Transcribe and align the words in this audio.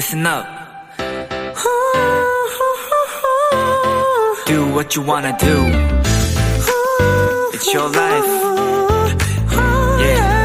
listen 0.00 0.26
up. 0.26 0.46
Do 4.46 4.64
what 4.72 4.96
you 4.96 5.02
wanna 5.06 5.36
do. 5.36 5.56
It's 7.52 7.68
your 7.74 7.90
life. 7.94 8.26
Yeah. 10.00 10.40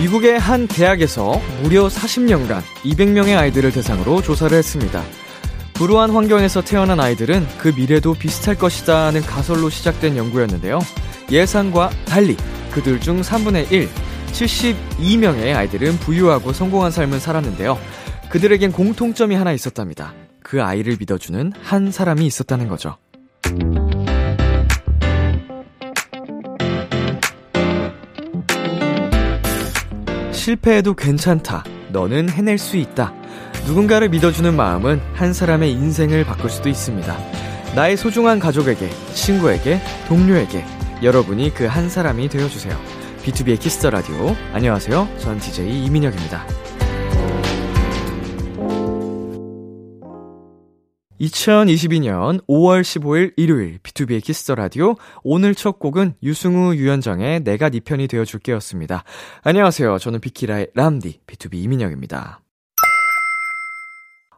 미국의 0.00 0.40
한 0.40 0.66
대학에서 0.66 1.40
무려 1.62 1.86
40년간 1.86 2.62
200명의 2.84 3.38
아이들을 3.38 3.70
대상으로 3.70 4.22
조사를 4.22 4.58
했습니다. 4.58 5.04
불우한 5.74 6.10
환경에서 6.10 6.62
태어난 6.62 6.98
아이들은 6.98 7.46
그 7.58 7.72
미래도 7.76 8.14
비슷할 8.14 8.56
것이다 8.56 9.12
는 9.12 9.20
가설로 9.20 9.70
시작된 9.70 10.16
연구였는데요. 10.16 10.80
예상과 11.30 11.90
달리 12.06 12.36
그들 12.76 13.00
중 13.00 13.22
3분의 13.22 13.72
1, 13.72 13.88
72명의 14.32 15.56
아이들은 15.56 15.96
부유하고 15.96 16.52
성공한 16.52 16.90
삶을 16.90 17.20
살았는데요. 17.20 17.78
그들에겐 18.28 18.70
공통점이 18.70 19.34
하나 19.34 19.52
있었답니다. 19.52 20.12
그 20.42 20.62
아이를 20.62 20.98
믿어주는 21.00 21.54
한 21.62 21.90
사람이 21.90 22.26
있었다는 22.26 22.68
거죠. 22.68 22.98
실패해도 30.32 30.92
괜찮다. 30.92 31.64
너는 31.88 32.28
해낼 32.28 32.58
수 32.58 32.76
있다. 32.76 33.14
누군가를 33.66 34.10
믿어주는 34.10 34.54
마음은 34.54 35.00
한 35.14 35.32
사람의 35.32 35.72
인생을 35.72 36.24
바꿀 36.26 36.50
수도 36.50 36.68
있습니다. 36.68 37.16
나의 37.74 37.96
소중한 37.96 38.38
가족에게, 38.38 38.90
친구에게, 39.14 39.80
동료에게 40.08 40.75
여러분이 41.02 41.52
그 41.54 41.66
한 41.66 41.88
사람이 41.90 42.28
되어주세요. 42.28 42.74
B2B의 43.22 43.60
키스터 43.60 43.90
라디오. 43.90 44.34
안녕하세요. 44.52 45.08
전 45.18 45.38
DJ 45.38 45.84
이민혁입니다. 45.86 46.46
2022년 51.20 52.44
5월 52.46 52.82
15일 52.82 53.32
일요일 53.36 53.78
B2B의 53.78 54.22
키스터 54.22 54.54
라디오 54.54 54.96
오늘 55.22 55.54
첫 55.54 55.78
곡은 55.78 56.14
유승우 56.22 56.74
유연정의 56.74 57.40
내가 57.40 57.70
네 57.70 57.80
편이 57.80 58.06
되어 58.06 58.24
줄게였습니다. 58.24 59.02
안녕하세요. 59.42 59.98
저는 59.98 60.20
비키라의 60.20 60.68
남디 60.74 61.20
BTOB 61.26 61.54
이민혁입니다. 61.54 62.40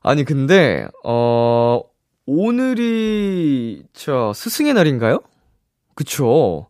아니 0.03 0.25
근데 0.25 0.87
어 1.05 1.83
오늘이 2.27 3.83
저 3.93 4.33
스승의 4.35 4.75
날인가요? 4.75 5.19
그쵸. 5.99 6.69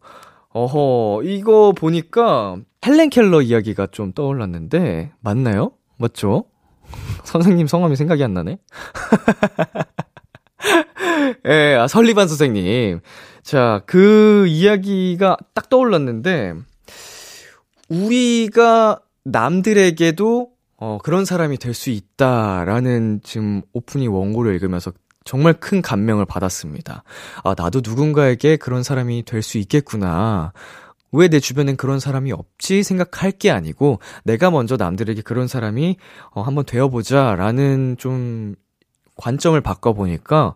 어허 0.54 1.22
이거 1.24 1.72
보니까 1.72 2.56
헬렌 2.86 3.10
켈러 3.10 3.42
이야기가 3.42 3.88
좀 3.88 4.14
떠올랐는데 4.14 5.12
맞나요? 5.20 5.72
맞죠? 5.98 6.46
선생님 7.24 7.66
성함이 7.66 7.94
생각이 7.94 8.24
안 8.24 8.32
나네? 8.32 8.56
예, 11.46 11.74
아, 11.74 11.86
설리반 11.86 12.26
선생님. 12.26 13.00
자, 13.42 13.82
그 13.84 14.46
이야기가 14.46 15.36
딱 15.52 15.68
떠올랐는데, 15.68 16.54
우리가 17.90 19.00
남들에게도 19.24 20.48
어, 20.78 20.98
그런 21.02 21.26
사람이 21.26 21.58
될 21.58 21.74
수 21.74 21.90
있다라는 21.90 23.20
지금 23.22 23.60
오프닝 23.74 24.14
원고를 24.14 24.54
읽으면서 24.54 24.92
정말 25.28 25.52
큰 25.52 25.82
감명을 25.82 26.24
받았습니다. 26.24 27.02
아, 27.44 27.54
나도 27.54 27.82
누군가에게 27.84 28.56
그런 28.56 28.82
사람이 28.82 29.24
될 29.26 29.42
수 29.42 29.58
있겠구나. 29.58 30.52
왜 31.12 31.28
내 31.28 31.38
주변엔 31.38 31.76
그런 31.76 32.00
사람이 32.00 32.32
없지 32.32 32.82
생각할 32.82 33.32
게 33.32 33.50
아니고 33.50 33.98
내가 34.24 34.50
먼저 34.50 34.76
남들에게 34.78 35.20
그런 35.22 35.46
사람이 35.46 35.98
어, 36.30 36.40
한번 36.40 36.64
되어보자 36.64 37.34
라는 37.36 37.96
좀 37.98 38.54
관점을 39.16 39.60
바꿔보니까 39.60 40.54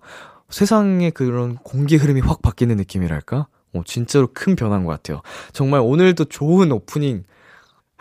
세상의 0.48 1.10
그런 1.10 1.56
공기 1.56 1.96
흐름이 1.96 2.22
확 2.22 2.40
바뀌는 2.40 2.76
느낌이랄까? 2.76 3.48
어, 3.74 3.82
진짜로 3.84 4.28
큰 4.32 4.56
변화인 4.56 4.84
것 4.84 4.90
같아요. 4.92 5.20
정말 5.52 5.80
오늘도 5.82 6.26
좋은 6.26 6.72
오프닝 6.72 7.24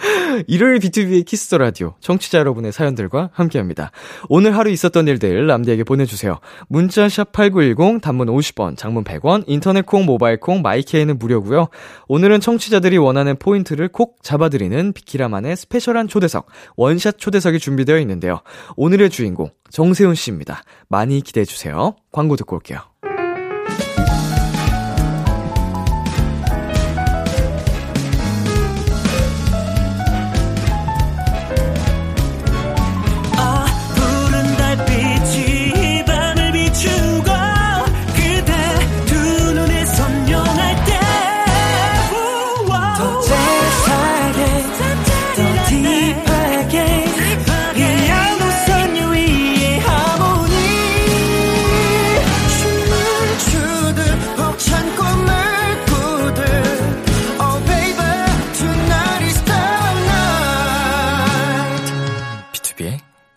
일요일 0.47 0.79
B2B의 0.79 1.25
키스터 1.25 1.57
라디오 1.57 1.93
청취자 1.99 2.39
여러분의 2.39 2.71
사연들과 2.71 3.29
함께합니다. 3.33 3.91
오늘 4.29 4.55
하루 4.57 4.69
있었던 4.69 5.07
일들 5.07 5.47
남디에게 5.47 5.83
보내주세요. 5.83 6.39
문자 6.67 7.07
샵 7.09 7.31
#8910 7.31 8.01
단문 8.01 8.27
50원, 8.27 8.77
장문 8.77 9.03
100원, 9.03 9.43
인터넷 9.47 9.85
콩, 9.85 10.05
모바일 10.05 10.39
콩, 10.39 10.61
my 10.61 10.78
K는 10.78 11.19
무료고요. 11.19 11.69
오늘은 12.07 12.39
청취자들이 12.39 12.97
원하는 12.97 13.35
포인트를 13.37 13.89
콕 13.89 14.17
잡아드리는 14.23 14.93
비키라만의 14.93 15.55
special한 15.55 16.07
초대석 16.07 16.47
원샷 16.75 17.17
초대석이 17.17 17.59
준비되어 17.59 17.99
있는데요. 17.99 18.41
오늘의 18.75 19.09
주인공 19.09 19.49
정세운 19.69 20.15
씨입니다. 20.15 20.63
많이 20.87 21.21
기대해 21.21 21.45
주세요. 21.45 21.95
광고 22.11 22.35
듣고 22.35 22.55
올게요. 22.55 22.90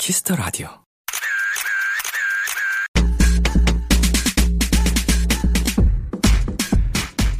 Kiss 0.04 0.23
the 0.23 0.36
Radio. 0.36 0.68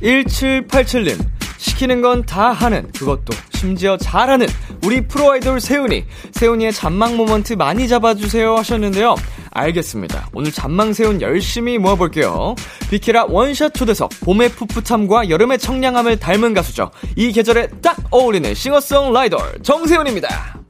(1787님) 0.01 1.19
시키는 1.59 2.01
건 2.01 2.23
다 2.25 2.53
하는 2.53 2.91
그것도 2.93 3.35
심지어 3.53 3.99
잘하는 3.99 4.47
우리 4.83 5.07
프로 5.07 5.33
아이돌 5.33 5.61
세운이 5.61 6.07
세운이의 6.33 6.73
잔망 6.73 7.19
moment 7.19 7.53
많이 7.53 7.87
잡아주세요 7.87 8.57
하셨는데요. 8.57 9.15
알겠습니다. 9.51 10.31
오늘 10.33 10.51
잔망 10.51 10.95
세운 10.95 11.21
열심히 11.21 11.77
모아볼게요. 11.77 12.55
비키라 12.89 13.27
원샷 13.27 13.75
초대석 13.75 14.09
봄의 14.21 14.49
풋풋함과 14.53 15.29
여름의 15.29 15.59
청량함을 15.59 16.19
닮은 16.19 16.55
가수죠. 16.55 16.91
이 17.15 17.31
계절에 17.31 17.69
딱 17.83 17.99
어울리는 18.11 18.55
싱어송라이터 18.55 19.61
정세운입니다 19.63 20.64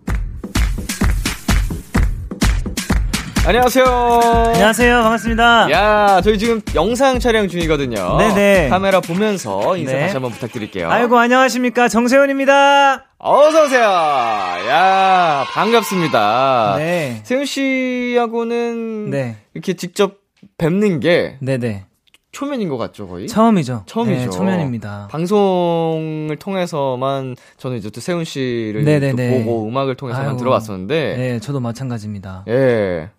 안녕하세요. 3.47 3.85
안녕하세요. 3.85 5.03
반갑습니다. 5.03 5.71
야, 5.71 6.21
저희 6.23 6.39
지금 6.39 6.63
영상 6.75 7.19
촬영 7.19 7.47
중이거든요. 7.47 8.17
네네. 8.17 8.71
카메라 8.71 9.01
보면서 9.03 9.77
인사 9.77 9.93
네. 9.93 10.01
다시 10.01 10.15
한번 10.15 10.33
부탁드릴게요. 10.33 10.91
아이고, 10.91 11.19
안녕하십니까. 11.19 11.89
정세훈입니다. 11.89 13.05
어서오세요. 13.19 13.83
야, 13.83 15.45
반갑습니다. 15.51 16.77
네. 16.79 17.21
세훈 17.25 17.45
씨하고는 17.45 19.11
네. 19.11 19.37
이렇게 19.53 19.75
직접 19.75 20.21
뵙는 20.57 21.01
게 21.01 21.37
네네. 21.43 21.85
초면인 22.33 22.71
것 22.71 22.79
같죠, 22.79 23.07
거의? 23.07 23.29
처음이죠. 23.29 23.83
처음이죠. 23.85 24.21
네, 24.21 24.31
초면입니다. 24.31 25.09
방송을 25.11 26.37
통해서만 26.41 27.37
저는 27.59 27.77
이제 27.77 27.91
또 27.91 28.01
세훈 28.01 28.25
씨를. 28.25 28.85
또 29.11 29.17
보고 29.17 29.69
음악을 29.69 29.97
통해서만 29.97 30.29
아이고. 30.29 30.39
들어봤었는데, 30.39 31.17
네, 31.19 31.41
저도 31.41 31.61
마찬가지입니다. 31.61 32.47
예. 32.49 33.11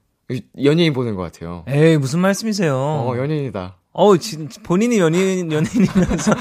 연예인 0.63 0.93
보는 0.93 1.15
것 1.15 1.21
같아요. 1.21 1.63
에이, 1.67 1.97
무슨 1.97 2.19
말씀이세요? 2.19 2.73
어, 2.75 3.13
연예인이다. 3.17 3.77
어우, 3.97 4.17
진, 4.17 4.49
본인이 4.63 4.97
연예인, 4.99 5.49
연예인이면서. 5.53 6.33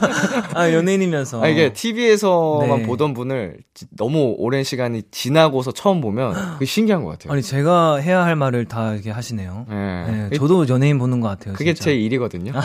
아, 0.54 0.72
연예인이면서. 0.72 1.42
아, 1.42 1.48
이게 1.48 1.70
TV에서만 1.74 2.78
네. 2.78 2.86
보던 2.86 3.12
분을 3.12 3.58
지- 3.74 3.84
너무 3.98 4.34
오랜 4.38 4.64
시간이 4.64 5.02
지나고서 5.10 5.72
처음 5.72 6.00
보면 6.00 6.32
그게 6.54 6.64
신기한 6.64 7.04
것 7.04 7.10
같아요. 7.10 7.34
아니, 7.34 7.42
제가 7.42 7.96
해야 7.96 8.24
할 8.24 8.34
말을 8.36 8.64
다 8.64 8.94
이렇게 8.94 9.10
하시네요. 9.10 9.66
예. 9.70 9.74
네, 9.74 10.30
저도 10.38 10.66
연예인 10.68 10.98
보는 10.98 11.20
것 11.20 11.28
같아요. 11.28 11.52
그게 11.54 11.74
진짜. 11.74 11.90
제 11.90 11.94
일이거든요. 11.96 12.52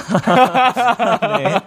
네. 1.37 1.59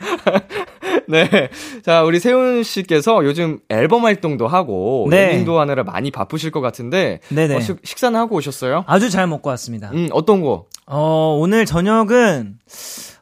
네. 1.08 1.50
자, 1.82 2.02
우리 2.02 2.20
세훈 2.20 2.62
씨께서 2.62 3.24
요즘 3.24 3.58
앨범 3.68 4.04
활동도 4.04 4.48
하고 4.48 5.06
네. 5.10 5.32
예능도 5.32 5.60
하느라 5.60 5.82
많이 5.82 6.10
바쁘실 6.10 6.50
것 6.50 6.60
같은데 6.60 7.20
네네. 7.28 7.56
어, 7.56 7.60
식, 7.60 7.78
식사는 7.82 8.18
하고 8.18 8.36
오셨어요? 8.36 8.84
아주 8.86 9.10
잘 9.10 9.26
먹고 9.26 9.50
왔습니다. 9.50 9.90
음, 9.92 10.08
어떤 10.12 10.42
거? 10.42 10.66
어, 10.86 11.36
오늘 11.40 11.66
저녁은 11.66 12.58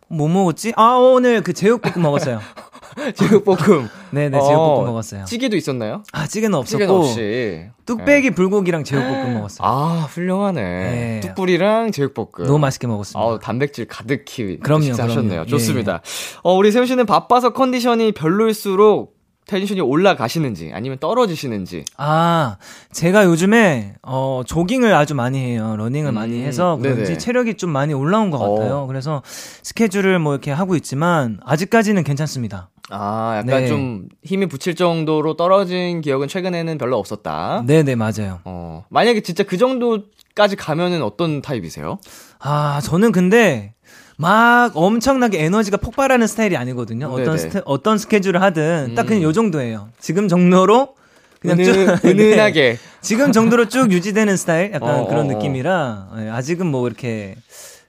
뭐 0.09 0.29
먹었지? 0.29 0.73
아, 0.76 0.97
오늘 0.97 1.43
그 1.43 1.53
제육볶음 1.53 2.03
먹었어요. 2.03 2.41
제육볶음. 3.15 3.89
네네, 4.11 4.37
어, 4.37 4.41
제육볶음 4.41 4.85
먹었어요. 4.87 5.25
찌개도 5.25 5.56
있었나요? 5.56 6.03
아, 6.12 6.27
찌개는 6.27 6.65
찌개는 6.65 6.95
없었고, 6.95 7.09
없이. 7.09 7.67
뚝배기 7.87 8.31
불고기랑 8.33 8.85
제육볶음 8.85 9.35
먹었어요. 9.35 9.67
아, 9.67 10.06
훌륭하네. 10.11 10.62
네. 10.62 11.21
뚝불이랑 11.21 11.93
제육볶음. 11.93 12.47
너무 12.47 12.59
맛있게 12.59 12.87
먹었습니다. 12.87 13.21
아우, 13.21 13.39
단백질 13.39 13.87
가득히 13.87 14.59
그럼요, 14.61 14.83
식사하셨네요. 14.83 15.31
그럼요. 15.31 15.47
좋습니다. 15.47 16.03
어, 16.43 16.55
우리 16.55 16.73
세운 16.73 16.87
씨는 16.87 17.06
바빠서 17.06 17.50
컨디션이 17.53 18.12
별로일수록 18.12 19.19
텐션이 19.49 19.81
올라가시는지 19.81 20.73
아니면 20.75 20.99
떨어지시는지. 20.99 21.85
아, 21.97 22.59
제가 22.93 23.25
요즘에, 23.25 23.95
어, 24.03 24.43
조깅을 24.47 24.93
아주 24.95 25.15
많이 25.15 25.39
해요. 25.39 25.75
러닝을 25.79 26.12
많이 26.12 26.43
음, 26.43 26.45
해서 26.45 26.77
그런지 26.81 27.05
네네. 27.05 27.19
체력이 27.19 27.55
좀 27.55 27.71
많이 27.71 27.95
올라온 27.95 28.31
것 28.31 28.39
같아요. 28.39 28.81
어. 28.81 28.87
그래서 28.87 29.23
스케줄을 29.62 30.19
뭐 30.19 30.35
이렇게 30.35 30.50
하고 30.50 30.77
있지만, 30.77 31.41
아직까지는 31.47 32.05
괜찮습니다. 32.05 32.69
아, 32.90 33.35
약간 33.44 33.62
네. 33.62 33.67
좀 33.67 34.08
힘이 34.25 34.46
부칠 34.47 34.75
정도로 34.75 35.37
떨어진 35.37 36.00
기억은 36.00 36.29
최근에는 36.29 36.79
별로 36.79 36.99
없었다. 36.99 37.62
네 37.67 37.82
네, 37.82 37.94
맞아요. 37.94 38.40
어, 38.44 38.85
만약에 38.88 39.20
진짜 39.20 39.43
그 39.43 39.56
정도까지 39.58 40.56
가면은 40.56 41.02
어떤 41.02 41.43
타입이세요? 41.43 41.99
아, 42.38 42.81
저는 42.82 43.12
근데, 43.12 43.75
막 44.17 44.73
엄청나게 44.75 45.44
에너지가 45.44 45.76
폭발하는 45.76 46.26
스타일이 46.26 46.56
아니거든요. 46.56 47.06
어떤 47.06 47.25
네네. 47.25 47.38
스테, 47.38 47.61
어떤 47.64 47.99
스케줄을 47.99 48.43
하든 48.43 48.94
딱 48.96 49.06
그냥 49.06 49.23
음. 49.23 49.25
요 49.25 49.32
정도예요. 49.32 49.90
지금 50.00 50.26
정도로 50.29 50.94
그냥 51.40 51.58
은은, 51.61 51.64
쭉 51.73 51.73
네. 52.02 52.11
은은하게. 52.11 52.79
지금 53.00 53.31
정도로 53.31 53.69
쭉 53.69 53.93
유지되는 53.93 54.37
스타일 54.37 54.73
약간 54.73 55.00
어, 55.05 55.06
그런 55.06 55.26
어, 55.26 55.31
어. 55.31 55.35
느낌이라 55.35 56.08
예, 56.19 56.29
아직은 56.31 56.67
뭐 56.67 56.87
이렇게 56.88 57.37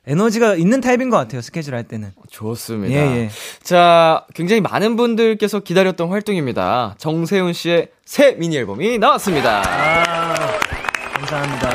에너지가 0.08 0.56
있는 0.56 0.82
타입인 0.82 1.10
것 1.10 1.18
같아요. 1.18 1.42
스케줄 1.42 1.76
할 1.76 1.84
때는. 1.84 2.12
좋습니다. 2.32 2.96
예, 2.96 3.00
예. 3.00 3.30
자, 3.62 4.26
굉장히 4.34 4.62
많은 4.62 4.96
분들께서 4.96 5.60
기다렸던 5.60 6.10
활동입니다. 6.10 6.96
정세훈 6.98 7.54
씨의 7.54 7.90
새 8.06 8.34
미니 8.34 8.58
앨범이 8.58 8.98
나왔습니다. 8.98 9.62
아, 9.66 10.34
감사합니다. 11.14 11.70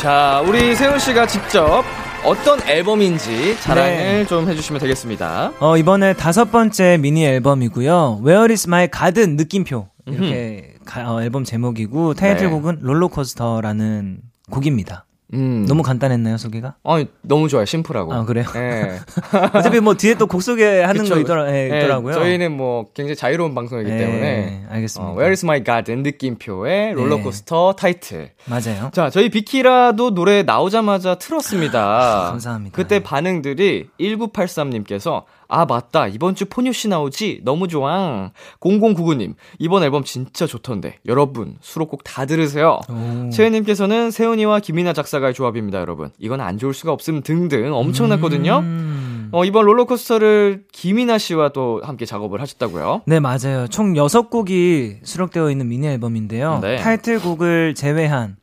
자, 0.00 0.42
우리 0.46 0.74
세훈 0.76 0.98
씨가 0.98 1.26
직접 1.26 1.84
어떤 2.24 2.60
앨범인지 2.66 3.60
자랑을 3.60 3.90
네. 3.96 4.26
좀 4.26 4.48
해주시면 4.48 4.80
되겠습니다. 4.80 5.52
어, 5.60 5.76
이번에 5.76 6.14
다섯 6.14 6.50
번째 6.50 6.98
미니 6.98 7.24
앨범이고요. 7.26 8.20
Where 8.24 8.52
is 8.52 8.66
my 8.68 8.88
garden 8.90 9.36
느낌표. 9.36 9.88
이렇게 10.06 10.74
가- 10.86 11.12
어, 11.12 11.22
앨범 11.22 11.44
제목이고 11.44 12.14
타이틀곡은 12.14 12.78
롤러코스터라는 12.80 14.20
곡입니다. 14.50 15.04
음. 15.34 15.66
너무 15.68 15.82
간단했나요, 15.82 16.38
소개가? 16.38 16.76
아니, 16.84 17.06
너무 17.22 17.48
좋아요. 17.48 17.66
심플하고. 17.66 18.14
아, 18.14 18.24
그래요? 18.24 18.46
예. 18.56 18.98
어차피 19.52 19.80
뭐 19.80 19.94
뒤에 19.94 20.14
또 20.14 20.26
곡 20.26 20.42
소개하는 20.42 21.02
그쵸. 21.02 21.14
거 21.14 21.20
있더라, 21.20 21.50
예, 21.52 21.70
예, 21.70 21.78
있더라고요. 21.78 22.14
저희는 22.14 22.56
뭐 22.56 22.86
굉장히 22.94 23.14
자유로운 23.16 23.54
방송이기 23.54 23.90
예, 23.90 23.96
때문에. 23.98 24.64
알겠습니다. 24.70 25.10
어, 25.10 25.14
Where 25.14 25.30
is 25.32 25.44
my 25.44 25.62
garden 25.64 26.02
느낌표의 26.02 26.94
롤러코스터 26.94 27.74
타이틀. 27.74 28.32
맞아요. 28.46 28.90
자, 28.92 29.10
저희 29.10 29.28
비키라도 29.28 30.14
노래 30.14 30.42
나오자마자 30.42 31.16
틀었습니다. 31.16 31.78
감사합니다. 32.30 32.74
그때 32.74 33.02
반응들이 33.02 33.88
1983님께서 34.00 35.24
아, 35.48 35.64
맞다. 35.64 36.06
이번 36.06 36.34
주 36.34 36.44
포뇨 36.44 36.72
씨 36.72 36.88
나오지? 36.88 37.40
너무 37.42 37.68
좋아. 37.68 38.30
0099님, 38.60 39.34
이번 39.58 39.82
앨범 39.82 40.04
진짜 40.04 40.46
좋던데. 40.46 40.98
여러분, 41.06 41.56
수록곡 41.62 42.04
다 42.04 42.26
들으세요. 42.26 42.80
오. 42.90 43.30
채은님께서는 43.30 44.10
세운이와 44.10 44.60
김이나 44.60 44.92
작사가의 44.92 45.32
조합입니다, 45.32 45.80
여러분. 45.80 46.10
이건 46.18 46.42
안 46.42 46.58
좋을 46.58 46.74
수가 46.74 46.92
없음 46.92 47.22
등등 47.22 47.74
엄청났거든요. 47.74 48.58
음. 48.58 49.28
어, 49.32 49.44
이번 49.44 49.64
롤러코스터를 49.64 50.64
김이나 50.72 51.18
씨와 51.18 51.50
또 51.50 51.80
함께 51.82 52.04
작업을 52.04 52.40
하셨다고요? 52.40 53.02
네, 53.06 53.18
맞아요. 53.20 53.66
총 53.68 53.94
6곡이 53.94 54.98
수록되어 55.02 55.50
있는 55.50 55.68
미니 55.68 55.86
앨범인데요. 55.86 56.60
네. 56.62 56.76
타이틀곡을 56.76 57.74
제외한 57.74 58.36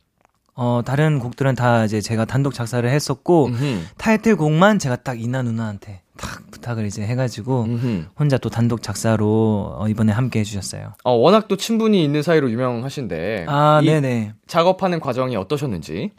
어, 0.54 0.80
다른 0.84 1.18
곡들은 1.18 1.54
다 1.54 1.84
이제 1.84 2.00
제가 2.00 2.24
단독 2.24 2.54
작사를 2.54 2.88
했었고 2.88 3.46
음흠. 3.46 3.80
타이틀곡만 3.98 4.78
제가 4.78 4.96
딱 4.96 5.20
이나 5.20 5.42
누나한테 5.42 6.00
딱 6.16 6.50
부탁을 6.50 6.86
이제 6.86 7.02
해가지고 7.02 7.64
음흠. 7.64 8.04
혼자 8.18 8.38
또 8.38 8.48
단독 8.48 8.82
작사로 8.82 9.76
어, 9.78 9.88
이번에 9.88 10.12
함께 10.12 10.40
해주셨어요. 10.40 10.94
어, 11.04 11.12
워낙 11.12 11.48
또 11.48 11.56
친분이 11.56 12.02
있는 12.02 12.22
사이로 12.22 12.50
유명하신데. 12.50 13.46
아, 13.48 13.80
이 13.82 13.86
네네. 13.86 14.34
작업하는 14.46 15.00
과정이 15.00 15.36
어떠셨는지. 15.36 16.10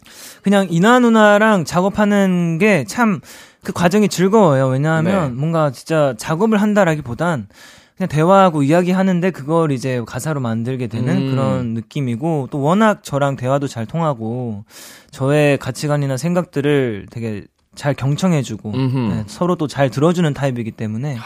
그냥 0.43 0.67
이나 0.69 0.99
누나랑 0.99 1.65
작업하는 1.65 2.57
게 2.57 2.85
참 2.87 3.21
그 3.63 3.73
과정이 3.73 4.07
즐거워요. 4.07 4.67
왜냐하면 4.67 5.33
네. 5.33 5.39
뭔가 5.39 5.71
진짜 5.71 6.13
작업을 6.17 6.61
한다라기보단 6.61 7.47
그냥 7.97 8.07
대화하고 8.07 8.63
이야기하는데 8.63 9.31
그걸 9.31 9.71
이제 9.73 10.01
가사로 10.05 10.39
만들게 10.39 10.87
되는 10.87 11.17
음. 11.17 11.31
그런 11.31 11.73
느낌이고 11.73 12.47
또 12.49 12.61
워낙 12.61 13.03
저랑 13.03 13.35
대화도 13.35 13.67
잘 13.67 13.85
통하고 13.85 14.63
저의 15.11 15.57
가치관이나 15.57 16.15
생각들을 16.15 17.07
되게 17.11 17.43
잘 17.77 17.93
경청해주고. 17.93 18.71
네, 18.75 19.23
서로 19.27 19.55
또 19.55 19.67
잘 19.67 19.89
들어주는 19.89 20.33
타입이기 20.33 20.71
때문에 20.71 21.17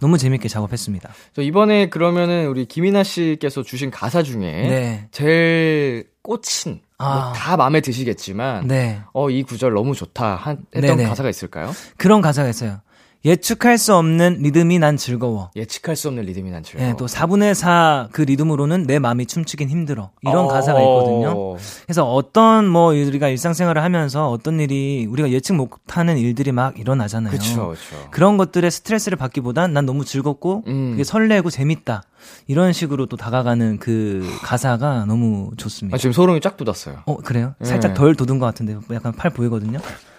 너무 0.00 0.18
재밌게 0.18 0.48
작업했습니다. 0.48 1.10
저 1.34 1.42
이번에 1.42 1.88
그러면은 1.88 2.46
우리 2.48 2.66
김이나 2.66 3.02
씨께서 3.02 3.62
주신 3.62 3.90
가사 3.90 4.22
중에 4.22 4.40
네, 4.40 5.08
제일 5.10 6.06
꽂힌 6.22 6.80
아. 6.98 7.14
뭐 7.14 7.32
다 7.34 7.56
마음에 7.56 7.80
드시겠지만 7.80 8.66
네 8.68 9.00
어이 9.12 9.42
구절 9.42 9.72
너무 9.72 9.94
좋다 9.94 10.36
한, 10.36 10.58
했던 10.74 10.96
네네. 10.96 11.08
가사가 11.08 11.28
있을까요? 11.28 11.72
그런 11.96 12.20
가사가 12.20 12.48
있어요. 12.48 12.80
예측할 13.24 13.78
수 13.78 13.94
없는 13.94 14.38
리듬이 14.40 14.78
난 14.78 14.96
즐거워. 14.98 15.50
예측할 15.56 15.96
수 15.96 16.08
없는 16.08 16.24
리듬이 16.24 16.50
난 16.50 16.62
즐거워. 16.62 16.88
네, 16.90 16.94
또 16.98 17.06
4분의 17.06 17.54
4 17.54 18.08
그 18.12 18.22
리듬으로는 18.22 18.84
내 18.86 18.98
마음이 18.98 19.26
춤추긴 19.26 19.68
힘들어. 19.70 20.10
이런 20.22 20.44
어. 20.44 20.48
가사가 20.48 20.80
있거든요. 20.80 21.56
그래서 21.84 22.04
어떤 22.04 22.66
뭐 22.68 22.92
우리가 22.92 23.28
일상생활을 23.28 23.82
하면서 23.82 24.30
어떤 24.30 24.60
일이 24.60 25.06
우리가 25.08 25.30
예측 25.30 25.54
못하는 25.54 26.18
일들이 26.18 26.52
막 26.52 26.78
일어나잖아요. 26.78 27.30
그쵸 27.32 27.68
그쵸. 27.68 28.08
그런 28.10 28.36
것들에 28.36 28.68
스트레스를 28.68 29.16
받기보단 29.16 29.72
난 29.72 29.86
너무 29.86 30.04
즐겁고 30.04 30.64
음. 30.66 30.90
그게 30.92 31.04
설레고 31.04 31.50
재밌다. 31.50 32.02
이런 32.46 32.72
식으로 32.72 33.06
또 33.06 33.16
다가가는 33.16 33.78
그 33.78 34.26
가사가 34.42 35.04
너무 35.06 35.50
좋습니다. 35.56 35.94
아, 35.94 35.98
지금 35.98 36.12
소름이 36.12 36.40
쫙 36.40 36.56
돋았어요. 36.56 37.02
어, 37.06 37.16
그래요? 37.16 37.54
네. 37.58 37.68
살짝 37.68 37.94
덜 37.94 38.14
돋은 38.14 38.38
것 38.38 38.46
같은데 38.46 38.76
약간 38.92 39.12
팔 39.12 39.30
보이거든요. 39.30 39.78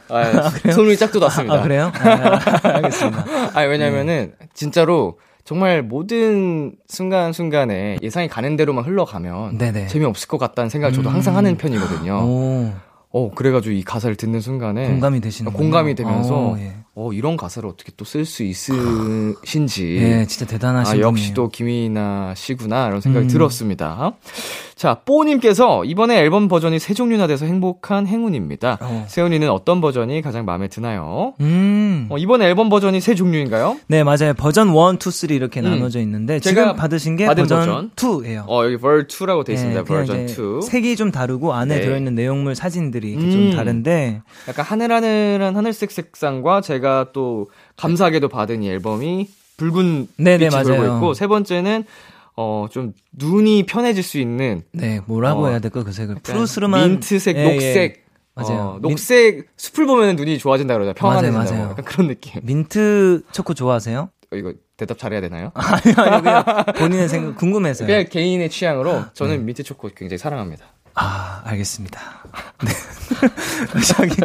아, 0.10 0.50
소름이 0.72 0.98
쫙 0.98 1.12
돋았습니다. 1.12 1.56
아, 1.56 1.62
그래요? 1.62 1.92
아, 1.96 2.40
알겠습니다. 2.64 3.26
아, 3.54 3.62
왜냐면은, 3.62 4.34
진짜로, 4.54 5.20
정말 5.44 5.84
모든 5.84 6.76
순간순간에 6.88 7.98
예상이 8.02 8.28
가는 8.28 8.56
대로만 8.56 8.84
흘러가면, 8.86 9.58
네네. 9.58 9.88
재미없을 9.88 10.28
것 10.28 10.38
같다는 10.38 10.70
생각을 10.70 10.94
저도 10.94 11.10
항상 11.10 11.36
하는 11.38 11.58
편이거든요. 11.58 12.14
오, 12.16 12.72
어, 13.12 13.32
그래가지고 13.34 13.74
이 13.76 13.84
가사를 13.84 14.16
듣는 14.16 14.42
순간에, 14.42 14.88
공감이 14.88 15.22
되시는 15.22 15.54
공감이 15.54 15.96
되면서, 15.96 16.36
어, 16.36 16.58
예. 16.60 16.74
어, 16.96 17.12
이런 17.14 17.36
가사를 17.38 17.68
어떻게 17.68 17.92
또 17.98 18.06
쓸 18.06 18.26
수 18.26 18.44
있으신지. 18.44 19.98
예, 19.98 20.26
진짜 20.28 20.46
대단하신 20.46 20.96
아, 20.96 21.00
역시 21.00 21.24
분이에요. 21.24 21.34
또 21.34 21.50
김이나 21.50 22.34
씨구나, 22.36 22.88
이런 22.88 23.02
생각이 23.02 23.26
음. 23.26 23.30
들었습니다. 23.30 24.14
자, 24.76 24.96
뽀님께서 25.06 25.86
이번에 25.86 26.18
앨범 26.20 26.48
버전이 26.50 26.80
세 26.80 26.94
종류나 26.94 27.28
돼서 27.28 27.46
행복한 27.46 28.08
행운입니다. 28.08 28.78
어. 28.82 29.06
세운이는 29.08 29.50
어떤 29.50 29.80
버전이 29.80 30.22
가장 30.22 30.44
마음에 30.46 30.68
드나요? 30.68 31.34
음. 31.40 32.08
어, 32.10 32.18
이번 32.18 32.42
앨범 32.42 32.70
버전이 32.70 33.00
세 33.00 33.16
종류인가요? 33.16 33.78
네, 33.88 34.04
맞아요. 34.04 34.34
버전 34.38 34.70
1, 34.70 34.74
2, 34.74 35.12
3 35.12 35.32
이렇게 35.32 35.62
음. 35.62 35.66
나눠져 35.66 36.00
있는데 36.02 36.40
제가 36.40 36.62
지금 36.62 36.76
받으신 36.76 37.16
게 37.16 37.26
받은 37.26 37.44
버전 37.44 37.92
2예요. 37.96 38.44
어, 38.48 38.66
여기 38.66 38.78
ver 38.78 39.08
2라고 39.08 39.46
돼 39.46 39.54
있습니다. 39.54 39.84
버전 39.86 40.28
2. 40.30 40.62
색이 40.62 40.96
좀 40.98 41.10
다르고 41.12 41.54
안에 41.54 41.76
네. 41.76 41.82
들어있는 41.82 42.14
내용물 42.16 42.56
사진들이 42.56 43.12
이렇게 43.12 43.26
음. 43.28 43.32
좀 43.32 43.52
다른데 43.56 44.22
약간 44.50 44.66
하늘하늘한 44.66 45.56
하늘색 45.56 45.92
색상과 45.92 46.60
제가 46.62 46.85
또 47.14 47.50
감사하게도 47.78 48.30
받은 48.30 48.64
이 48.64 48.70
앨범이 48.70 49.28
붉은 49.58 50.08
네네, 50.18 50.50
빛이 50.50 50.64
돌고 50.64 50.78
맞아요. 50.82 50.96
있고 50.96 51.14
세 51.14 51.28
번째는 51.28 51.86
어, 52.38 52.68
좀 52.70 52.94
눈이 53.14 53.66
편해질 53.66 54.04
수 54.04 54.20
있는 54.20 54.64
네 54.72 55.00
뭐라고 55.06 55.44
어, 55.44 55.48
해야 55.50 55.60
될까 55.60 55.84
그 55.84 55.92
색을 55.92 56.16
푸르스름한 56.24 56.90
민트색, 56.90 57.38
예, 57.38 57.44
녹색. 57.44 57.82
예. 57.98 58.06
맞아요. 58.36 58.60
어, 58.76 58.80
녹색 58.82 59.48
숲을 59.56 59.86
보면 59.86 60.18
눈이 60.18 60.38
좋아진다 60.40 60.74
그러죠. 60.74 60.94
평안해진다고. 60.94 61.46
맞아요, 61.46 61.64
맞아요. 61.68 61.76
그런 61.86 62.08
느낌. 62.10 62.42
민트 62.44 63.22
초코 63.32 63.54
좋아하세요? 63.54 64.10
어, 64.32 64.36
이거 64.36 64.54
대답 64.76 64.98
잘해야 64.98 65.22
되나요? 65.22 65.52
아니 65.56 65.94
아니 65.96 66.74
본인의 66.74 67.08
생각 67.08 67.38
궁금해서요. 67.38 67.88
그냥 67.88 68.06
개인의 68.10 68.50
취향으로 68.50 69.06
저는 69.14 69.38
네. 69.38 69.44
민트 69.44 69.64
초코 69.64 69.90
굉장히 69.96 70.18
사랑합니다. 70.18 70.66
아 70.96 71.42
알겠습니다. 71.44 72.00
네. 72.64 72.72
자기 73.86 74.16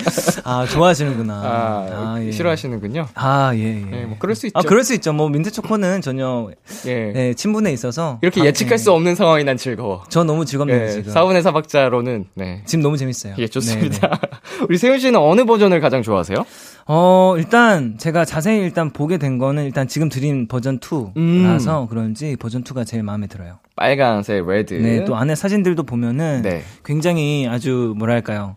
아 0.45 0.67
좋아하시는구나. 0.67 1.35
아, 1.35 2.17
예. 2.23 2.31
싫어하시는군요. 2.31 3.09
아 3.15 3.53
예. 3.55 3.59
예. 3.61 3.85
네, 3.85 4.05
뭐 4.07 4.17
그럴 4.19 4.35
수 4.35 4.47
있죠. 4.47 4.59
아 4.59 4.63
그럴 4.63 4.85
수 4.85 4.95
있죠. 4.95 5.13
뭐 5.13 5.29
민트 5.29 5.51
초코는 5.51 6.01
전혀 6.01 6.51
예. 6.87 7.13
네, 7.13 7.35
친분에 7.35 7.73
있어서 7.73 8.19
이렇게 8.23 8.41
아, 8.43 8.45
예측할 8.47 8.75
예. 8.75 8.77
수 8.79 8.93
없는 8.93 9.17
상황이 9.17 9.43
난 9.45 9.57
즐거워. 9.57 10.05
저 10.09 10.23
너무 10.25 10.45
즐겁네요 10.45 10.83
예, 10.85 10.91
지금. 10.91 11.13
사분의 11.13 11.43
사박자로는 11.43 12.27
네. 12.35 12.63
지금 12.67 12.83
너무 12.83 12.97
재밌어요. 12.97 13.35
예, 13.39 13.49
좋습니다. 13.49 14.09
네, 14.09 14.17
네. 14.17 14.29
우리 14.69 14.79
세훈 14.79 14.99
씨는 14.99 15.19
어느 15.19 15.45
버전을 15.45 15.81
가장 15.81 16.03
좋아하세요? 16.03 16.45
어, 16.87 17.35
일단 17.37 17.97
제가 17.99 18.25
자세히 18.25 18.61
일단 18.61 18.91
보게 18.91 19.19
된 19.19 19.39
거는 19.39 19.65
일단 19.65 19.87
지금 19.89 20.09
드린 20.09 20.49
버전 20.49 20.79
2라서 20.81 21.83
음. 21.83 21.87
그런지 21.89 22.37
버전 22.37 22.65
2가 22.65 22.87
제일 22.87 23.03
마음에 23.03 23.27
들어요. 23.27 23.59
빨간색 23.77 24.47
red. 24.47 24.75
네, 24.75 25.05
또 25.05 25.17
안에 25.17 25.35
사진들도 25.35 25.85
보면은 25.85 26.43
네. 26.43 26.63
굉장히 26.85 27.47
아주 27.49 27.95
뭐랄까요? 27.97 28.57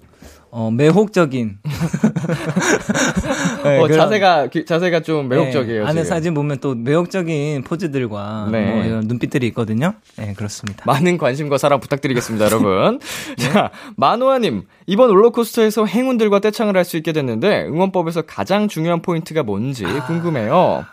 어, 0.52 0.70
매혹적인. 0.70 1.58
네, 3.64 3.80
어, 3.80 3.88
자세가, 3.88 4.50
자세가 4.66 5.02
좀 5.02 5.28
매혹적이에요. 5.30 5.84
네, 5.84 5.90
안에 5.90 6.04
사진 6.04 6.34
보면 6.34 6.60
또 6.60 6.76
매혹적인 6.76 7.64
포즈들과 7.64 8.50
네. 8.52 8.66
뭐 8.72 8.84
이런 8.84 9.08
눈빛들이 9.08 9.48
있거든요. 9.48 9.94
네, 10.18 10.34
그렇습니다. 10.34 10.84
많은 10.86 11.18
관심과 11.18 11.58
사랑 11.58 11.80
부탁드리겠습니다, 11.80 12.46
여러분. 12.46 13.00
네. 13.38 13.44
자, 13.50 13.72
만호아님, 13.96 14.64
이번 14.88 15.10
롤러코스터에서 15.10 15.86
행운들과 15.86 16.40
떼창을 16.40 16.78
할 16.78 16.84
수 16.84 16.98
있게 16.98 17.14
됐는데, 17.14 17.64
응원법에서 17.68 18.24
가장 18.24 18.68
중요한 18.68 19.02
포인트가 19.02 19.42
뭔지 19.42 19.86
아... 19.86 20.06
궁금해요. 20.06 20.86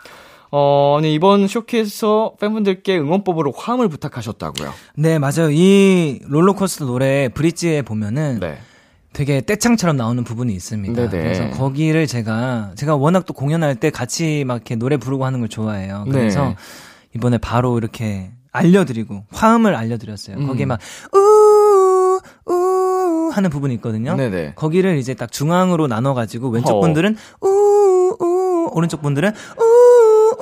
어, 0.51 0.95
아니, 0.97 1.13
이번 1.13 1.47
쇼케이스에서 1.47 2.33
팬분들께 2.39 2.97
응원법으로 2.97 3.53
화음을 3.55 3.87
부탁하셨다고요? 3.87 4.73
네, 4.95 5.19
맞아요. 5.19 5.49
이 5.51 6.19
롤러코스터 6.27 6.85
노래 6.85 7.29
브릿지에 7.29 7.81
보면은, 7.83 8.39
네. 8.39 8.57
되게 9.13 9.41
떼창처럼 9.41 9.97
나오는 9.97 10.23
부분이 10.23 10.53
있습니다. 10.53 11.09
네네. 11.09 11.23
그래서 11.23 11.49
거기를 11.57 12.07
제가 12.07 12.71
제가 12.75 12.95
워낙 12.95 13.25
또 13.25 13.33
공연할 13.33 13.75
때 13.75 13.89
같이 13.89 14.43
막 14.45 14.55
이렇게 14.55 14.75
노래 14.75 14.97
부르고 14.97 15.25
하는 15.25 15.39
걸 15.39 15.49
좋아해요. 15.49 16.05
네. 16.05 16.11
그래서 16.11 16.45
네. 16.45 16.55
이번에 17.15 17.37
바로 17.37 17.77
이렇게 17.77 18.31
알려드리고 18.51 19.25
화음을 19.31 19.75
알려드렸어요. 19.75 20.37
음. 20.37 20.47
거기에 20.47 20.65
막 20.65 20.79
우, 21.13 22.19
우 22.51 23.29
하는 23.33 23.49
부분이 23.49 23.73
있거든요. 23.75 24.15
네네. 24.15 24.53
거기를 24.55 24.97
이제 24.97 25.13
딱 25.13 25.31
중앙으로 25.31 25.87
나눠가지고 25.87 26.49
왼쪽 26.49 26.81
분들은 26.81 27.17
우, 27.41 28.17
우, 28.19 28.69
오른쪽 28.73 29.01
분들은 29.01 29.29
우, 29.29 29.80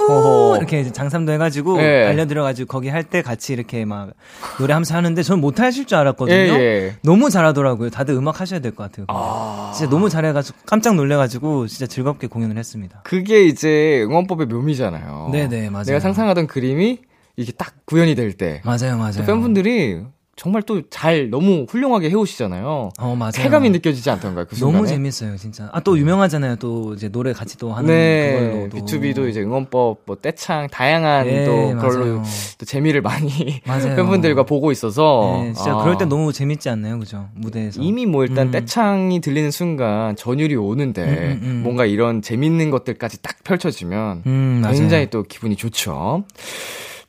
오, 0.07 0.55
이렇게 0.57 0.91
장삼도 0.91 1.31
해가지고 1.33 1.77
네. 1.77 2.05
알려드려가지고 2.07 2.67
거기 2.67 2.89
할 2.89 3.03
때 3.09 3.21
같이 3.21 3.53
이렇게 3.53 3.85
막 3.85 4.11
노래하면서 4.59 4.95
하는데 4.95 5.23
저는 5.23 5.41
못하실 5.41 5.85
줄 5.85 5.97
알았거든요. 5.97 6.35
예, 6.35 6.49
예. 6.59 6.95
너무 7.03 7.29
잘하더라고요. 7.29 7.89
다들 7.89 8.13
음악 8.15 8.39
하셔야 8.41 8.59
될 8.59 8.75
것 8.75 8.83
같아요. 8.83 9.05
아... 9.09 9.71
진짜 9.75 9.89
너무 9.89 10.09
잘해가지고 10.09 10.59
깜짝 10.65 10.95
놀래가지고 10.95 11.67
진짜 11.67 11.87
즐겁게 11.87 12.27
공연을 12.27 12.57
했습니다. 12.57 13.01
그게 13.03 13.45
이제 13.45 14.01
응원법의 14.03 14.47
묘미잖아요. 14.47 15.29
네네 15.31 15.69
맞아요. 15.71 15.85
내가 15.85 15.99
상상하던 15.99 16.47
그림이 16.47 16.99
이게 17.37 17.51
딱 17.51 17.73
구현이 17.85 18.15
될 18.15 18.33
때. 18.33 18.61
맞아요 18.65 18.97
맞아요. 18.97 19.25
팬분들이 19.25 20.01
정말 20.39 20.61
또 20.61 20.79
잘 20.89 21.29
너무 21.29 21.65
훌륭하게 21.69 22.09
해오시잖아요. 22.09 22.91
어, 22.97 23.15
맞아요. 23.15 23.31
쾌감이 23.33 23.69
느껴지지 23.71 24.09
않던가요? 24.09 24.45
그 24.49 24.55
너무 24.55 24.87
재밌어요, 24.87 25.35
진짜. 25.35 25.69
아, 25.73 25.81
또 25.81 25.99
유명하잖아요. 25.99 26.55
또 26.55 26.93
이제 26.93 27.09
노래 27.09 27.33
같이 27.33 27.57
또 27.57 27.73
하는 27.73 27.87
네, 27.87 28.69
그걸로. 28.69 28.69
B2B도 28.69 29.29
이제 29.29 29.41
응원법, 29.41 30.03
뭐 30.05 30.15
떼창, 30.15 30.69
다양한 30.71 31.27
네, 31.27 31.43
또 31.43 31.75
그걸로 31.75 32.05
맞아요. 32.05 32.23
또 32.57 32.65
재미를 32.65 33.01
많이 33.01 33.61
팬분들과 33.67 34.43
보고 34.43 34.71
있어서. 34.71 35.41
네, 35.43 35.53
진짜 35.53 35.73
아. 35.73 35.83
그럴 35.83 35.97
때 35.97 36.05
너무 36.05 36.31
재밌지 36.31 36.69
않나요? 36.69 36.97
그죠? 36.99 37.27
무대에서. 37.35 37.81
이미 37.81 38.05
뭐 38.05 38.23
일단 38.23 38.47
음. 38.47 38.51
떼창이 38.51 39.19
들리는 39.19 39.51
순간 39.51 40.15
전율이 40.15 40.55
오는데 40.55 41.03
음, 41.03 41.09
음, 41.09 41.39
음. 41.43 41.61
뭔가 41.63 41.85
이런 41.85 42.21
재밌는 42.21 42.71
것들까지 42.71 43.21
딱 43.21 43.43
펼쳐지면 43.43 44.23
음, 44.25 44.63
굉장히 44.71 45.09
또 45.09 45.23
기분이 45.23 45.57
좋죠. 45.57 46.23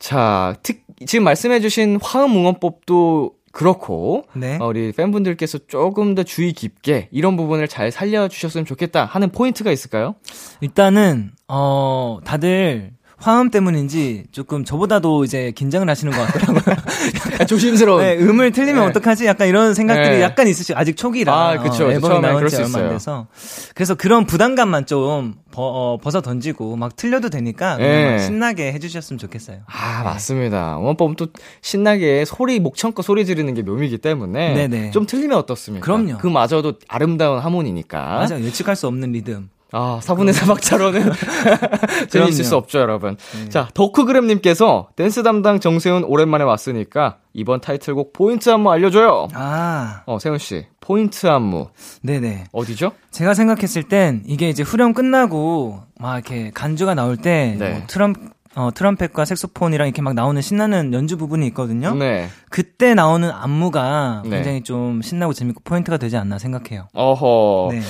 자, 0.00 0.56
특, 0.62 0.80
지금 1.06 1.24
말씀해주신 1.24 1.98
화음 2.02 2.36
응원법도 2.36 3.34
그렇고, 3.52 4.24
네. 4.34 4.58
어, 4.60 4.66
우리 4.66 4.92
팬분들께서 4.92 5.58
조금 5.66 6.14
더 6.14 6.22
주의 6.22 6.52
깊게 6.52 7.08
이런 7.10 7.36
부분을 7.36 7.66
잘 7.66 7.90
살려주셨으면 7.90 8.64
좋겠다 8.64 9.04
하는 9.06 9.30
포인트가 9.30 9.72
있을까요? 9.72 10.14
일단은, 10.60 11.32
어, 11.48 12.18
다들 12.24 12.92
화음 13.20 13.50
때문인지 13.50 14.24
조금 14.32 14.64
저보다도 14.64 15.24
이제 15.24 15.52
긴장을 15.54 15.88
하시는 15.88 16.12
것 16.12 16.26
같더라고요. 16.26 16.76
약간 17.32 17.46
조심스러운. 17.46 18.02
네, 18.02 18.16
음을 18.18 18.50
틀리면 18.52 18.82
네. 18.82 18.88
어떡하지? 18.88 19.26
약간 19.26 19.46
이런 19.46 19.74
생각들이 19.74 20.16
네. 20.16 20.22
약간 20.22 20.48
있으시고 20.48 20.78
아직 20.78 20.96
초기라 20.96 21.32
아, 21.32 21.58
그쵸. 21.58 21.86
어, 21.86 21.92
앨범이 21.92 22.20
나온 22.20 22.48
지 22.48 22.56
얼마 22.56 22.78
안 22.78 22.88
돼서 22.88 23.26
그래서 23.74 23.94
그런 23.94 24.24
부담감만 24.24 24.86
좀 24.86 25.34
버, 25.52 25.62
어, 25.62 25.98
벗어 25.98 26.22
던지고 26.22 26.76
막 26.76 26.96
틀려도 26.96 27.28
되니까 27.28 27.76
네. 27.76 28.18
신나게 28.18 28.72
해주셨으면 28.72 29.18
좋겠어요. 29.18 29.58
아 29.66 29.98
네. 29.98 30.04
맞습니다. 30.04 30.78
원법은 30.78 31.16
또 31.16 31.26
신나게 31.60 32.24
소리 32.24 32.58
목청껏 32.58 33.04
소리 33.04 33.26
지르는 33.26 33.52
게 33.52 33.62
묘미이기 33.62 33.98
때문에 33.98 34.54
네네. 34.54 34.90
좀 34.92 35.04
틀리면 35.04 35.36
어떻습니까? 35.36 35.84
그럼요. 35.84 36.18
그마저도 36.18 36.74
아름다운 36.88 37.38
하모니니까. 37.40 38.02
맞아 38.02 38.40
예측할 38.40 38.76
수 38.76 38.86
없는 38.86 39.12
리듬. 39.12 39.50
아, 39.72 40.00
4분의 40.02 40.32
4박자로는 40.32 41.12
재미있을 42.10 42.44
수 42.44 42.56
없죠, 42.56 42.78
여러분. 42.80 43.16
네. 43.16 43.48
자, 43.48 43.68
덕후그램님께서 43.74 44.88
댄스 44.96 45.22
담당 45.22 45.60
정세운 45.60 46.04
오랜만에 46.04 46.44
왔으니까 46.44 47.18
이번 47.32 47.60
타이틀곡 47.60 48.12
포인트 48.12 48.50
안무 48.50 48.70
알려줘요. 48.70 49.28
아. 49.34 50.02
어, 50.06 50.18
세운씨, 50.18 50.66
포인트 50.80 51.26
안무. 51.26 51.68
네네. 52.02 52.44
어디죠? 52.52 52.92
제가 53.10 53.34
생각했을 53.34 53.84
땐 53.84 54.22
이게 54.26 54.48
이제 54.48 54.62
후렴 54.62 54.92
끝나고 54.92 55.80
막 55.98 56.14
이렇게 56.14 56.50
간주가 56.52 56.94
나올 56.94 57.16
때 57.16 57.56
네. 57.58 57.70
뭐 57.70 57.82
트럼, 57.86 58.14
어, 58.56 58.70
트럼펫과 58.74 59.24
색소폰이랑 59.24 59.86
이렇게 59.86 60.02
막 60.02 60.14
나오는 60.14 60.42
신나는 60.42 60.92
연주 60.92 61.16
부분이 61.16 61.46
있거든요. 61.48 61.94
네. 61.94 62.28
그때 62.50 62.94
나오는 62.94 63.30
안무가 63.30 64.22
네. 64.24 64.30
굉장히 64.30 64.62
좀 64.62 65.00
신나고 65.02 65.32
재밌고 65.32 65.60
포인트가 65.62 65.96
되지 65.98 66.16
않나 66.16 66.38
생각해요. 66.38 66.88
어허. 66.94 67.68
네. 67.72 67.80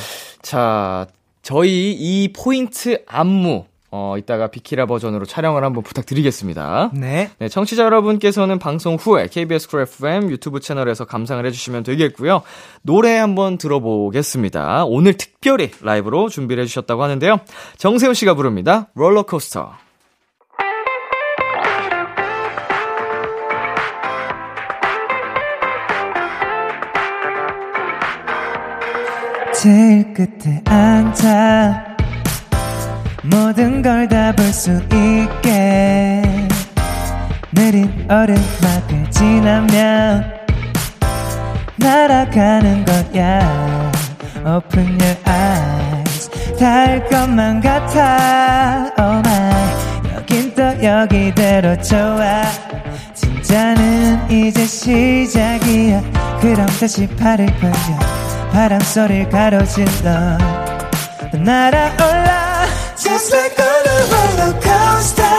자, 0.42 1.06
저희 1.42 1.92
이 1.92 2.32
포인트 2.32 3.02
안무 3.06 3.64
어, 3.92 4.14
이따가 4.18 4.47
비키라 4.47 4.87
버전으로 4.87 5.26
촬영을 5.26 5.64
한번 5.64 5.82
부탁드리겠습니다. 5.82 6.92
네. 6.94 7.30
네. 7.38 7.49
청취자 7.49 7.82
여러분께서는 7.85 8.59
방송 8.61 8.94
후에 8.94 9.26
KBS 9.26 9.68
Cool 9.68 9.80
FM 9.82 10.30
유튜브 10.30 10.61
채널에서 10.61 11.04
감상을 11.04 11.44
해주시면 11.47 11.82
되겠고요. 11.82 12.42
노래 12.82 13.16
한번 13.16 13.59
들어보겠습니다. 13.59 14.85
오늘 14.85 15.14
특별히 15.14 15.70
라이브로 15.80 16.28
준비를 16.28 16.62
해주셨다고 16.62 17.02
하는데요. 17.02 17.40
정세운 17.78 18.14
씨가 18.14 18.35
부릅니다. 18.35 18.88
롤러코스터. 18.94 19.89
제일 29.61 30.14
끝에 30.14 30.62
앉아. 30.64 31.85
모든 33.25 33.83
걸 33.83 34.09
다 34.09 34.33
볼 34.33 34.50
수 34.55 34.81
있게. 34.85 36.23
느린 37.52 38.07
얼음막을 38.09 39.11
지나면 39.11 40.25
날아가는 41.76 42.87
거야. 42.87 43.93
Open 44.47 44.99
your 44.99 45.17
eyes. 45.29 46.31
닿을 46.59 47.07
것만 47.11 47.61
같아. 47.61 48.90
Oh 48.99 49.19
my. 49.19 50.14
여긴 50.17 50.55
또 50.55 50.62
여기대로 50.83 51.76
좋아. 51.83 52.45
진짜는 53.12 54.31
이제 54.31 54.64
시작이야. 54.64 56.00
그럼 56.40 56.67
다시 56.81 57.07
팔을 57.07 57.45
벌려 57.61 57.75
바람 58.52 58.80
소리를 58.80 59.28
가로질러 59.30 60.38
날아올라 61.33 62.66
Just 62.97 63.35
like 63.35 63.59
on 63.59 63.87
a 63.87 63.99
roller 64.11 64.61
coaster 64.61 65.29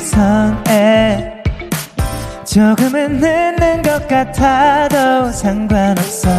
세상에 0.00 1.42
조금은 2.46 3.20
늦는 3.20 3.82
것 3.82 4.08
같아도 4.08 5.30
상관없어. 5.30 6.30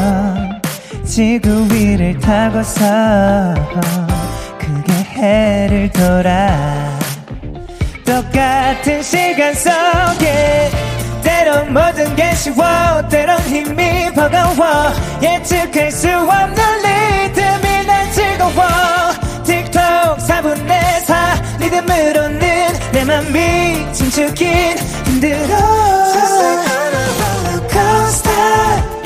지구 1.05 1.67
위를 1.71 2.19
타고서 2.19 3.53
크게 4.57 4.93
해를 4.93 5.91
돌아. 5.91 6.99
똑같은 8.03 9.03
시간 9.03 9.53
속에 9.53 10.71
때론 11.23 11.71
모든 11.71 12.15
게 12.15 12.33
쉬워 12.33 13.07
때론 13.09 13.39
힘이 13.41 14.11
버거워. 14.15 14.91
예측할 15.21 15.91
수 15.91 16.07
없는 16.09 16.57
리듬이 16.57 17.85
난 17.85 18.11
즐거워. 18.11 18.63
틱톡 19.43 20.17
4분의 20.17 21.05
4 21.05 21.41
리듬으로는 21.59 22.70
힘들어 25.05 25.57
Just 26.13 26.37
like 26.37 26.69
on 26.69 26.93
a 26.93 27.07
roller 27.19 27.61
coaster 27.69 28.31
Falling 28.31 29.00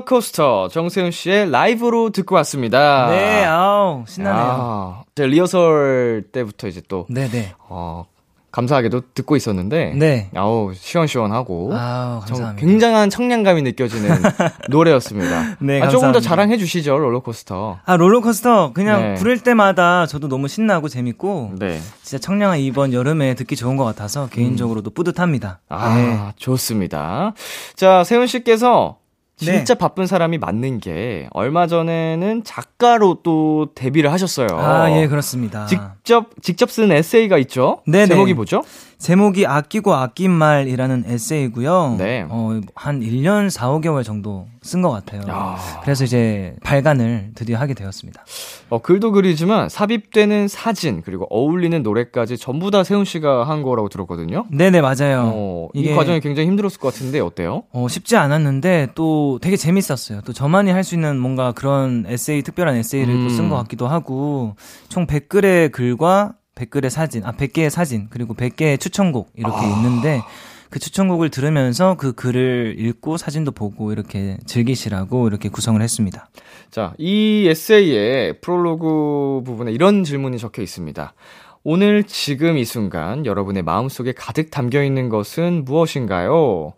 롤러코스터 0.00 0.68
정세훈 0.68 1.10
씨의 1.10 1.50
라이브로 1.50 2.10
듣고 2.10 2.34
왔습니다. 2.36 3.08
네, 3.10 3.44
아우 3.44 4.04
신나네요. 4.06 5.04
제 5.14 5.26
리허설 5.26 6.24
때부터 6.32 6.68
이제 6.68 6.82
또 6.88 7.06
네네. 7.08 7.54
어, 7.68 8.04
감사하게도 8.50 9.12
듣고 9.14 9.36
있었는데, 9.36 9.94
네. 9.96 10.30
아우 10.34 10.72
시원시원하고, 10.74 11.70
아우, 11.74 12.20
감사합니다. 12.20 12.54
굉장한 12.66 13.10
청량감이 13.10 13.62
느껴지는 13.62 14.08
노래였습니다. 14.70 15.56
네, 15.60 15.80
아, 15.80 15.88
조금 15.88 16.08
더 16.08 16.12
감사합니다. 16.14 16.20
자랑해 16.20 16.56
주시죠 16.58 16.96
롤러코스터. 16.98 17.78
아 17.84 17.96
롤러코스터 17.96 18.72
그냥 18.74 19.00
네. 19.00 19.14
부를 19.14 19.38
때마다 19.40 20.06
저도 20.06 20.28
너무 20.28 20.48
신나고 20.48 20.88
재밌고 20.88 21.52
네. 21.58 21.80
진짜 22.02 22.18
청량한 22.18 22.58
이번 22.60 22.92
여름에 22.92 23.34
듣기 23.34 23.56
좋은 23.56 23.76
것 23.76 23.84
같아서 23.84 24.28
개인적으로도 24.28 24.90
뿌듯합니다. 24.90 25.60
아, 25.68 25.94
네. 25.96 26.18
좋습니다. 26.36 27.32
자, 27.74 28.04
세훈 28.04 28.26
씨께서 28.26 28.98
진짜 29.36 29.74
네. 29.74 29.78
바쁜 29.78 30.06
사람이 30.06 30.38
맞는 30.38 30.80
게 30.80 31.28
얼마 31.32 31.66
전에는 31.66 32.42
작가로 32.44 33.18
또 33.22 33.68
데뷔를 33.74 34.10
하셨어요. 34.10 34.48
아, 34.52 34.90
예, 34.90 35.08
그렇습니다. 35.08 35.66
직접 35.66 36.30
직접 36.40 36.70
쓴 36.70 36.90
에세이가 36.90 37.36
있죠? 37.38 37.82
네네. 37.86 38.06
제목이 38.06 38.32
뭐죠? 38.32 38.62
제목이 38.98 39.46
아끼고 39.46 39.94
아낀 39.94 40.30
말이라는 40.30 41.04
에세이고요. 41.06 41.96
네. 41.98 42.26
어, 42.30 42.60
한 42.74 43.00
1년 43.00 43.50
4, 43.50 43.68
5개월 43.72 44.02
정도 44.02 44.46
쓴 44.62 44.80
것 44.80 44.90
같아요. 44.90 45.20
야. 45.28 45.56
그래서 45.82 46.04
이제 46.04 46.56
발간을 46.64 47.32
드디어 47.34 47.58
하게 47.58 47.74
되었습니다. 47.74 48.24
어, 48.70 48.80
글도 48.80 49.12
그리지만 49.12 49.68
삽입되는 49.68 50.48
사진 50.48 51.02
그리고 51.04 51.26
어울리는 51.30 51.82
노래까지 51.82 52.38
전부 52.38 52.70
다 52.70 52.82
세훈 52.84 53.04
씨가 53.04 53.44
한 53.44 53.62
거라고 53.62 53.88
들었거든요. 53.90 54.46
네네, 54.50 54.80
맞아요. 54.80 55.30
어, 55.34 55.68
이 55.74 55.94
과정이 55.94 56.20
굉장히 56.20 56.48
힘들었을 56.48 56.78
것 56.80 56.92
같은데 56.92 57.20
어때요? 57.20 57.64
어, 57.72 57.86
쉽지 57.88 58.16
않았는데 58.16 58.88
또 58.94 59.38
되게 59.42 59.56
재밌었어요. 59.56 60.22
또 60.24 60.32
저만이 60.32 60.70
할 60.70 60.86
수 60.86 60.94
있는 60.94 61.18
뭔가 61.18 61.50
그런 61.50 62.04
에세이, 62.08 62.42
특별한 62.42 62.76
에세이를 62.76 63.12
음. 63.12 63.28
또쓴 63.28 63.48
것 63.48 63.56
같기도 63.56 63.88
하고 63.88 64.54
총 64.88 65.04
100글의 65.08 65.72
글과 65.72 66.34
100글의 66.56 66.90
사진, 66.90 67.24
아, 67.24 67.32
100개의 67.32 67.70
사진, 67.70 68.08
그리고 68.10 68.34
100개의 68.34 68.80
추천곡 68.80 69.30
이렇게 69.36 69.56
아. 69.56 69.68
있는데 69.76 70.22
그 70.70 70.80
추천곡을 70.80 71.30
들으면서 71.30 71.96
그 71.96 72.12
글을 72.12 72.76
읽고 72.78 73.18
사진도 73.18 73.52
보고 73.52 73.92
이렇게 73.92 74.38
즐기시라고 74.46 75.28
이렇게 75.28 75.48
구성을 75.48 75.80
했습니다. 75.80 76.28
자, 76.70 76.94
이 76.98 77.46
에세이의 77.48 78.40
프롤로그 78.40 79.42
부분에 79.44 79.70
이런 79.70 80.02
질문이 80.02 80.38
적혀 80.38 80.62
있습니다. 80.62 81.14
오늘 81.62 82.04
지금 82.04 82.58
이 82.58 82.64
순간 82.64 83.26
여러분의 83.26 83.62
마음속에 83.62 84.12
가득 84.12 84.50
담겨 84.50 84.82
있는 84.82 85.08
것은 85.08 85.64
무엇인가요? 85.64 86.74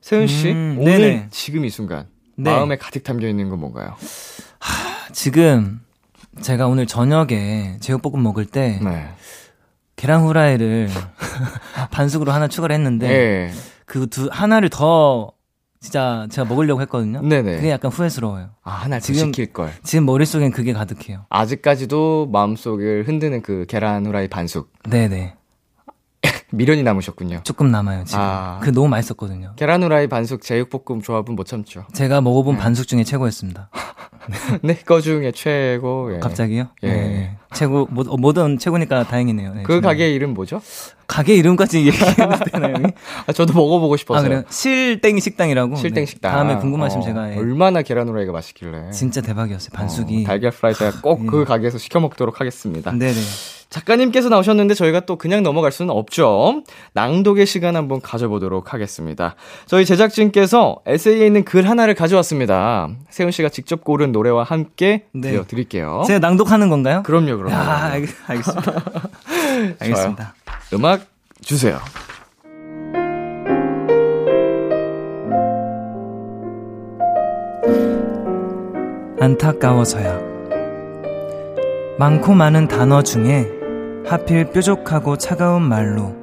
세훈 0.00 0.26
씨, 0.26 0.50
음, 0.50 0.76
오늘 0.78 0.98
네네. 0.98 1.26
지금 1.30 1.64
이 1.64 1.70
순간 1.70 2.06
네. 2.36 2.50
마음에 2.50 2.76
가득 2.76 3.04
담겨 3.04 3.28
있는 3.28 3.48
건 3.48 3.60
뭔가요? 3.60 3.94
지금 5.12 5.80
제가 6.40 6.68
오늘 6.68 6.86
저녁에 6.86 7.76
제육볶음 7.80 8.22
먹을 8.22 8.46
때 8.46 8.78
네. 8.82 9.08
계란 9.96 10.22
후라이를 10.22 10.88
반숙으로 11.90 12.32
하나 12.32 12.48
추가를 12.48 12.74
했는데 12.74 13.08
네. 13.08 13.52
그두 13.84 14.28
하나를 14.30 14.70
더 14.70 15.32
진짜 15.80 16.26
제가 16.30 16.46
먹으려고 16.48 16.80
했거든요. 16.82 17.22
네네. 17.22 17.56
그게 17.56 17.70
약간 17.70 17.90
후회스러워요. 17.90 18.50
아, 18.62 18.70
하나 18.70 18.98
더 18.98 19.04
지금- 19.04 19.26
시킬 19.32 19.52
걸. 19.52 19.72
지금 19.82 20.04
머릿속엔 20.06 20.52
그게 20.52 20.72
가득해요. 20.72 21.24
아직까지도 21.30 22.28
마음속을 22.30 23.08
흔드는 23.08 23.42
그 23.42 23.64
계란 23.68 24.06
후라이 24.06 24.28
반숙. 24.28 24.70
네네. 24.88 25.34
미련이 26.52 26.82
남으셨군요. 26.82 27.40
조금 27.44 27.70
남아요, 27.70 28.04
지금. 28.04 28.20
아. 28.22 28.60
그 28.62 28.70
너무 28.70 28.88
맛있었거든요. 28.88 29.52
계란 29.56 29.82
후라이 29.82 30.06
반숙 30.08 30.42
제육볶음 30.42 31.02
조합은 31.02 31.34
못 31.36 31.46
참죠. 31.46 31.84
제가 31.92 32.20
먹어본 32.20 32.56
반숙 32.56 32.88
중에 32.88 33.04
최고였습니다. 33.04 33.70
네, 34.62 34.74
거 34.74 35.00
중에 35.00 35.32
최고. 35.32 36.14
예. 36.14 36.18
갑자기요? 36.18 36.68
예. 36.82 36.88
네. 36.88 37.36
최고, 37.52 37.88
뭐, 37.90 38.04
어, 38.06 38.16
뭐든 38.16 38.58
최고니까 38.58 39.04
다행이네요. 39.04 39.54
네, 39.54 39.62
그 39.64 39.74
정말. 39.74 39.92
가게 39.94 40.12
이름 40.12 40.34
뭐죠? 40.34 40.60
가게 41.06 41.34
이름까지 41.34 41.78
얘기해도 41.86 42.44
되나요? 42.52 42.74
아, 43.26 43.32
저도 43.32 43.52
먹어보고 43.54 43.96
싶어서요. 43.96 44.20
아, 44.20 44.28
그래요? 44.28 44.42
실땡 44.48 45.18
식당이라고? 45.18 45.74
실땡 45.76 46.04
네. 46.04 46.06
식당. 46.06 46.32
다음에 46.32 46.56
궁금하시면 46.58 47.02
어, 47.02 47.06
제가. 47.06 47.32
예. 47.32 47.38
얼마나 47.38 47.82
계란 47.82 48.08
후라이가 48.08 48.30
맛있길래. 48.32 48.90
진짜 48.92 49.20
대박이었어요, 49.20 49.70
반숙이. 49.72 50.22
어, 50.22 50.26
달걀 50.26 50.52
프라이 50.52 50.74
제가 50.74 51.00
꼭 51.00 51.22
예. 51.22 51.26
그 51.26 51.44
가게에서 51.44 51.78
시켜 51.78 51.98
먹도록 51.98 52.40
하겠습니다. 52.40 52.92
네네. 52.92 53.14
작가님께서 53.70 54.28
나오셨는데 54.28 54.74
저희가 54.74 55.00
또 55.00 55.16
그냥 55.16 55.44
넘어갈 55.44 55.70
수는 55.70 55.94
없죠. 55.94 56.62
낭독의 56.92 57.46
시간 57.46 57.76
한번 57.76 58.00
가져보도록 58.00 58.74
하겠습니다. 58.74 59.36
저희 59.66 59.84
제작진께서 59.84 60.78
에세이에 60.86 61.24
있는 61.24 61.44
글 61.44 61.68
하나를 61.68 61.94
가져왔습니다. 61.94 62.88
세훈 63.08 63.30
씨가 63.30 63.48
직접 63.48 63.84
고른 63.84 64.10
노래와 64.10 64.42
함께 64.42 65.04
네. 65.12 65.30
들려드릴게요. 65.30 66.02
제가 66.06 66.18
낭독하는 66.18 66.68
건가요? 66.68 67.04
그럼요, 67.04 67.36
그럼요. 67.36 67.54
야, 67.54 67.90
알, 67.92 68.06
알겠습니다. 68.26 68.72
알겠습니다. 69.78 70.34
음악 70.74 71.06
주세요. 71.40 71.78
안타까워서야. 79.20 80.18
많고 81.98 82.32
많은 82.32 82.66
단어 82.66 83.02
중에 83.02 83.59
하필 84.06 84.50
뾰족하고 84.50 85.16
차가운 85.16 85.62
말로 85.62 86.14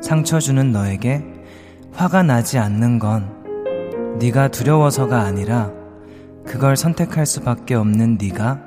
상처 0.00 0.38
주는 0.38 0.72
너에게 0.72 1.24
화가 1.92 2.22
나지 2.22 2.58
않는 2.58 2.98
건 2.98 4.18
네가 4.18 4.48
두려워서가 4.48 5.20
아니라 5.20 5.70
그걸 6.44 6.76
선택할 6.76 7.26
수밖에 7.26 7.74
없는 7.74 8.18
네가 8.20 8.60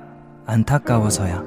안타까워서야. 0.45 1.43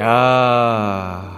아, 0.00 1.31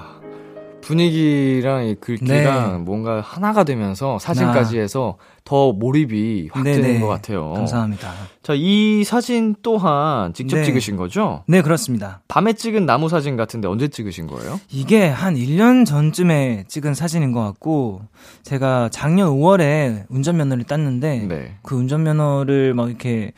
분위기랑 0.84 1.86
이 1.86 1.94
글귀랑 1.94 2.72
네. 2.72 2.78
뭔가 2.78 3.20
하나가 3.20 3.64
되면서 3.64 4.18
사진까지 4.18 4.78
아. 4.78 4.82
해서 4.82 5.16
더 5.44 5.72
몰입이 5.72 6.50
확 6.52 6.62
되는 6.62 6.82
네네. 6.82 7.00
것 7.00 7.06
같아요. 7.08 7.52
감사합니다. 7.52 8.12
자, 8.42 8.52
이 8.54 9.04
사진 9.04 9.54
또한 9.62 10.32
직접 10.34 10.56
네. 10.56 10.64
찍으신 10.64 10.96
거죠? 10.96 11.42
네, 11.46 11.62
그렇습니다. 11.62 12.20
밤에 12.28 12.52
찍은 12.52 12.86
나무 12.86 13.08
사진 13.08 13.36
같은데 13.36 13.68
언제 13.68 13.88
찍으신 13.88 14.26
거예요? 14.26 14.60
이게 14.70 15.06
한 15.08 15.34
1년 15.34 15.86
전쯤에 15.86 16.64
찍은 16.68 16.94
사진인 16.94 17.32
것 17.32 17.42
같고, 17.42 18.02
제가 18.42 18.88
작년 18.90 19.30
5월에 19.30 20.04
운전면허를 20.08 20.64
땄는데, 20.64 21.26
네. 21.28 21.56
그 21.62 21.76
운전면허를 21.76 22.74
막 22.74 22.88
이렇게 22.88 23.32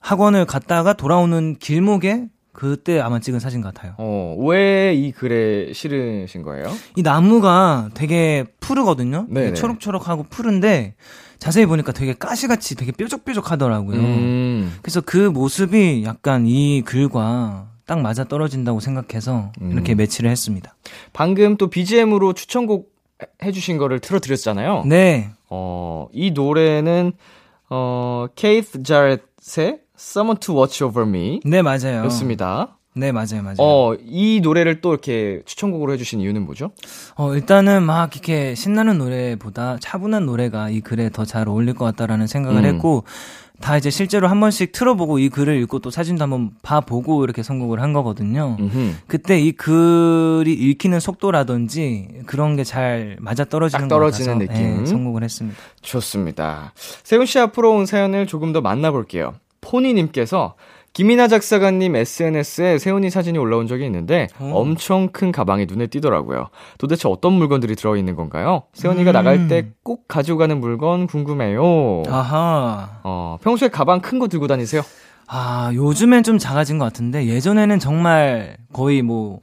학원을 0.00 0.44
갔다가 0.44 0.92
돌아오는 0.92 1.56
길목에 1.56 2.26
그때 2.58 2.98
아마 2.98 3.20
찍은 3.20 3.38
사진 3.38 3.60
같아요. 3.60 3.94
어, 3.98 4.34
왜 4.40 4.92
이 4.92 5.12
글에 5.12 5.72
실으신 5.72 6.42
거예요? 6.42 6.72
이 6.96 7.02
나무가 7.02 7.88
되게 7.94 8.46
푸르거든요. 8.58 9.28
되게 9.32 9.52
초록초록하고 9.54 10.24
푸른데 10.24 10.94
자세히 11.38 11.66
보니까 11.66 11.92
되게 11.92 12.14
가시같이 12.14 12.74
되게 12.74 12.90
뾰족뾰족하더라고요. 12.90 14.00
음. 14.00 14.74
그래서 14.82 15.00
그 15.00 15.16
모습이 15.30 16.02
약간 16.04 16.46
이 16.48 16.82
글과 16.84 17.68
딱 17.86 18.00
맞아 18.00 18.24
떨어진다고 18.24 18.80
생각해서 18.80 19.52
음. 19.62 19.70
이렇게 19.70 19.94
매치를 19.94 20.28
했습니다. 20.28 20.74
방금 21.12 21.56
또 21.58 21.70
BGM으로 21.70 22.32
추천곡 22.32 22.90
해주신 23.40 23.78
거를 23.78 24.00
틀어드렸잖아요. 24.00 24.82
네. 24.86 25.30
어, 25.48 26.08
이 26.12 26.32
노래는, 26.32 27.12
어, 27.70 28.26
케이스 28.34 28.82
자렛의 28.82 29.78
Someone 29.98 30.38
to 30.40 30.54
Watch 30.56 30.82
Over 30.84 31.08
Me. 31.08 31.40
네, 31.44 31.62
맞아요. 31.62 32.04
였습니다. 32.04 32.76
네, 32.94 33.12
맞아요, 33.12 33.42
맞아요. 33.42 33.56
어, 33.58 33.94
이 34.04 34.40
노래를 34.42 34.80
또 34.80 34.90
이렇게 34.90 35.42
추천곡으로 35.44 35.92
해주신 35.92 36.20
이유는 36.20 36.44
뭐죠? 36.46 36.70
어, 37.16 37.32
일단은 37.34 37.82
막 37.84 38.14
이렇게 38.14 38.54
신나는 38.56 38.98
노래보다 38.98 39.76
차분한 39.80 40.26
노래가 40.26 40.68
이 40.70 40.80
글에 40.80 41.10
더 41.10 41.24
잘 41.24 41.48
어울릴 41.48 41.74
것 41.74 41.84
같다라는 41.84 42.26
생각을 42.26 42.64
음. 42.64 42.74
했고, 42.74 43.04
다 43.60 43.76
이제 43.76 43.90
실제로 43.90 44.28
한 44.28 44.38
번씩 44.40 44.70
틀어보고 44.72 45.18
이 45.18 45.28
글을 45.28 45.60
읽고 45.62 45.80
또 45.80 45.90
사진도 45.90 46.22
한번 46.22 46.50
봐보고 46.62 47.22
이렇게 47.24 47.42
선곡을 47.42 47.82
한 47.82 47.92
거거든요. 47.92 48.56
음흠. 48.58 48.92
그때 49.08 49.38
이 49.40 49.50
글이 49.52 50.52
읽히는 50.52 51.00
속도라든지 51.00 52.22
그런 52.26 52.54
게 52.56 52.62
잘 52.64 53.16
맞아 53.20 53.44
떨어지는 53.44 53.88
떨어지는 53.88 54.38
느낌 54.38 54.78
네, 54.78 54.86
선곡을 54.86 55.24
했습니다. 55.24 55.58
좋습니다. 55.82 56.72
세훈 57.02 57.26
씨 57.26 57.38
앞으로 57.40 57.72
온 57.74 57.86
사연을 57.86 58.26
조금 58.28 58.52
더 58.52 58.60
만나볼게요. 58.60 59.34
포니님께서 59.60 60.54
김이나 60.94 61.28
작사가님 61.28 61.94
SNS에 61.94 62.78
세훈이 62.78 63.10
사진이 63.10 63.38
올라온 63.38 63.66
적이 63.66 63.84
있는데 63.86 64.26
오. 64.40 64.44
어. 64.46 64.60
엄청 64.60 65.08
큰 65.08 65.30
가방이 65.30 65.66
눈에 65.66 65.86
띄더라고요. 65.86 66.48
도대체 66.78 67.08
어떤 67.08 67.34
물건들이 67.34 67.76
들어있는 67.76 68.16
건가요? 68.16 68.62
세훈이가 68.72 69.10
음. 69.10 69.12
나갈 69.12 69.48
때 69.48 69.70
꼭 69.84 70.08
가지고 70.08 70.38
가는 70.38 70.58
물건 70.60 71.06
궁금해요. 71.06 72.02
아하. 72.08 73.00
어, 73.04 73.38
평소에 73.42 73.68
가방 73.68 74.00
큰 74.00 74.18
거 74.18 74.28
들고 74.28 74.46
다니세요? 74.48 74.82
아, 75.28 75.70
요즘엔 75.74 76.22
좀 76.24 76.38
작아진 76.38 76.78
것 76.78 76.86
같은데 76.86 77.26
예전에는 77.26 77.78
정말 77.78 78.56
거의 78.72 79.02
뭐, 79.02 79.40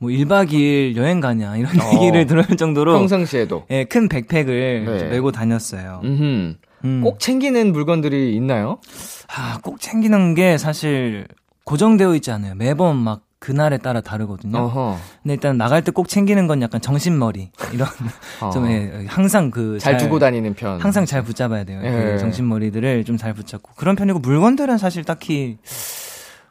뭐 0.00 0.10
1박 0.10 0.50
2일 0.50 0.96
여행 0.96 1.20
가냐 1.20 1.56
이런 1.56 1.70
어. 1.80 1.94
얘기를 1.94 2.26
들을 2.26 2.42
정도로 2.56 2.98
평상시에도 2.98 3.64
예, 3.70 3.84
큰 3.84 4.08
백팩을 4.08 4.84
네. 4.84 5.04
메고 5.08 5.30
다녔어요. 5.32 6.00
음. 6.04 6.56
꼭 7.02 7.18
챙기는 7.18 7.72
물건들이 7.72 8.34
있나요? 8.36 8.78
아, 9.34 9.58
꼭 9.62 9.80
챙기는 9.80 10.34
게 10.34 10.58
사실 10.58 11.26
고정되어 11.64 12.14
있지 12.16 12.30
않아요. 12.30 12.54
매번 12.54 12.96
막 12.96 13.22
그날에 13.38 13.76
따라 13.78 14.00
다르거든요. 14.00 14.58
어허. 14.58 14.96
근데 15.22 15.34
일단 15.34 15.56
나갈 15.58 15.82
때 15.84 15.92
꼭 15.92 16.08
챙기는 16.08 16.46
건 16.46 16.62
약간 16.62 16.80
정신머리 16.80 17.50
이런 17.72 17.88
어. 18.40 18.50
좀 18.50 18.66
예, 18.70 19.04
항상 19.08 19.50
그잘 19.50 19.96
두고 19.98 20.18
다니는 20.18 20.54
편. 20.54 20.80
항상 20.80 21.04
잘 21.04 21.22
붙잡아야 21.22 21.64
돼요. 21.64 21.80
예. 21.84 21.90
그 21.90 22.18
정신머리들을 22.18 23.04
좀 23.04 23.16
잘 23.18 23.32
붙잡고 23.34 23.72
그런 23.76 23.96
편이고 23.96 24.18
물건들은 24.20 24.76
사실 24.78 25.04
딱히 25.04 25.58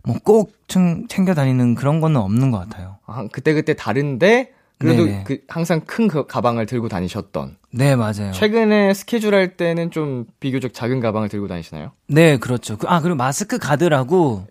뭐 0.03 0.17
꼭 0.23 0.53
챙겨 0.67 1.33
다니는 1.33 1.75
그런 1.75 1.99
거는 2.01 2.19
없는 2.19 2.51
것 2.51 2.59
같아요. 2.59 2.97
아, 3.05 3.25
그때 3.31 3.53
그때 3.53 3.73
다른데 3.75 4.51
그래도 4.83 5.05
네네. 5.05 5.23
그 5.25 5.39
항상 5.47 5.81
큰 5.81 6.07
그 6.07 6.25
가방을 6.27 6.65
들고 6.65 6.89
다니셨던. 6.89 7.57
네, 7.71 7.95
맞아요. 7.95 8.31
최근에 8.33 8.93
스케줄 8.93 9.33
할 9.33 9.57
때는 9.57 9.89
좀 9.89 10.25
비교적 10.39 10.73
작은 10.73 10.99
가방을 10.99 11.27
들고 11.29 11.47
다니시나요? 11.47 11.91
네, 12.07 12.37
그렇죠. 12.37 12.77
그, 12.77 12.87
아, 12.87 12.99
그리고 13.01 13.15
마스크 13.15 13.57
가드라고 13.57 14.45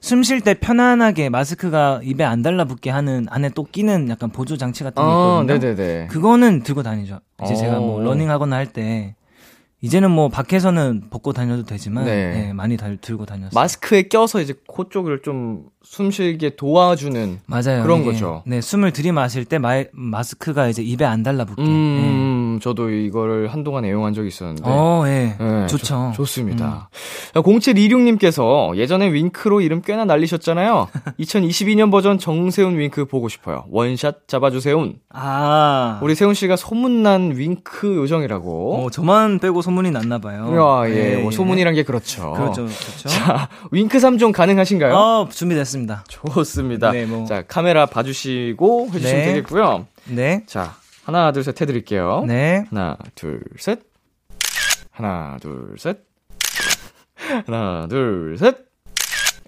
숨 0.00 0.22
쉴 0.22 0.40
때 0.42 0.54
편안하게 0.54 1.30
마스크가 1.30 2.00
입에 2.04 2.22
안 2.22 2.42
달라붙게 2.42 2.90
하는 2.90 3.26
안에 3.30 3.48
또 3.54 3.64
끼는 3.64 4.08
약간 4.08 4.30
보조 4.30 4.56
장치 4.56 4.84
같은 4.84 5.02
게 5.02 5.08
아, 5.08 5.10
있거든요. 5.40 5.54
아, 5.54 5.58
네네네. 5.58 6.06
그거는 6.08 6.62
들고 6.62 6.82
다니죠. 6.82 7.20
이제 7.42 7.54
어. 7.54 7.56
제가 7.56 7.80
뭐 7.80 8.00
러닝 8.00 8.30
하거나 8.30 8.56
할 8.56 8.66
때 8.66 9.15
이제는 9.82 10.10
뭐 10.10 10.28
밖에서는 10.28 11.04
벗고 11.10 11.32
다녀도 11.32 11.64
되지만 11.64 12.06
네. 12.06 12.32
네, 12.32 12.52
많이 12.52 12.76
다, 12.76 12.88
들고 13.00 13.26
다녔어요. 13.26 13.50
마스크에 13.52 14.08
껴서 14.08 14.40
이제 14.40 14.54
코 14.66 14.88
쪽을 14.88 15.20
좀 15.22 15.66
숨쉬게 15.82 16.56
도와주는 16.56 17.40
맞아요. 17.46 17.82
그런 17.82 18.00
이게, 18.00 18.12
거죠. 18.12 18.42
네, 18.46 18.60
숨을 18.60 18.92
들이마실 18.92 19.44
때 19.44 19.58
마, 19.58 19.84
마스크가 19.92 20.68
이제 20.68 20.82
입에 20.82 21.04
안 21.04 21.22
달라붙게. 21.22 21.62
음, 21.62 21.66
네. 22.58 22.60
저도 22.60 22.90
이거를 22.90 23.52
한동안 23.52 23.84
애용한 23.84 24.14
적이 24.14 24.28
있었는데. 24.28 24.62
어, 24.64 25.04
예. 25.06 25.36
네, 25.38 25.66
좋죠. 25.66 26.12
좋, 26.14 26.24
습니다 26.26 26.88
음. 27.34 27.40
0726님께서 27.40 28.76
예전에 28.76 29.12
윙크로 29.12 29.60
이름 29.60 29.82
꽤나 29.82 30.04
날리셨잖아요. 30.04 30.88
2022년 31.20 31.90
버전 31.90 32.18
정세운 32.18 32.78
윙크 32.78 33.06
보고 33.06 33.28
싶어요. 33.28 33.64
원샷 33.70 34.28
잡아주세요. 34.28 34.92
아. 35.10 36.00
우리 36.02 36.14
세운 36.14 36.34
씨가 36.34 36.56
소문난 36.56 37.36
윙크 37.36 37.96
요정이라고. 37.96 38.86
어, 38.86 38.90
저만 38.90 39.38
빼고 39.38 39.62
소문이 39.62 39.90
났나 39.90 40.18
봐요. 40.18 40.46
아, 40.62 40.88
예. 40.88 40.94
네, 40.94 41.16
뭐 41.22 41.30
소문이란 41.30 41.74
게 41.74 41.82
그렇죠. 41.82 42.32
그렇죠. 42.32 42.66
그렇죠. 42.66 43.08
자, 43.08 43.48
윙크 43.70 43.98
3종 43.98 44.32
가능하신가요? 44.32 44.94
어, 44.94 45.28
준비됐습니다. 45.30 46.04
좋습니다. 46.08 46.90
네, 46.92 47.06
뭐. 47.06 47.24
자, 47.26 47.42
카메라 47.46 47.86
봐주시고 47.86 48.88
해주시면 48.92 49.22
네. 49.22 49.26
되겠고요. 49.26 49.86
네. 50.08 50.42
자, 50.46 50.74
하나, 51.06 51.30
둘, 51.30 51.44
셋 51.44 51.60
해드릴게요. 51.60 52.24
네. 52.26 52.64
하나, 52.68 52.96
둘, 53.14 53.40
셋. 53.58 53.78
하나, 54.90 55.36
둘, 55.40 55.76
셋. 55.78 55.98
하나, 57.46 57.86
둘, 57.88 58.36
셋. 58.36 58.56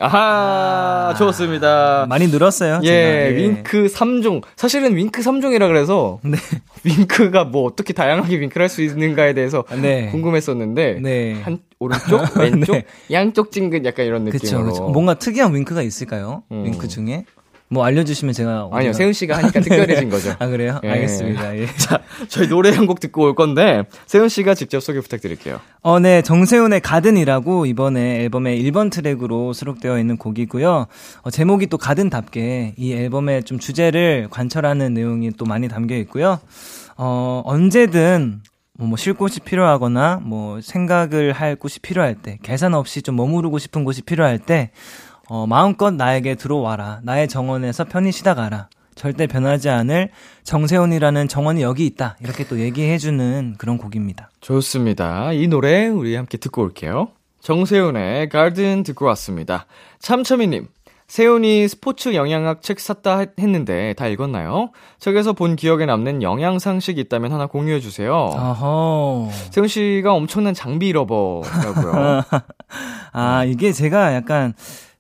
아하, 0.01 1.09
아, 1.11 1.15
좋습니다. 1.19 2.07
많이 2.09 2.29
늘었어요. 2.29 2.81
예, 2.85 2.89
예, 2.89 3.37
윙크 3.37 3.87
3종. 3.89 4.43
사실은 4.55 4.95
윙크 4.95 5.21
3종이라 5.23 5.67
그래서 5.67 6.21
네. 6.23 6.37
윙크가 6.85 7.43
뭐 7.45 7.65
어떻게 7.65 7.93
다양하게 7.93 8.39
윙크를 8.39 8.63
할 8.63 8.69
수 8.69 8.83
있는가에 8.83 9.35
대해서 9.35 9.65
네. 9.83 10.07
궁금했었는데 10.13 11.01
네. 11.03 11.41
한 11.43 11.59
오른쪽, 11.81 12.21
왼쪽, 12.39 12.75
네. 12.75 12.85
양쪽 13.11 13.51
찡긋 13.51 13.85
약간 13.85 14.07
이런 14.07 14.23
느낌으로. 14.23 14.39
그쵸, 14.39 14.63
그쵸. 14.65 14.89
뭔가 14.91 15.15
특이한 15.15 15.53
윙크가 15.53 15.83
있을까요? 15.83 16.45
음. 16.53 16.65
윙크 16.67 16.87
중에? 16.87 17.25
뭐 17.71 17.85
알려주시면 17.85 18.33
제가 18.33 18.71
아니요 18.73 18.93
세훈 18.95 19.13
씨가 19.13 19.37
하니까 19.37 19.61
특별해진 19.61 20.09
거죠. 20.11 20.35
아 20.39 20.47
그래요? 20.47 20.81
예. 20.85 20.89
알겠습니다. 20.91 21.57
예. 21.59 21.67
자 21.77 22.01
저희 22.29 22.49
노래 22.49 22.71
한 22.71 22.87
곡 22.87 23.01
듣고 23.01 23.23
올 23.25 23.35
건데 23.35 23.83
세훈 24.07 24.29
씨가 24.31 24.55
직접 24.55 24.81
소개 24.81 25.01
부탁드릴게요. 25.01 25.61
어, 25.83 25.99
네 25.99 26.23
정세훈의 26.23 26.81
가든이라고 26.81 27.67
이번에 27.67 28.23
앨범의 28.23 28.63
1번 28.65 28.91
트랙으로 28.91 29.53
수록되어 29.53 29.99
있는 29.99 30.17
곡이고요. 30.17 30.87
어, 31.23 31.31
제목이 31.31 31.67
또 31.67 31.77
가든답게 31.77 32.75
이 32.79 32.93
앨범의 32.95 33.45
좀 33.45 33.59
주제를 33.59 34.29
관철하는 34.31 34.95
내용이 34.95 35.31
또 35.33 35.45
많이 35.45 35.69
담겨 35.69 35.95
있고요. 35.97 36.41
어 36.97 37.43
언제든 37.45 38.41
뭐, 38.81 38.97
쉴 38.97 39.13
곳이 39.13 39.41
필요하거나 39.41 40.21
뭐 40.23 40.61
생각을 40.61 41.33
할 41.33 41.57
곳이 41.57 41.81
필요할 41.81 42.15
때 42.15 42.39
계산 42.45 42.75
없이 42.75 43.03
좀 43.03 43.17
머무르고 43.17 43.59
싶은 43.59 43.83
곳이 43.83 44.03
필요할 44.03 44.39
때 44.39 44.71
어, 45.29 45.47
마음껏 45.47 45.91
나에게 45.93 46.35
들어와라. 46.35 47.01
나의 47.03 47.29
정원에서 47.29 47.85
편히 47.85 48.13
쉬다 48.13 48.35
가라. 48.35 48.69
절대 48.95 49.27
변하지 49.27 49.69
않을 49.69 50.11
정세훈이라는 50.43 51.29
정원이 51.29 51.63
여기 51.63 51.87
있다. 51.87 52.17
이렇게 52.21 52.47
또 52.47 52.59
얘기해주는 52.59 53.55
그런 53.57 53.79
곡입니다. 53.79 54.31
좋습니다. 54.41 55.33
이 55.33 55.47
노래 55.47 55.87
우리 55.87 56.17
함께 56.17 56.37
듣고 56.37 56.63
올게요. 56.63 57.09
정세훈의 57.41 58.29
가든 58.29 58.83
듣고 58.83 59.05
왔습니다. 59.07 59.67
참참이님, 60.01 60.67
세훈이 61.07 61.69
스포츠 61.69 62.15
영양학 62.15 62.61
책 62.61 62.81
샀다 62.81 63.25
했는데 63.39 63.95
다 63.95 64.09
읽었나요? 64.09 64.71
책에서 64.99 65.33
본 65.33 65.57
기억에 65.57 65.87
남는 65.87 66.23
영양 66.23 66.59
상식 66.59 66.99
있다면 66.99 67.33
하나 67.33 67.47
공유해 67.47 67.81
주세요. 67.81 68.13
어허. 68.13 69.31
세훈 69.51 69.69
씨가 69.69 70.13
엄청난 70.13 70.53
장비 70.55 70.93
러버라고요. 70.93 72.23
아, 73.13 73.45
이게 73.45 73.73
제가 73.73 74.15
약간 74.15 74.53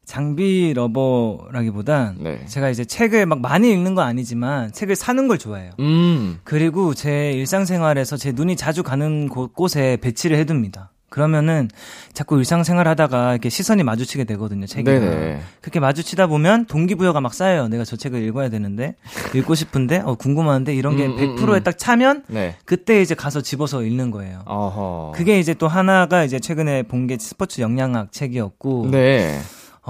장비 0.09 0.73
lover라기보단 0.75 2.17
네. 2.21 2.41
제가 2.47 2.71
이제 2.71 2.83
책을 2.87 3.27
막 3.27 3.43
많이 3.43 3.71
읽는 3.71 3.95
건 3.95 4.07
아니지만 4.07 4.73
책을 4.73 4.97
사는 4.97 5.29
걸 5.29 5.37
좋아해요. 5.37 5.73
음. 5.81 6.39
그리고 6.45 6.95
제 6.95 7.33
일상생활에서 7.33 8.17
제 8.17 8.33
눈이 8.33 8.57
자주 8.57 8.83
가는 8.83 9.29
곳에 9.29 9.99
배치를 10.01 10.39
해둡니다. 10.39 10.93
그러면은 11.11 11.69
자꾸 12.15 12.39
일상생활 12.39 12.89
하다가 12.89 13.33
이렇게 13.33 13.51
시선이 13.51 13.83
마주치게 13.83 14.25
되거든요. 14.25 14.67
네네. 14.67 15.41
그렇게 15.61 15.79
마주치다 15.79 16.27
보면 16.27 16.65
동기부여가 16.67 17.21
막 17.21 17.35
쌓여요. 17.35 17.69
내가 17.69 17.85
저 17.85 17.97
책을 17.97 18.23
읽어야 18.23 18.49
되는데, 18.51 18.95
읽고 19.35 19.55
싶은데, 19.55 20.03
어, 20.05 20.15
궁금한데, 20.17 20.75
이런 20.75 20.97
게 20.99 21.07
음, 21.07 21.17
100%에 21.17 21.43
음, 21.45 21.49
음. 21.55 21.63
딱 21.65 21.79
차면, 21.79 22.25
네. 22.29 22.57
그때 22.67 23.01
이제 23.01 23.15
가서 23.15 23.41
집어서 23.41 23.83
읽는 23.85 24.11
거예요. 24.11 24.43
어허. 24.45 25.13
그게 25.15 25.39
이제 25.41 25.55
또 25.55 25.67
하나가 25.67 26.25
이제 26.25 26.39
최근에 26.41 26.83
본 26.85 27.07
게 27.07 27.17
스포츠 27.19 27.63
영양학 27.63 28.13
책이었고, 28.13 28.89
네. 28.91 29.39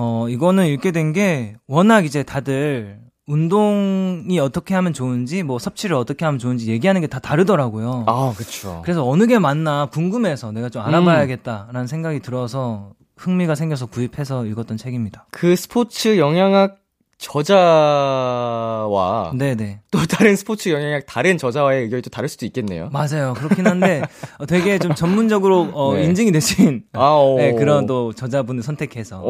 어, 0.00 0.28
이거는 0.28 0.66
읽게 0.66 0.92
된 0.92 1.12
게 1.12 1.56
워낙 1.66 2.04
이제 2.04 2.22
다들 2.22 3.00
운동이 3.26 4.38
어떻게 4.38 4.74
하면 4.74 4.92
좋은지 4.92 5.42
뭐 5.42 5.58
섭취를 5.58 5.96
어떻게 5.96 6.24
하면 6.24 6.38
좋은지 6.38 6.70
얘기하는 6.70 7.00
게 7.00 7.06
다 7.08 7.18
다르더라고요. 7.18 8.04
아, 8.06 8.32
그렇죠. 8.36 8.80
그래서 8.84 9.06
어느 9.08 9.26
게 9.26 9.38
맞나 9.38 9.86
궁금해서 9.86 10.52
내가 10.52 10.68
좀 10.68 10.82
알아봐야겠다라는 10.82 11.80
음. 11.82 11.86
생각이 11.86 12.20
들어서 12.20 12.92
흥미가 13.16 13.54
생겨서 13.54 13.86
구입해서 13.86 14.46
읽었던 14.46 14.76
책입니다. 14.76 15.26
그 15.30 15.56
스포츠 15.56 16.18
영양학 16.18 16.78
저자와 17.18 18.62
네네. 19.36 19.80
또 19.90 19.98
다른 20.06 20.36
스포츠 20.36 20.68
영향력 20.68 21.04
다른 21.06 21.36
저자와의 21.36 21.82
의견이 21.82 22.00
또 22.02 22.10
다를 22.10 22.28
수도 22.28 22.46
있겠네요. 22.46 22.90
맞아요. 22.92 23.34
그렇긴 23.36 23.66
한데 23.66 24.02
어, 24.38 24.46
되게 24.46 24.78
좀 24.78 24.94
전문적으로 24.94 25.68
어, 25.72 25.94
네. 25.94 26.04
인증이 26.04 26.30
되신 26.30 26.84
네, 27.36 27.52
그런 27.54 27.86
또 27.86 28.12
저자분을 28.12 28.62
선택해서 28.62 29.22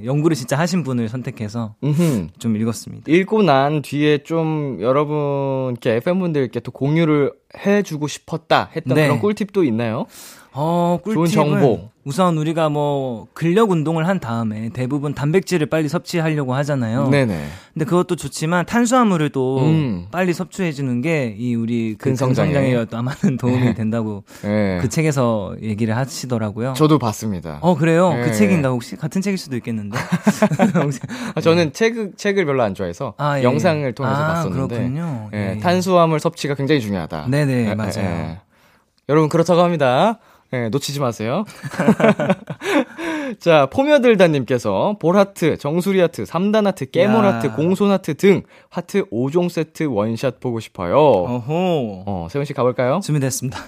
예, 0.00 0.06
연구를 0.06 0.36
진짜 0.36 0.56
하신 0.56 0.84
분을 0.84 1.08
선택해서 1.08 1.74
음흠. 1.82 2.28
좀 2.38 2.56
읽었습니다. 2.56 3.10
읽고 3.10 3.42
난 3.42 3.82
뒤에 3.82 4.18
좀 4.18 4.78
여러분께 4.80 5.98
팬분들께 6.00 6.60
또 6.60 6.70
공유를 6.70 7.32
해주고 7.66 8.06
싶었다 8.06 8.70
했던 8.76 8.94
네. 8.94 9.06
그런 9.06 9.18
꿀팁도 9.18 9.64
있나요? 9.64 10.06
어, 10.52 11.00
꿀팁은 11.02 11.26
좋은 11.26 11.60
정보. 11.60 11.93
우선 12.04 12.36
우리가 12.36 12.68
뭐 12.68 13.26
근력 13.32 13.70
운동을 13.70 14.06
한 14.06 14.20
다음에 14.20 14.68
대부분 14.70 15.14
단백질을 15.14 15.66
빨리 15.66 15.88
섭취하려고 15.88 16.54
하잖아요. 16.54 17.08
네네. 17.08 17.46
근데 17.72 17.84
그것도 17.84 18.16
좋지만 18.16 18.66
탄수화물을 18.66 19.30
또 19.30 19.60
음. 19.60 20.06
빨리 20.10 20.32
섭취해 20.34 20.72
주는 20.72 21.00
게 21.00 21.34
이 21.38 21.54
우리 21.54 21.94
그 21.98 22.10
근성장에 22.10 22.84
또 22.86 23.02
많은 23.02 23.36
도움이 23.38 23.60
네. 23.60 23.74
된다고 23.74 24.24
네. 24.42 24.78
그 24.80 24.88
책에서 24.88 25.56
얘기를 25.62 25.96
하시더라고요. 25.96 26.74
저도 26.74 26.98
봤습니다. 26.98 27.58
어 27.60 27.74
그래요? 27.76 28.12
네. 28.12 28.24
그 28.24 28.32
책인가 28.32 28.68
혹시 28.70 28.96
같은 28.96 29.20
책일 29.20 29.38
수도 29.38 29.56
있겠는데. 29.56 29.98
아, 31.34 31.40
저는 31.40 31.72
책 31.72 32.16
책을 32.16 32.44
별로 32.44 32.62
안 32.62 32.74
좋아해서 32.74 33.14
아, 33.16 33.38
예. 33.38 33.42
영상을 33.42 33.90
통해서 33.94 34.16
아, 34.22 34.26
봤었는데. 34.34 34.76
그렇군요. 34.76 35.30
예. 35.34 35.54
예. 35.56 35.58
탄수화물 35.58 36.20
섭취가 36.20 36.54
굉장히 36.54 36.80
중요하다. 36.80 37.26
네네 37.28 37.70
예, 37.70 37.74
맞아요. 37.74 37.92
예. 37.98 38.38
여러분 39.08 39.28
그렇다고 39.28 39.62
합니다. 39.62 40.18
네, 40.54 40.68
놓치지 40.68 41.00
마세요. 41.00 41.44
자, 43.40 43.66
포며들다님께서 43.66 44.98
볼하트, 45.00 45.58
정수리하트, 45.58 46.22
3단 46.22 46.64
하트, 46.64 46.88
깨물하트, 46.92 47.56
공손하트 47.56 48.14
등 48.14 48.42
하트 48.70 49.04
5종 49.06 49.48
세트 49.48 49.84
원샷 49.84 50.38
보고 50.38 50.60
싶어요. 50.60 50.96
어호. 50.96 52.04
어, 52.06 52.28
세운씨 52.30 52.54
가볼까요? 52.54 53.00
준비됐습니다. 53.02 53.58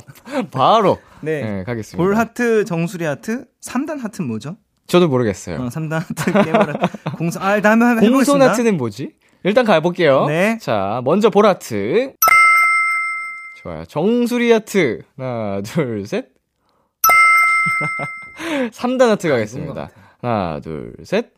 바로. 0.52 0.98
네. 1.22 1.40
네. 1.42 1.64
가겠습니다. 1.64 1.96
볼하트, 1.96 2.66
정수리하트, 2.66 3.46
3단 3.66 4.02
하트는 4.02 4.28
뭐죠? 4.28 4.58
저도 4.86 5.08
모르겠어요. 5.08 5.62
어, 5.62 5.68
3단 5.68 5.92
하트, 5.92 6.30
깨물하트, 6.30 6.98
공손, 7.16 7.40
아, 7.40 7.58
다음에 7.62 7.86
한번 7.86 8.04
해보겠습니다. 8.04 8.14
공손하트는 8.32 8.76
뭐지? 8.76 9.12
일단 9.44 9.64
가볼게요. 9.64 10.26
네. 10.26 10.58
자, 10.60 11.00
먼저 11.06 11.30
볼하트. 11.30 12.12
좋아요. 13.62 13.86
정수리 13.86 14.52
하트. 14.52 15.00
하나, 15.16 15.62
둘, 15.62 16.06
셋. 16.06 16.33
3단 18.72 19.08
하트 19.08 19.28
가겠습니다. 19.28 19.90
하나, 20.20 20.60
둘, 20.60 20.94
셋. 21.04 21.32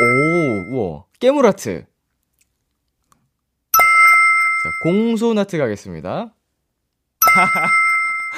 오, 0.00 0.70
우와. 0.70 1.04
깨물 1.20 1.46
하트. 1.46 1.84
자, 3.72 4.70
공손 4.82 5.38
하트 5.38 5.58
가겠습니다. 5.58 6.34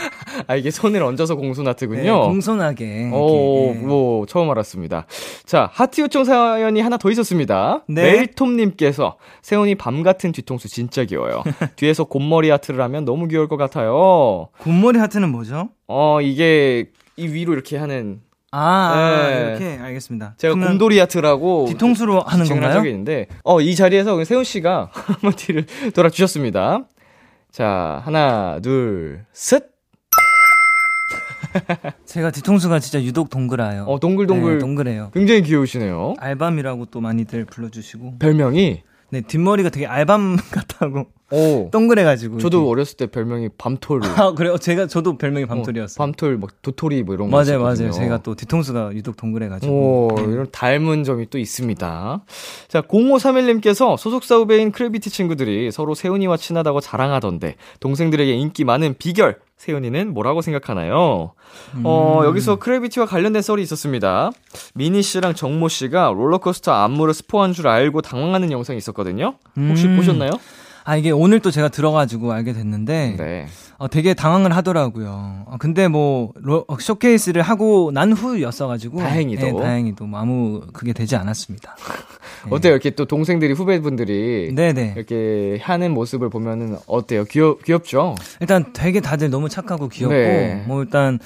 아, 0.47 0.57
이게 0.57 0.71
손을 0.71 1.03
얹어서 1.03 1.37
공손 1.37 1.67
하트군요. 1.69 2.03
네, 2.03 2.11
공손하게. 2.11 3.11
오, 3.13 3.73
네. 3.75 3.81
뭐, 3.81 4.27
처음 4.27 4.51
알았습니다. 4.51 5.07
자, 5.45 5.71
하트 5.73 6.01
요청 6.01 6.25
사연이 6.25 6.81
하나 6.81 6.97
더 6.97 7.11
있었습니다. 7.11 7.85
네. 7.89 8.13
멜톰님께서, 8.13 9.17
세운이 9.43 9.75
밤 9.77 10.03
같은 10.03 10.33
뒤통수 10.33 10.69
진짜 10.69 11.05
귀여워요. 11.05 11.43
뒤에서 11.77 12.05
곰머리 12.05 12.51
하트를 12.51 12.81
하면 12.83 13.05
너무 13.05 13.29
귀여울 13.29 13.49
것 13.49 13.57
같아요. 13.57 14.49
곰머리 14.59 14.99
하트는 14.99 15.31
뭐죠? 15.31 15.71
어, 15.89 16.21
이게, 16.21 16.91
이 17.17 17.29
위로 17.29 17.53
이렇게 17.53 17.77
하는. 17.77 18.21
아, 18.53 19.29
네. 19.29 19.51
이렇게 19.51 19.79
알겠습니다. 19.81 20.35
제가 20.37 20.55
곰돌이 20.55 20.99
하트라고 20.99 21.67
뒤통수로 21.69 22.21
하는 22.21 22.47
건가요? 22.47 22.73
적이 22.73 22.91
있는데, 22.91 23.27
어, 23.45 23.61
이 23.61 23.77
자리에서 23.77 24.23
세운 24.25 24.43
씨가 24.43 24.91
한번 24.93 25.33
뒤를 25.37 25.67
돌아주셨습니다. 25.95 26.85
자, 27.53 28.03
하나, 28.05 28.59
둘, 28.61 29.25
셋. 29.33 29.71
제가 32.05 32.31
뒤통수가 32.31 32.79
진짜 32.81 33.03
유독 33.03 33.31
동그라요. 33.31 33.85
어, 33.85 33.99
동글동글. 34.01 34.55
네, 34.55 34.59
동그래요. 34.59 35.11
굉장히 35.13 35.43
귀여우시네요. 35.43 36.15
알밤이라고 36.19 36.87
또 36.87 37.01
많이들 37.01 37.45
불러주시고. 37.47 38.19
별명이? 38.19 38.83
네, 39.13 39.23
뒷머리가 39.23 39.71
되게 39.71 39.87
알밤 39.87 40.37
같다고. 40.53 41.07
오. 41.33 41.69
동그래가지고. 41.71 42.39
저도 42.39 42.59
이렇게. 42.59 42.71
어렸을 42.71 42.97
때 42.97 43.07
별명이 43.07 43.51
밤톨. 43.59 44.01
아, 44.05 44.33
그래요? 44.33 44.57
제가, 44.57 44.87
저도 44.87 45.17
별명이 45.19 45.45
어, 45.45 45.47
밤톨이었어요. 45.49 45.97
어, 45.97 46.07
밤톨, 46.07 46.39
막 46.39 46.63
도토리 46.63 47.03
뭐 47.03 47.15
이런 47.15 47.31
거. 47.31 47.37
맞아요, 47.37 47.61
맞아요. 47.61 47.91
제가 47.91 48.23
또 48.23 48.35
뒤통수가 48.35 48.95
유독 48.95 49.17
동그래가지고. 49.17 49.73
오, 49.73 50.15
네. 50.17 50.23
이런 50.33 50.49
닮은 50.51 51.05
점이 51.05 51.27
또 51.31 51.39
있습니다. 51.39 52.25
자, 52.69 52.81
0531님께서 52.83 53.97
소속사 53.97 54.37
후배인 54.37 54.71
크래비티 54.73 55.11
친구들이 55.11 55.71
서로 55.73 55.95
세운이와 55.95 56.37
친하다고 56.37 56.81
자랑하던데, 56.81 57.57
동생들에게 57.81 58.33
인기 58.33 58.65
많은 58.65 58.95
비결, 58.99 59.39
세운이는 59.61 60.15
뭐라고 60.15 60.41
생각하나요? 60.41 61.33
음. 61.75 61.83
어, 61.85 62.23
여기서 62.25 62.57
크래비티와 62.57 63.05
관련된 63.05 63.43
썰이 63.43 63.61
있었습니다. 63.63 64.31
민희 64.75 65.03
씨랑 65.03 65.35
정모 65.35 65.69
씨가 65.69 66.13
롤러코스터 66.17 66.73
안무를 66.73 67.13
스포한 67.13 67.53
줄 67.53 67.69
알고 67.69 68.01
당황하는 68.01 68.53
영상이 68.53 68.79
있었거든요. 68.79 69.35
혹시 69.69 69.87
음. 69.87 69.97
보셨나요? 69.99 70.31
아, 70.91 70.97
이게 70.97 71.13
오늘 71.13 71.39
또 71.39 71.53
제가 71.53 71.69
들어가지고 71.69 72.33
알게 72.33 72.53
됐는데, 72.53 73.15
네. 73.17 73.47
어, 73.79 73.87
되게 73.87 74.13
당황을 74.13 74.57
하더라고요. 74.57 75.45
어, 75.47 75.57
근데 75.61 75.87
뭐, 75.87 76.33
로, 76.35 76.65
어, 76.67 76.79
쇼케이스를 76.81 77.43
하고 77.43 77.93
난 77.95 78.13
후였어가지고. 78.13 78.99
다행히도. 78.99 79.41
네, 79.41 79.53
다행히도 79.53 80.07
뭐 80.07 80.19
아무 80.19 80.63
그게 80.73 80.93
되지 80.93 81.15
않았습니다. 81.15 81.77
네. 81.77 82.51
어때요? 82.51 82.73
이렇게 82.73 82.91
또 82.91 83.05
동생들이, 83.05 83.53
후배분들이. 83.53 84.53
네네. 84.53 84.95
이렇게 84.97 85.61
하는 85.63 85.93
모습을 85.93 86.29
보면은 86.29 86.77
어때요? 86.89 87.25
귀엽, 87.27 87.63
귀엽죠? 87.63 88.17
일단 88.41 88.73
되게 88.73 89.01
다들 89.01 89.31
너무 89.31 89.49
착하고 89.49 89.87
귀엽고, 89.87 90.13
네. 90.13 90.65
뭐 90.67 90.83
일단, 90.83 91.21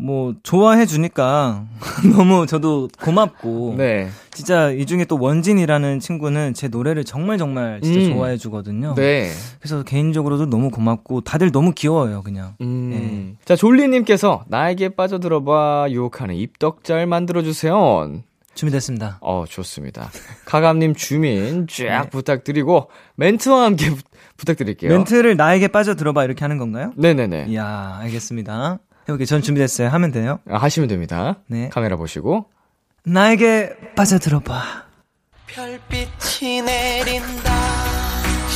뭐 0.00 0.34
좋아해 0.42 0.86
주니까 0.86 1.64
너무 2.16 2.46
저도 2.46 2.88
고맙고 3.02 3.74
네. 3.76 4.08
진짜 4.30 4.70
이 4.70 4.86
중에 4.86 5.04
또 5.04 5.18
원진이라는 5.20 6.00
친구는 6.00 6.54
제 6.54 6.68
노래를 6.68 7.04
정말 7.04 7.36
정말 7.36 7.80
진짜 7.82 8.00
음. 8.00 8.14
좋아해 8.14 8.36
주거든요. 8.36 8.94
네. 8.94 9.30
그래서 9.60 9.82
개인적으로도 9.82 10.46
너무 10.46 10.70
고맙고 10.70 11.20
다들 11.22 11.52
너무 11.52 11.72
귀여워요, 11.72 12.22
그냥. 12.22 12.54
음. 12.60 12.90
네. 12.90 13.36
자, 13.44 13.56
졸리 13.56 13.86
님께서 13.88 14.44
나에게 14.48 14.90
빠져들어 14.90 15.44
봐 15.44 15.86
유혹하는 15.90 16.34
입덕잘 16.34 17.06
만들어 17.06 17.42
주세요. 17.42 18.10
준비됐습니다. 18.54 19.18
어, 19.20 19.44
좋습니다. 19.48 20.10
가감님 20.44 20.94
주민 20.94 21.66
쫙 21.68 22.02
네. 22.02 22.10
부탁드리고 22.10 22.90
멘트와 23.16 23.64
함께 23.64 23.90
부, 23.90 23.96
부탁드릴게요. 24.36 24.90
멘트를 24.90 25.36
나에게 25.36 25.68
빠져 25.68 25.94
들어봐 25.94 26.24
이렇게 26.24 26.40
하는 26.44 26.58
건가요? 26.58 26.92
네네네. 26.96 27.46
이야, 27.48 27.98
알겠습니다. 28.00 28.78
해볼게요. 29.10 29.26
전 29.26 29.42
준비됐어요. 29.42 29.88
하면 29.88 30.12
돼요? 30.12 30.38
아, 30.48 30.56
하시면 30.58 30.88
됩니다. 30.88 31.36
네. 31.46 31.68
카메라 31.70 31.96
보시고. 31.96 32.46
나에게 33.04 33.74
빠져들어봐. 33.96 34.62
별빛이 35.46 36.62
내린다. 36.62 37.50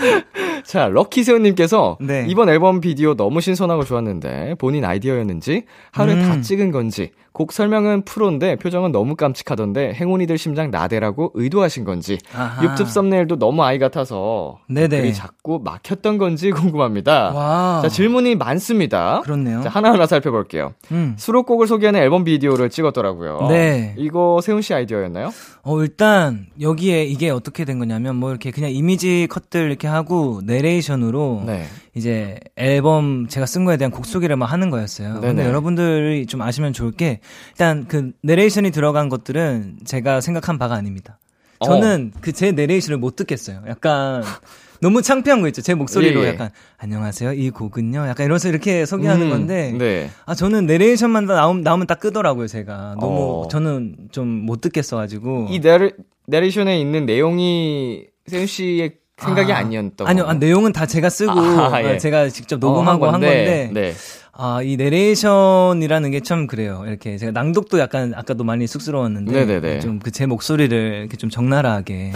자, 0.64 0.88
럭키세훈님께서 0.88 1.98
네. 2.00 2.26
이번 2.28 2.48
앨범 2.48 2.80
비디오 2.80 3.14
너무 3.14 3.40
신선하고 3.40 3.84
좋았는데 3.84 4.56
본인 4.58 4.84
아이디어였는지 4.84 5.64
하루에 5.92 6.14
음. 6.14 6.22
다 6.22 6.40
찍은 6.40 6.70
건지 6.70 7.10
곡 7.32 7.52
설명은 7.52 8.02
프로인데 8.02 8.56
표정은 8.56 8.90
너무 8.92 9.14
깜찍하던데 9.14 9.94
행운이들 9.94 10.36
심장 10.36 10.70
나대라고 10.70 11.30
의도하신 11.34 11.84
건지 11.84 12.18
아하. 12.34 12.64
유튜브 12.64 12.90
썸네일도 12.90 13.38
너무 13.38 13.62
아이 13.62 13.78
같아서 13.78 14.58
네네. 14.68 15.12
자꾸 15.12 15.60
막혔던 15.64 16.18
건지 16.18 16.50
궁금합니다. 16.50 17.32
와. 17.32 17.80
자 17.82 17.88
질문이 17.88 18.34
많습니다. 18.34 19.20
그렇네요. 19.22 19.62
자, 19.62 19.68
하나하나 19.68 20.06
살펴볼게요. 20.06 20.74
음. 20.90 21.14
수록곡을 21.16 21.66
소개하는 21.66 22.00
앨범 22.00 22.24
비디오를 22.24 22.68
찍었더라고요. 22.68 23.46
네. 23.48 23.94
이거 23.96 24.40
세훈 24.42 24.60
씨 24.60 24.74
아이디어였나요? 24.74 25.30
어 25.62 25.83
일단 25.83 26.46
여기에 26.61 27.05
이게 27.05 27.29
어떻게 27.31 27.64
된 27.64 27.79
거냐면 27.79 28.16
뭐 28.16 28.31
이렇게 28.31 28.51
그냥 28.51 28.70
이미지 28.70 29.27
컷들 29.29 29.66
이렇게 29.66 29.88
하고 29.88 30.40
내레이션으로 30.44 31.42
네. 31.46 31.66
이제 31.94 32.38
앨범 32.57 33.29
제가 33.29 33.44
쓴 33.44 33.64
거에 33.64 33.77
대한 33.77 33.90
곡 33.90 34.07
소개를 34.07 34.37
막 34.37 34.46
하는 34.46 34.70
거였어요. 34.70 35.14
네네. 35.14 35.27
근데 35.27 35.44
여러분들이 35.44 36.27
좀 36.27 36.40
아시면 36.40 36.73
좋을 36.73 36.92
게 36.92 37.20
일단 37.51 37.87
그 37.88 38.12
내레이션이 38.23 38.70
들어간 38.70 39.09
것들은 39.09 39.81
제가 39.85 40.20
생각한 40.20 40.59
바가 40.59 40.75
아닙니다. 40.75 41.18
저는 41.62 42.12
어. 42.14 42.18
그제 42.20 42.53
내레이션을 42.53 42.99
못 42.99 43.16
듣겠어요. 43.16 43.62
약간 43.68 44.23
너무 44.83 45.03
창피한 45.03 45.40
거 45.43 45.49
있죠. 45.49 45.61
제 45.62 45.75
목소리로 45.75 46.23
예, 46.23 46.25
예. 46.25 46.29
약간 46.31 46.51
안녕하세요. 46.79 47.33
이 47.35 47.51
곡은요. 47.51 48.07
약간 48.09 48.25
이러면서 48.25 48.49
이렇게 48.49 48.87
소개하는 48.87 49.27
음, 49.27 49.31
건데 49.31 49.75
네. 49.77 50.11
아 50.27 50.35
저는 50.35 50.66
내레이션만 50.66 51.27
나오면 51.27 51.62
나오면 51.62 51.87
딱 51.87 52.01
끄더라고요. 52.01 52.47
제가 52.47 52.97
너무 53.01 53.43
어. 53.45 53.49
저는 53.49 53.97
좀 54.11 54.27
못 54.47 54.61
듣겠어 54.62 54.97
가지고 54.97 55.47
이 55.51 55.59
내레, 55.61 55.90
내레이션에 56.27 56.81
있는 56.81 57.05
내용이 57.05 58.05
세훈 58.27 58.47
씨의 58.47 58.95
생각이 59.19 59.53
아, 59.53 59.62
니었던 59.64 60.07
아니요, 60.07 60.25
아, 60.27 60.33
내용은 60.33 60.73
다 60.73 60.87
제가 60.87 61.11
쓰고 61.11 61.31
아, 61.33 61.83
예. 61.85 61.99
제가 61.99 62.31
직접 62.31 62.59
녹음하고 62.59 63.05
어, 63.05 63.09
한, 63.11 63.21
건데, 63.21 63.27
한 63.66 63.66
건데 63.75 63.81
네. 63.90 63.95
아, 64.33 64.62
이 64.62 64.79
내레이션이라는 64.79 66.11
게 66.11 66.21
참 66.21 66.47
그래요. 66.47 66.85
이렇게 66.87 67.19
제가 67.19 67.33
낭독도 67.33 67.79
약간 67.81 68.14
아까도 68.14 68.45
많이 68.45 68.66
쑥스러웠는데 68.66 69.81
좀 69.81 69.99
그 69.99 70.11
제 70.11 70.25
목소리를 70.25 71.01
이렇게 71.01 71.19
좀 71.19 71.29
적나라하게 71.29 72.12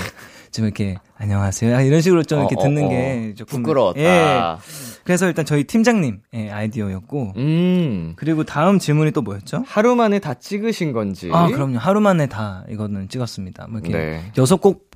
좀 0.55 0.67
이렇게 0.67 0.99
안녕하세요. 1.17 1.81
이런 1.81 2.01
식으로 2.01 2.23
좀 2.23 2.39
이렇게 2.39 2.55
어, 2.57 2.63
듣는 2.63 2.85
어, 2.85 2.89
게 2.89 3.31
어. 3.33 3.35
조금 3.35 3.65
부끄러웠다. 3.65 4.01
예. 4.01 4.57
그래서 5.03 5.27
일단 5.27 5.45
저희 5.45 5.65
팀장님 5.65 6.21
의 6.33 6.51
아이디어였고 6.53 7.33
음. 7.37 8.13
그리고 8.15 8.45
다음 8.45 8.79
질문이 8.79 9.11
또 9.11 9.21
뭐였죠? 9.21 9.65
하루 9.67 9.97
만에 9.97 10.21
다 10.21 10.35
찍으신 10.35 10.93
건지. 10.93 11.29
아, 11.33 11.49
그럼요. 11.49 11.79
하루 11.79 12.01
만에 12.01 12.29
다 12.29 12.65
이거는 12.69 13.09
찍었습니다. 13.09 13.67
뭐 13.69 13.81
이렇게 13.81 13.99
네. 13.99 14.33
여섯 14.39 14.61
곡 14.61 14.89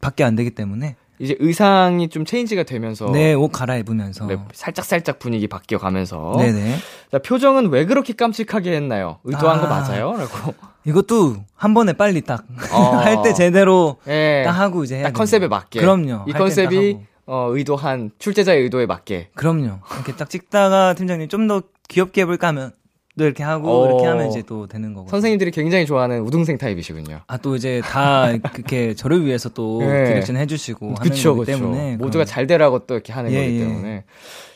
밖에 0.00 0.24
안 0.24 0.34
되기 0.34 0.50
때문에 0.50 0.96
이제 1.18 1.36
의상이 1.38 2.08
좀 2.08 2.24
체인지가 2.24 2.64
되면서 2.64 3.10
네, 3.10 3.34
옷 3.34 3.48
갈아입으면서 3.48 4.26
네, 4.26 4.38
살짝 4.52 4.84
살짝 4.84 5.18
분위기 5.18 5.46
바뀌어 5.46 5.78
가면서 5.78 6.34
네네. 6.38 6.76
자, 7.10 7.18
표정은 7.18 7.68
왜 7.70 7.84
그렇게 7.84 8.12
깜찍하게 8.12 8.74
했나요? 8.74 9.18
의도한 9.24 9.58
아, 9.58 9.60
거 9.60 9.66
맞아요? 9.68 10.16
라고. 10.16 10.54
이것도 10.84 11.36
한 11.54 11.74
번에 11.74 11.92
빨리 11.92 12.22
딱 12.22 12.44
할때 12.58 13.30
어. 13.30 13.32
제대로 13.34 13.96
네. 14.04 14.42
딱 14.44 14.52
하고 14.52 14.82
이제 14.84 15.02
딱 15.02 15.12
컨셉에 15.12 15.46
맞게. 15.48 15.80
그럼요. 15.80 16.24
이 16.26 16.32
컨셉이 16.32 16.98
어, 17.26 17.48
의도한 17.52 18.10
출제자의 18.18 18.62
의도에 18.62 18.86
맞게. 18.86 19.30
그럼요. 19.34 19.78
이렇게 19.94 20.12
딱 20.16 20.28
찍다가 20.28 20.94
팀장님 20.94 21.28
좀 21.28 21.46
더 21.46 21.62
귀엽게 21.88 22.22
해볼까 22.22 22.48
하면 22.48 22.72
또 23.18 23.24
이렇게 23.24 23.42
하고 23.42 23.68
어, 23.70 23.86
이렇게 23.88 24.06
하면 24.06 24.28
이제 24.28 24.42
또 24.46 24.66
되는 24.66 24.94
거고. 24.94 25.08
선생님들이 25.08 25.50
굉장히 25.50 25.84
좋아하는 25.86 26.20
우등생 26.22 26.56
타입이시군요. 26.58 27.20
아 27.26 27.38
또 27.38 27.56
이제 27.56 27.82
다 27.84 28.32
그렇게 28.52 28.94
저를 28.96 29.24
위해서 29.26 29.48
또 29.50 29.80
네. 29.80 30.04
direction 30.04 30.36
해주시고 30.36 30.94
그쵸, 30.94 31.30
하는 31.30 31.38
거기 31.38 31.52
때문에 31.52 31.96
모두가 31.96 32.24
잘 32.24 32.46
되라고 32.46 32.80
또 32.86 32.94
이렇게 32.94 33.12
하는 33.12 33.30
예, 33.32 33.42
거기 33.42 33.56
예. 33.56 33.64
때문에. 33.64 33.88
예. 33.90 34.04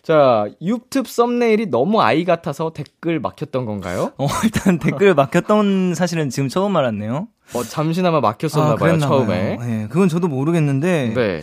자 0.03 0.47
유튜브 0.62 1.09
썸네일이 1.11 1.66
너무 1.66 2.01
아이 2.01 2.25
같아서 2.25 2.73
댓글 2.73 3.19
막혔던 3.21 3.66
건가요? 3.66 4.12
어 4.19 4.27
일단 4.45 4.79
댓글 4.79 5.14
막혔던 5.14 5.95
사실은 5.95 6.31
지금 6.31 6.49
처음 6.49 6.77
알았네요. 6.77 7.27
어 7.55 7.62
잠시나마 7.64 8.21
막혔었나 8.21 8.73
아, 8.73 8.77
봐요 8.77 8.99
처음에. 8.99 9.57
네, 9.61 9.87
그건 9.90 10.09
저도 10.09 10.29
모르겠는데. 10.29 11.12
네. 11.14 11.42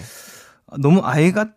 너무 0.80 1.02
아이 1.04 1.32
같 1.32 1.50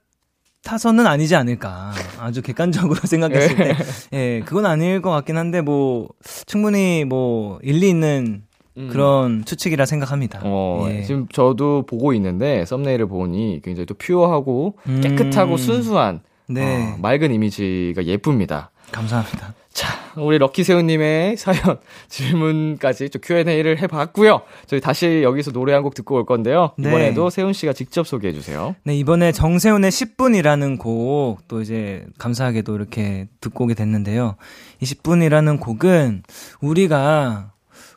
타서는 0.66 1.06
아니지 1.06 1.36
않을까. 1.36 1.92
아주 2.18 2.42
객관적으로 2.42 2.98
생각했을 3.06 3.56
때. 3.56 3.76
예, 4.12 4.18
예, 4.18 4.42
그건 4.44 4.66
아닐 4.66 5.00
것 5.00 5.10
같긴 5.10 5.36
한데, 5.36 5.60
뭐, 5.60 6.08
충분히 6.46 7.04
뭐, 7.04 7.60
일리 7.62 7.88
있는 7.88 8.42
음. 8.76 8.88
그런 8.90 9.44
추측이라 9.44 9.86
생각합니다. 9.86 10.40
어, 10.42 10.84
예. 10.90 11.02
지금 11.04 11.28
저도 11.28 11.84
보고 11.86 12.12
있는데, 12.14 12.64
썸네일을 12.64 13.06
보니 13.06 13.60
굉장히 13.62 13.86
또 13.86 13.94
퓨어하고 13.94 14.74
깨끗하고 15.02 15.52
음. 15.52 15.56
순수한, 15.56 16.20
네. 16.48 16.94
어, 16.94 16.96
맑은 17.00 17.32
이미지가 17.32 18.04
예쁩니다. 18.06 18.72
감사합니다. 18.90 19.54
자, 19.76 19.88
우리 20.16 20.38
럭키세훈님의 20.38 21.36
사연, 21.36 21.78
질문까지 22.08 23.10
좀 23.10 23.20
Q&A를 23.22 23.78
해봤고요. 23.82 24.40
저희 24.66 24.80
다시 24.80 25.20
여기서 25.22 25.52
노래 25.52 25.74
한 25.74 25.82
곡 25.82 25.94
듣고 25.94 26.14
올 26.14 26.24
건데요. 26.24 26.72
네. 26.78 26.88
이번에도 26.88 27.28
세훈 27.28 27.52
씨가 27.52 27.74
직접 27.74 28.06
소개해 28.06 28.32
주세요. 28.32 28.74
네, 28.84 28.96
이번에 28.96 29.32
정세훈의 29.32 29.90
10분이라는 29.90 30.78
곡, 30.78 31.46
또 31.46 31.60
이제 31.60 32.06
감사하게도 32.16 32.74
이렇게 32.74 33.28
듣고 33.42 33.64
오게 33.64 33.74
됐는데요. 33.74 34.36
이 34.80 34.86
10분이라는 34.86 35.60
곡은 35.60 36.22
우리가, 36.62 37.52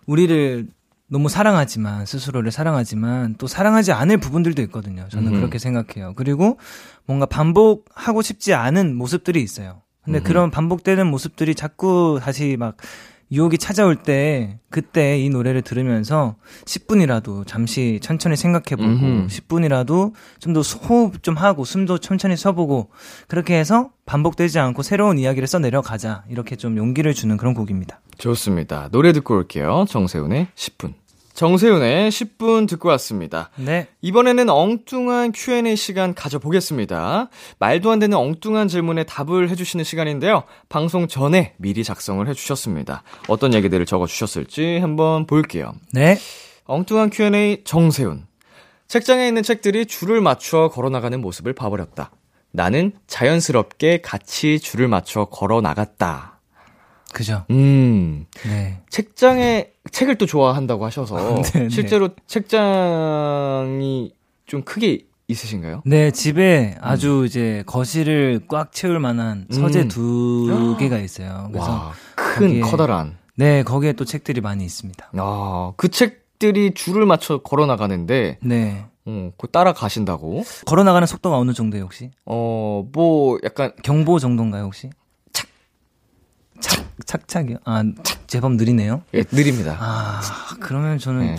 우리를 0.05 0.67
너무 1.07 1.29
사랑하지만, 1.29 2.05
스스로를 2.05 2.51
사랑하지만, 2.51 3.35
또 3.37 3.47
사랑하지 3.47 3.93
않을 3.93 4.17
부분들도 4.17 4.61
있거든요. 4.63 5.07
저는 5.09 5.29
음. 5.33 5.35
그렇게 5.37 5.57
생각해요. 5.57 6.11
그리고 6.17 6.59
뭔가 7.05 7.25
반복하고 7.25 8.21
싶지 8.21 8.53
않은 8.53 8.95
모습들이 8.95 9.41
있어요. 9.41 9.81
근데 10.03 10.19
음. 10.19 10.23
그런 10.23 10.51
반복되는 10.51 11.05
모습들이 11.07 11.55
자꾸 11.55 12.19
다시 12.21 12.55
막 12.57 12.77
유혹이 13.31 13.59
찾아올 13.59 13.95
때 13.95 14.57
그때 14.71 15.19
이 15.19 15.29
노래를 15.29 15.61
들으면서 15.61 16.35
10분이라도 16.65 17.45
잠시 17.45 17.99
천천히 18.01 18.35
생각해보고 18.35 18.83
음흠. 18.89 19.27
10분이라도 19.27 20.13
좀 20.39 20.53
더 20.53 20.61
호흡 20.61 21.21
좀 21.21 21.35
하고 21.37 21.63
숨도 21.63 21.99
천천히 21.99 22.35
쉬어보고 22.35 22.89
그렇게 23.27 23.55
해서 23.59 23.91
반복되지 24.07 24.57
않고 24.57 24.81
새로운 24.81 25.19
이야기를 25.19 25.47
써내려가자 25.47 26.23
이렇게 26.29 26.55
좀 26.55 26.75
용기를 26.77 27.13
주는 27.13 27.37
그런 27.37 27.53
곡입니다. 27.53 28.01
좋습니다. 28.17 28.89
노래 28.91 29.13
듣고 29.13 29.35
올게요. 29.35 29.85
정세훈의 29.87 30.47
10분. 30.55 30.93
정세윤의 31.39 32.11
10분 32.11 32.67
듣고 32.67 32.89
왔습니다. 32.89 33.49
네. 33.55 33.87
이번에는 34.01 34.49
엉뚱한 34.49 35.31
Q&A 35.33 35.77
시간 35.77 36.13
가져보겠습니다. 36.13 37.29
말도 37.59 37.91
안 37.91 37.99
되는 37.99 38.17
엉뚱한 38.17 38.67
질문에 38.67 39.05
답을 39.05 39.49
해주시는 39.49 39.85
시간인데요. 39.85 40.43
방송 40.67 41.07
전에 41.07 41.53
미리 41.55 41.85
작성을 41.85 42.27
해주셨습니다. 42.27 43.03
어떤 43.29 43.53
얘기들을 43.53 43.85
적어주셨을지 43.85 44.79
한번 44.79 45.27
볼게요. 45.27 45.71
네. 45.93 46.17
엉뚱한 46.65 47.09
Q&A 47.09 47.63
정세윤. 47.63 48.27
책장에 48.89 49.25
있는 49.25 49.41
책들이 49.41 49.85
줄을 49.85 50.19
맞추어 50.19 50.67
걸어나가는 50.67 51.21
모습을 51.21 51.53
봐버렸다. 51.53 52.11
나는 52.51 52.91
자연스럽게 53.07 54.01
같이 54.01 54.59
줄을 54.59 54.89
맞춰 54.89 55.23
걸어 55.23 55.61
나갔다. 55.61 56.28
그죠. 57.13 57.45
음. 57.49 58.25
네. 58.47 58.81
책장에 58.89 59.71
책을 59.91 60.17
또 60.17 60.25
좋아한다고 60.25 60.85
하셔서 60.85 61.17
아, 61.17 61.41
네, 61.41 61.59
네. 61.61 61.69
실제로 61.69 62.09
책장이 62.27 64.13
좀 64.45 64.63
크게 64.63 65.05
있으신가요? 65.27 65.83
네, 65.85 66.11
집에 66.11 66.75
아주 66.81 67.21
음. 67.21 67.25
이제 67.25 67.63
거실을 67.65 68.41
꽉 68.47 68.71
채울 68.71 68.99
만한 68.99 69.45
서재 69.51 69.81
음. 69.81 69.87
두 69.87 70.75
개가 70.79 70.97
있어요. 70.99 71.49
그래서 71.51 71.71
와, 71.71 71.91
큰 72.15 72.47
거기에, 72.47 72.61
커다란. 72.61 73.17
네, 73.35 73.63
거기에 73.63 73.93
또 73.93 74.05
책들이 74.05 74.41
많이 74.41 74.65
있습니다. 74.65 75.11
아, 75.17 75.73
그 75.77 75.89
책들이 75.89 76.73
줄을 76.73 77.05
맞춰 77.05 77.39
걸어 77.39 77.65
나가는데 77.65 78.39
네. 78.41 78.85
어, 79.05 79.31
그 79.37 79.47
따라가신다고? 79.47 80.43
걸어 80.65 80.83
나가는 80.83 81.05
속도가 81.07 81.37
어느 81.37 81.53
정도예요, 81.53 81.85
혹시? 81.85 82.11
어, 82.25 82.87
뭐 82.91 83.37
약간 83.43 83.71
경보 83.83 84.19
정도인가요, 84.19 84.63
혹시? 84.65 84.89
착, 87.09 87.27
착착이요? 87.27 87.57
아, 87.65 87.83
제법 88.27 88.53
느리네요? 88.53 89.01
예, 89.15 89.23
느립니다. 89.31 89.75
아, 89.79 90.21
그러면 90.59 90.99
저는, 90.99 91.21
네. 91.21 91.31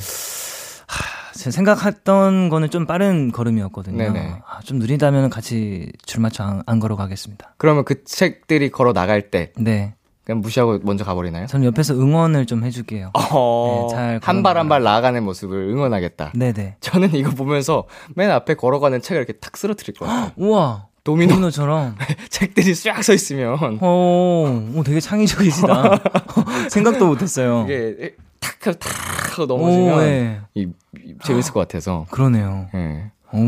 하, 0.89 1.33
제가 1.35 1.51
생각했던 1.53 2.49
거는 2.49 2.71
좀 2.71 2.87
빠른 2.87 3.31
걸음이었거든요. 3.31 3.97
네네. 3.97 4.41
아, 4.45 4.59
좀 4.65 4.81
느리다면 4.81 5.31
같이 5.31 5.93
줄 6.05 6.23
맞춰 6.23 6.43
안, 6.43 6.63
안 6.67 6.81
걸어가겠습니다. 6.81 7.55
그러면 7.57 7.85
그 7.85 8.03
책들이 8.05 8.71
걸어 8.71 8.93
나갈 8.93 9.31
때. 9.31 9.53
네. 9.57 9.95
그냥 10.25 10.41
무시하고 10.41 10.81
먼저 10.83 11.05
가버리나요? 11.05 11.47
저는 11.47 11.67
옆에서 11.67 11.95
응원을 11.95 12.47
좀 12.47 12.65
해줄게요. 12.65 13.13
어, 13.15 13.89
네, 13.91 13.95
잘한 14.21 14.43
발 14.43 14.57
한 14.57 14.69
발 14.69 14.83
나아가는 14.83 15.23
모습을 15.25 15.57
응원하겠다. 15.71 16.33
네네. 16.35 16.77
저는 16.81 17.15
이거 17.15 17.31
보면서 17.31 17.87
맨 18.17 18.31
앞에 18.31 18.55
걸어가는 18.55 19.01
책을 19.03 19.23
이렇게 19.23 19.35
탁 19.35 19.57
쓰러뜨릴 19.57 19.97
것 19.97 20.05
같아요. 20.07 20.33
우와. 20.37 20.87
도미노. 21.05 21.51
처럼 21.51 21.97
책들이 22.29 22.75
쫙 22.75 23.03
서 23.03 23.13
있으면. 23.15 23.79
어, 23.81 24.65
오, 24.75 24.83
되게 24.85 25.01
창의적이시다. 25.01 26.01
생각도 26.71 27.07
못했어요. 27.07 27.65
이게 27.69 28.15
탁, 28.39 28.59
탁 28.79 29.47
넘어지면 29.47 29.95
오, 29.95 30.01
네. 30.01 30.41
이, 30.55 30.67
이, 31.03 31.15
재밌을 31.25 31.53
것 31.53 31.61
같아서. 31.61 32.07
그러네요. 32.11 32.69
네. 32.75 33.11
오, 33.33 33.39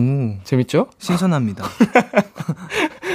재밌죠? 0.44 0.86
신선합니다. 0.98 1.64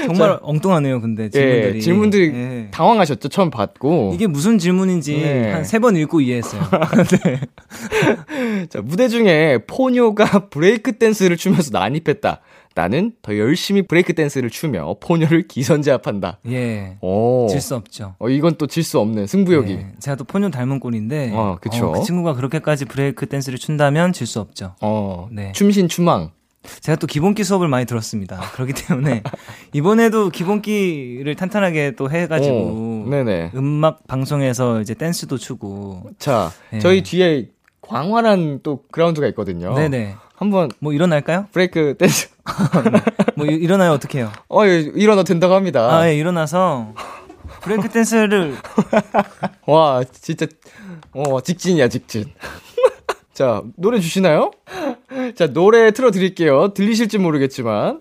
정말 0.05 0.29
자, 0.29 0.39
엉뚱하네요, 0.41 1.01
근데 1.01 1.23
예, 1.25 1.29
질문들이. 1.29 1.75
예, 1.75 1.81
질문들이 1.81 2.31
예. 2.33 2.67
당황하셨죠, 2.71 3.29
처음 3.29 3.49
받고. 3.49 4.11
이게 4.13 4.27
무슨 4.27 4.57
질문인지 4.57 5.17
네. 5.17 5.51
한세 5.51 5.79
번 5.79 5.95
읽고 5.95 6.21
이해했어요. 6.21 6.61
네. 7.23 8.67
자, 8.69 8.81
무대 8.81 9.07
중에 9.07 9.59
포뇨가 9.67 10.49
브레이크 10.49 10.97
댄스를 10.97 11.37
추면서 11.37 11.71
난입했다. 11.71 12.41
나는 12.77 13.11
더 13.23 13.35
열심히 13.35 13.81
브레이크 13.81 14.13
댄스를 14.13 14.51
추며 14.51 14.95
포뇨를 14.99 15.47
기선제압한다. 15.47 16.37
예. 16.47 16.97
질 17.49 17.59
수 17.59 17.73
없죠. 17.75 18.13
어, 18.19 18.29
이건 18.29 18.53
또 18.57 18.67
질 18.67 18.83
수 18.83 18.99
없는 18.99 19.25
승부욕이. 19.25 19.71
예. 19.71 19.87
제가 19.99 20.15
또 20.15 20.23
포뇨 20.25 20.51
닮은 20.51 20.79
꼴인데. 20.79 21.31
어, 21.33 21.57
그쵸. 21.59 21.87
어, 21.87 21.91
그 21.93 22.03
친구가 22.03 22.33
그렇게까지 22.35 22.85
브레이크 22.85 23.25
댄스를 23.25 23.57
춘다면 23.57 24.13
질 24.13 24.27
수 24.27 24.39
없죠. 24.39 24.75
어, 24.81 25.27
네. 25.31 25.51
춤신 25.53 25.87
춤왕. 25.89 26.29
제가 26.81 26.97
또 26.97 27.07
기본기 27.07 27.43
수업을 27.43 27.67
많이 27.67 27.85
들었습니다. 27.87 28.39
그렇기 28.53 28.73
때문에 28.73 29.23
이번에도 29.73 30.29
기본기를 30.29 31.33
탄탄하게 31.35 31.93
또 31.95 32.11
해가지고 32.11 32.55
오, 33.05 33.09
네네. 33.09 33.51
음악 33.55 34.05
방송에서 34.05 34.81
이제 34.81 34.93
댄스도 34.93 35.37
추고. 35.39 36.11
자, 36.19 36.51
네. 36.71 36.77
저희 36.79 37.01
뒤에 37.01 37.49
광활한 37.81 38.59
또 38.63 38.83
그라운드가 38.91 39.25
있거든요. 39.29 39.73
네네. 39.73 40.15
한번 40.37 40.69
뭐 40.79 40.93
일어날까요? 40.93 41.47
브레이크 41.51 41.95
댄스. 41.97 42.29
뭐 43.35 43.45
일어나요 43.47 43.91
어떻게 43.91 44.19
해요? 44.19 44.31
어, 44.49 44.65
예, 44.65 44.79
일어나 44.79 45.23
된다고 45.23 45.55
합니다. 45.55 45.97
아, 45.97 46.07
예, 46.07 46.15
일어나서 46.15 46.93
브레이크 47.61 47.89
댄스를 47.89 48.55
와, 49.65 50.03
진짜 50.03 50.45
어, 51.13 51.41
직진이야, 51.41 51.89
직진. 51.89 52.25
자, 53.33 53.63
노래 53.75 53.99
주시나요? 53.99 54.51
자, 55.35 55.47
노래 55.47 55.91
틀어 55.91 56.11
드릴게요. 56.11 56.73
들리실지 56.73 57.17
모르겠지만. 57.17 57.99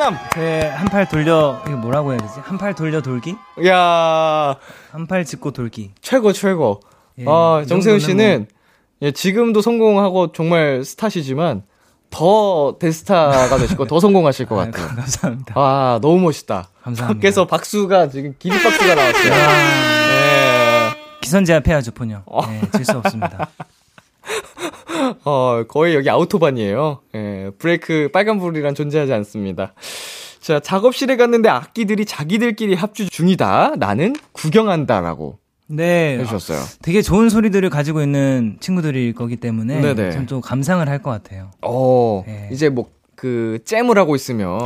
쾌남 0.00 0.16
쾌남. 0.30 0.30
제 0.34 0.70
한 0.74 0.86
팔 0.88 1.08
돌려 1.08 1.62
이거 1.66 1.76
뭐라고 1.76 2.12
해야 2.12 2.18
되지? 2.20 2.34
한 2.42 2.56
팔 2.58 2.74
돌려 2.74 3.02
돌기? 3.02 3.36
야. 3.66 4.56
한 4.92 5.06
팔 5.06 5.24
짚고 5.24 5.50
돌기. 5.52 5.92
최고 6.00 6.32
최고. 6.32 6.80
예, 7.18 7.24
아 7.28 7.64
정세훈 7.68 7.98
씨는 7.98 8.46
뭐... 8.48 8.60
예, 9.02 9.10
지금도 9.12 9.60
성공하고 9.60 10.32
정말 10.32 10.84
스타시지만 10.84 11.62
더 12.10 12.76
대스타가 12.80 13.56
되시고 13.58 13.86
더 13.86 14.00
성공하실 14.00 14.46
것 14.46 14.56
같아요. 14.72 14.86
아유, 14.86 14.96
감사합니다. 14.96 15.54
아 15.56 15.98
너무 16.02 16.18
멋있다. 16.20 16.68
감사합니다. 16.82 17.18
밖에서 17.20 17.46
박수가 17.46 18.08
지금 18.08 18.34
기립박수가 18.38 18.94
나왔어요. 18.94 19.30
네. 19.30 20.90
기선제압해야죠. 21.20 21.92
어. 22.26 22.46
네, 22.46 22.60
질수 22.74 22.96
없습니다. 22.98 23.48
어, 25.24 25.64
거의 25.68 25.94
여기 25.94 26.08
아우토반이에요. 26.10 27.00
예, 27.14 27.50
브레이크 27.58 28.08
빨간불이란 28.12 28.74
존재하지 28.74 29.12
않습니다. 29.12 29.74
자, 30.40 30.60
작업실에 30.60 31.16
갔는데 31.16 31.48
악기들이 31.48 32.04
자기들끼리 32.04 32.74
합주 32.74 33.08
중이다. 33.10 33.74
나는 33.78 34.14
구경한다라고. 34.32 35.38
네. 35.66 36.18
해주셨어요. 36.18 36.58
되게 36.82 37.00
좋은 37.02 37.28
소리들을 37.28 37.68
가지고 37.70 38.02
있는 38.02 38.56
친구들일 38.60 39.14
거기 39.14 39.36
때문에 39.36 39.80
좀 40.12 40.26
또 40.26 40.40
감상을 40.40 40.88
할 40.88 40.98
것 41.02 41.10
같아요. 41.10 41.50
어, 41.62 42.24
네. 42.26 42.48
이제 42.52 42.68
뭐 42.68 42.88
그 43.20 43.58
잼을 43.66 43.98
하고 43.98 44.16
있으면 44.16 44.58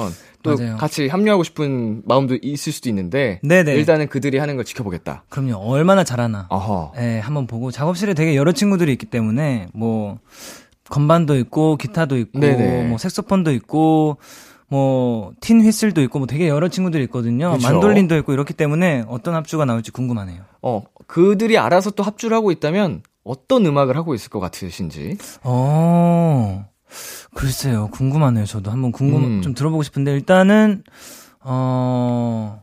또 0.44 0.56
맞아요. 0.56 0.76
같이 0.76 1.08
합류하고 1.08 1.42
싶은 1.42 2.02
마음도 2.04 2.38
있을 2.40 2.72
수도 2.72 2.88
있는데 2.90 3.40
네네. 3.42 3.74
일단은 3.74 4.06
그들이 4.08 4.38
하는 4.38 4.54
걸 4.54 4.64
지켜보겠다. 4.64 5.24
그럼요. 5.30 5.56
얼마나 5.56 6.04
잘하나. 6.04 6.46
어허. 6.50 6.92
네, 6.96 7.18
한번 7.18 7.48
보고 7.48 7.72
작업실에 7.72 8.14
되게 8.14 8.36
여러 8.36 8.52
친구들이 8.52 8.92
있기 8.92 9.06
때문에 9.06 9.68
뭐 9.74 10.18
건반도 10.90 11.36
있고 11.38 11.76
기타도 11.76 12.16
있고 12.18 12.38
네네. 12.38 12.88
뭐 12.88 12.98
색소폰도 12.98 13.50
있고 13.52 14.18
뭐 14.68 15.32
틴 15.40 15.60
휘슬도 15.62 16.02
있고 16.02 16.18
뭐 16.18 16.26
되게 16.26 16.48
여러 16.48 16.68
친구들이 16.68 17.04
있거든요. 17.04 17.52
그쵸? 17.52 17.66
만돌린도 17.68 18.16
있고 18.18 18.32
이렇기 18.32 18.52
때문에 18.54 19.04
어떤 19.08 19.34
합주가 19.34 19.64
나올지 19.64 19.90
궁금하네요. 19.90 20.42
어, 20.62 20.82
그들이 21.06 21.58
알아서 21.58 21.90
또 21.90 22.02
합주를 22.02 22.36
하고 22.36 22.50
있다면 22.50 23.02
어떤 23.24 23.64
음악을 23.64 23.96
하고 23.96 24.14
있을 24.14 24.28
것 24.30 24.40
같으신지? 24.40 25.16
어. 25.42 26.66
글쎄요, 27.34 27.88
궁금하네요. 27.92 28.44
저도 28.46 28.70
한번 28.70 28.92
궁금 28.92 29.24
음. 29.24 29.42
좀 29.42 29.54
들어보고 29.54 29.82
싶은데 29.82 30.12
일단은 30.12 30.84
어 31.40 32.62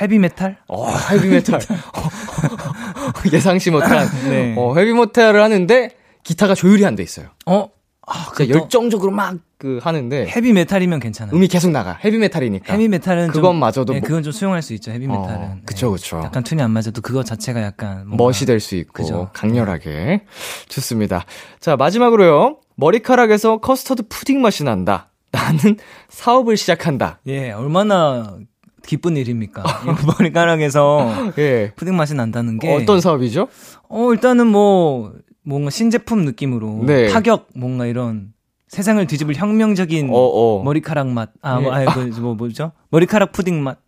헤비메탈? 0.00 0.58
어, 0.68 0.86
헤비메탈. 1.10 1.60
예상치 3.32 3.70
못한 3.70 4.08
네. 4.28 4.54
어, 4.56 4.74
헤비메탈을 4.76 5.42
하는데 5.42 5.90
기타가 6.22 6.54
조율이 6.54 6.84
안 6.86 6.96
돼 6.96 7.02
있어요. 7.02 7.26
어? 7.46 7.68
아, 8.06 8.30
그 8.34 8.48
열정적으로 8.48 9.10
막 9.12 9.36
그 9.60 9.78
하는데 9.82 10.26
헤비 10.26 10.54
메탈이면 10.54 11.00
괜찮아요. 11.00 11.36
음이 11.36 11.46
계속 11.48 11.70
나가. 11.70 11.98
헤비 12.02 12.16
메탈이니까. 12.16 12.72
헤비 12.72 12.88
메탈은 12.88 13.28
그건마저도 13.28 13.92
네, 13.92 14.00
뭐... 14.00 14.06
그건 14.08 14.22
좀 14.22 14.32
수용할 14.32 14.62
수 14.62 14.72
있죠. 14.72 14.90
헤비 14.90 15.04
어, 15.04 15.10
메탈은. 15.10 15.38
어, 15.46 15.56
그쵸 15.66 15.92
그쵸. 15.92 16.16
네, 16.16 16.24
약간 16.24 16.42
tune이 16.42 16.62
안 16.62 16.70
맞아도 16.70 17.02
그거 17.02 17.22
자체가 17.22 17.60
약간. 17.60 18.04
멋이 18.08 18.46
될 18.46 18.58
수 18.58 18.74
있고 18.76 18.92
그죠. 18.94 19.28
강렬하게 19.34 20.22
좋습니다. 20.70 21.26
자 21.60 21.76
마지막으로요. 21.76 22.56
머리카락에서 22.80 23.58
커스터드 23.58 24.04
푸딩 24.08 24.40
맛이 24.40 24.64
난다. 24.64 25.10
나는 25.30 25.76
사업을 26.08 26.56
시작한다. 26.56 27.20
예, 27.26 27.52
얼마나 27.52 28.38
기쁜 28.84 29.16
일입니까? 29.16 29.62
머리카락에서 30.18 31.32
예. 31.38 31.72
푸딩 31.76 31.94
맛이 31.94 32.14
난다는 32.14 32.58
게 32.58 32.74
어떤 32.74 33.00
사업이죠? 33.00 33.48
어 33.88 34.12
일단은 34.12 34.46
뭐 34.46 35.12
뭔가 35.42 35.70
신제품 35.70 36.24
느낌으로 36.24 36.84
네. 36.86 37.08
타격 37.08 37.48
뭔가 37.54 37.86
이런 37.86 38.32
세상을 38.68 39.04
뒤집을 39.06 39.36
혁명적인 39.36 40.08
어어. 40.10 40.60
어. 40.60 40.62
머리카락 40.62 41.08
맛. 41.08 41.30
아, 41.42 41.60
뭐, 41.60 41.76
네. 41.76 41.86
아, 41.86 41.94
그, 41.94 42.00
뭐, 42.20 42.34
뭐죠? 42.34 42.72
머리카락 42.90 43.32
푸딩 43.32 43.62
맛. 43.62 43.78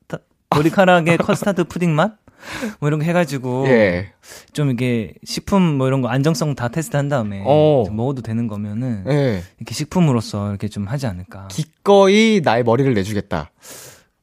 머리카락에 0.55 1.17
커스타드 1.19 1.65
푸딩 1.65 1.95
맛? 1.95 2.19
뭐 2.81 2.89
이런 2.89 3.01
거 3.01 3.05
해가지고. 3.07 3.67
예. 3.69 4.13
좀 4.53 4.71
이게 4.71 5.15
식품 5.25 5.63
뭐 5.63 5.87
이런 5.87 6.03
거 6.03 6.09
안정성 6.09 6.55
다 6.55 6.69
테스트 6.69 6.97
한 6.97 7.09
다음에. 7.09 7.43
어. 7.45 7.85
먹어도 7.91 8.23
되는 8.23 8.47
거면은. 8.47 9.05
예. 9.09 9.43
이렇게 9.59 9.75
식품으로서 9.75 10.51
이렇게 10.51 10.69
좀 10.69 10.87
하지 10.87 11.07
않을까. 11.07 11.49
기꺼이 11.49 12.41
나의 12.43 12.65
머리를 12.65 12.93
내주겠다. 12.95 13.51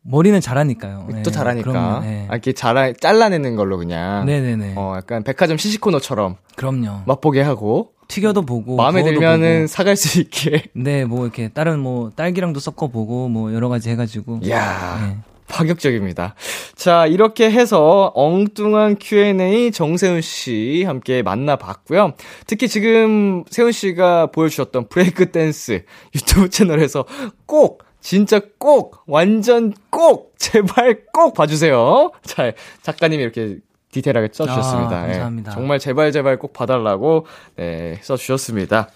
머리는 0.02 0.40
잘하니까요. 0.40 1.08
또 1.10 1.16
네, 1.16 1.24
잘하니까. 1.24 1.70
그럼요, 1.72 2.00
네. 2.02 2.26
아, 2.30 2.34
이렇게 2.34 2.54
잘라, 2.54 2.94
잘라내는 2.94 3.56
걸로 3.56 3.78
그냥. 3.78 4.26
네네네. 4.26 4.74
어, 4.76 4.94
약간 4.96 5.24
백화점 5.24 5.58
시식코너처럼. 5.58 6.38
그럼요. 6.56 7.02
맛보게 7.06 7.42
하고. 7.42 7.92
튀겨도 8.08 8.42
보고. 8.44 8.76
마음에 8.76 9.04
들면은 9.04 9.58
보고. 9.64 9.68
사갈 9.68 9.96
수 9.96 10.20
있게. 10.20 10.64
네, 10.74 11.06
뭐 11.06 11.26
이렇게 11.26 11.50
다른 11.50 11.80
뭐 11.80 12.12
딸기랑도 12.16 12.60
섞어 12.60 12.88
보고 12.88 13.28
뭐 13.28 13.54
여러 13.54 13.70
가지 13.70 13.90
해가지고. 13.92 14.40
이야. 14.42 15.00
네. 15.08 15.18
파격적입니다. 15.50 16.36
자, 16.76 17.06
이렇게 17.08 17.52
해서 17.52 18.12
엉뚱한 18.16 18.98
Q&A 19.00 19.72
정세훈 19.72 20.22
씨 20.22 20.84
함께 20.86 21.22
만나봤고요. 21.22 22.14
특히 22.48 22.68
지금 22.68 23.44
세훈 23.50 23.72
씨가 23.72 24.28
보여주셨던 24.28 24.88
브레이크 24.88 25.32
댄스 25.32 25.84
유튜브 26.16 26.50
채널에서 26.50 27.06
꼭 27.46 27.84
진짜 28.02 28.40
꼭, 28.58 29.04
완전 29.08 29.74
꼭, 29.90 30.34
제발 30.38 31.02
꼭 31.12 31.34
봐주세요. 31.34 32.12
자, 32.24 32.54
작가님이 32.82 33.22
이렇게 33.22 33.58
디테일하게 33.92 34.30
써주셨습니다. 34.32 34.98
아, 34.98 35.02
감사합니다. 35.02 35.52
네, 35.52 35.56
정말 35.56 35.80
제발 35.80 36.12
제발 36.12 36.40
꼭 36.40 36.54
봐달라고, 36.54 37.26
네, 37.58 38.00
써주셨습니다. 38.02 38.90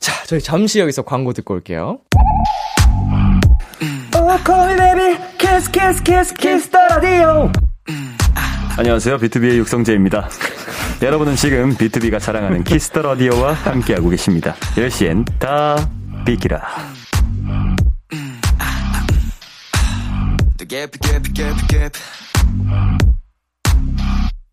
자, 0.00 0.24
저희 0.26 0.40
잠시 0.40 0.80
여기서 0.80 1.02
광고 1.02 1.32
듣고 1.32 1.54
올게요. 1.54 2.00
안녕하세요. 8.78 9.18
비투비의 9.18 9.58
육성재입니다. 9.58 10.28
여러분은 11.02 11.34
지금 11.34 11.76
비투비가 11.76 12.20
자랑하는 12.20 12.62
키스 12.62 12.87
더 12.87 13.02
라디오와 13.02 13.54
함께하고 13.54 14.10
계십니다. 14.10 14.54
10시엔 14.76 15.26
다 15.40 15.90
비키라. 16.24 16.62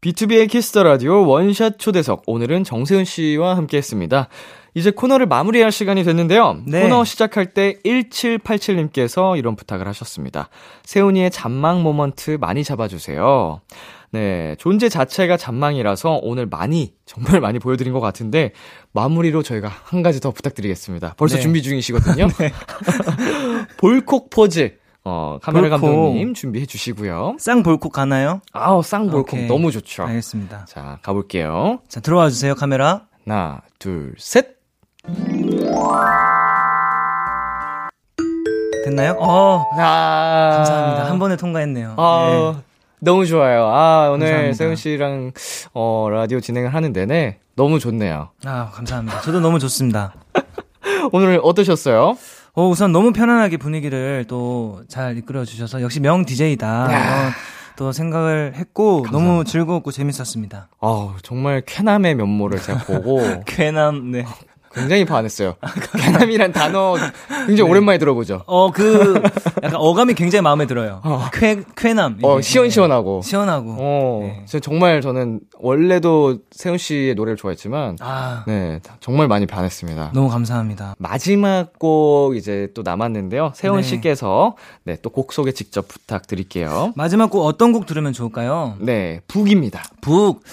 B2B의 0.01 0.49
키스터 0.49 0.81
라디오 0.81 1.27
원샷 1.27 1.77
초대석 1.77 2.23
오늘은 2.25 2.63
정세운 2.63 3.05
씨와 3.05 3.55
함께했습니다. 3.57 4.29
이제 4.77 4.91
코너를 4.91 5.25
마무리할 5.25 5.71
시간이 5.71 6.03
됐는데요. 6.03 6.61
네. 6.67 6.83
코너 6.83 7.03
시작할 7.03 7.47
때 7.47 7.79
1787님께서 7.83 9.35
이런 9.35 9.55
부탁을 9.55 9.87
하셨습니다. 9.87 10.49
세운이의 10.83 11.31
잔망 11.31 11.81
moment 11.81 12.37
많이 12.39 12.63
잡아주세요. 12.63 13.59
네, 14.11 14.55
존재 14.59 14.87
자체가 14.87 15.35
잔망이라서 15.35 16.19
오늘 16.21 16.45
많이, 16.45 16.93
정말 17.07 17.41
많이 17.41 17.57
보여드린 17.57 17.91
것 17.91 18.01
같은데, 18.01 18.51
마무리로 18.91 19.41
저희가 19.41 19.67
한 19.67 20.03
가지 20.03 20.19
더 20.19 20.29
부탁드리겠습니다. 20.29 21.15
벌써 21.17 21.37
네. 21.37 21.41
준비 21.41 21.63
중이시거든요. 21.63 22.27
네. 22.37 22.53
볼콕 23.77 24.29
포즈. 24.29 24.77
어, 25.03 25.39
카메라 25.41 25.69
볼콕. 25.77 25.89
감독님 25.89 26.35
준비해 26.35 26.67
주시고요. 26.67 27.37
쌍볼콕 27.39 27.91
가나요? 27.91 28.41
아우, 28.51 28.83
쌍볼콕 28.83 29.39
너무 29.47 29.71
좋죠. 29.71 30.03
알겠습니다. 30.03 30.65
자, 30.65 30.99
가볼게요. 31.01 31.79
자, 31.87 31.99
들어와 31.99 32.29
주세요, 32.29 32.53
카메라. 32.53 33.07
하나, 33.25 33.61
둘, 33.79 34.13
셋. 34.19 34.56
됐나요? 38.85 39.15
어. 39.19 39.65
아. 39.77 40.51
감사합니다. 40.55 41.09
한 41.09 41.19
번에 41.19 41.35
통과했네요. 41.35 41.95
아. 41.97 42.53
네. 42.55 42.63
너무 42.99 43.25
좋아요. 43.27 43.67
아, 43.67 44.09
오늘 44.11 44.53
세훈 44.55 44.75
씨랑 44.75 45.31
어, 45.73 46.07
라디오 46.09 46.39
진행을 46.39 46.73
하는 46.73 46.93
내내 46.93 47.37
너무 47.55 47.79
좋네요. 47.79 48.29
아, 48.45 48.71
감사합니다. 48.73 49.21
저도 49.21 49.39
너무 49.39 49.59
좋습니다. 49.59 50.13
오늘 51.11 51.39
어떠셨어요? 51.43 52.17
어, 52.53 52.67
우선 52.67 52.91
너무 52.91 53.13
편안하게 53.13 53.57
분위기를 53.57 54.25
또 54.27 54.81
잘 54.87 55.15
이끌어 55.17 55.45
주셔서 55.45 55.81
역시 55.83 55.99
명 55.99 56.25
DJ다. 56.25 56.85
어, 56.85 57.31
또 57.75 57.91
생각을 57.91 58.53
했고 58.55 59.03
감사합니다. 59.03 59.11
너무 59.33 59.43
즐거웠고 59.43 59.91
재밌었습니다. 59.91 60.69
아, 60.81 61.15
정말 61.21 61.61
쾌남의 61.67 62.15
면모를 62.15 62.59
제가 62.59 62.79
보고 62.85 63.21
쾌남 63.45 64.11
네. 64.11 64.25
굉장히 64.77 65.03
반했어요. 65.05 65.55
쾌남이란 65.97 66.53
단어 66.53 66.95
굉장히 67.27 67.55
네. 67.55 67.61
오랜만에 67.61 67.97
들어보죠. 67.97 68.43
어, 68.47 68.71
그, 68.71 69.21
약간 69.63 69.75
어감이 69.75 70.13
굉장히 70.13 70.41
마음에 70.41 70.65
들어요. 70.65 71.01
어. 71.03 71.25
쾌, 71.33 71.61
쾌남. 71.75 72.19
어, 72.23 72.39
시원시원하고. 72.39 73.21
네. 73.23 73.29
시원하고. 73.29 73.75
어, 73.77 74.19
네. 74.49 74.59
정말 74.61 75.01
저는 75.01 75.41
원래도 75.59 76.37
세훈 76.51 76.77
씨의 76.77 77.15
노래를 77.15 77.35
좋아했지만, 77.35 77.97
아. 77.99 78.43
네, 78.47 78.79
정말 79.01 79.27
많이 79.27 79.45
반했습니다. 79.45 80.11
너무 80.13 80.29
감사합니다. 80.29 80.95
마지막 80.97 81.77
곡 81.77 82.35
이제 82.37 82.69
또 82.73 82.81
남았는데요. 82.83 83.51
세훈 83.55 83.77
네. 83.77 83.83
씨께서, 83.83 84.55
네, 84.85 84.95
또 85.01 85.09
곡 85.17 85.33
소개 85.33 85.51
직접 85.51 85.87
부탁드릴게요. 85.87 86.93
마지막 86.95 87.31
곡 87.31 87.43
어떤 87.43 87.73
곡 87.73 87.87
들으면 87.87 88.13
좋을까요? 88.13 88.75
네, 88.79 89.19
북입니다. 89.27 89.83
북. 89.99 90.43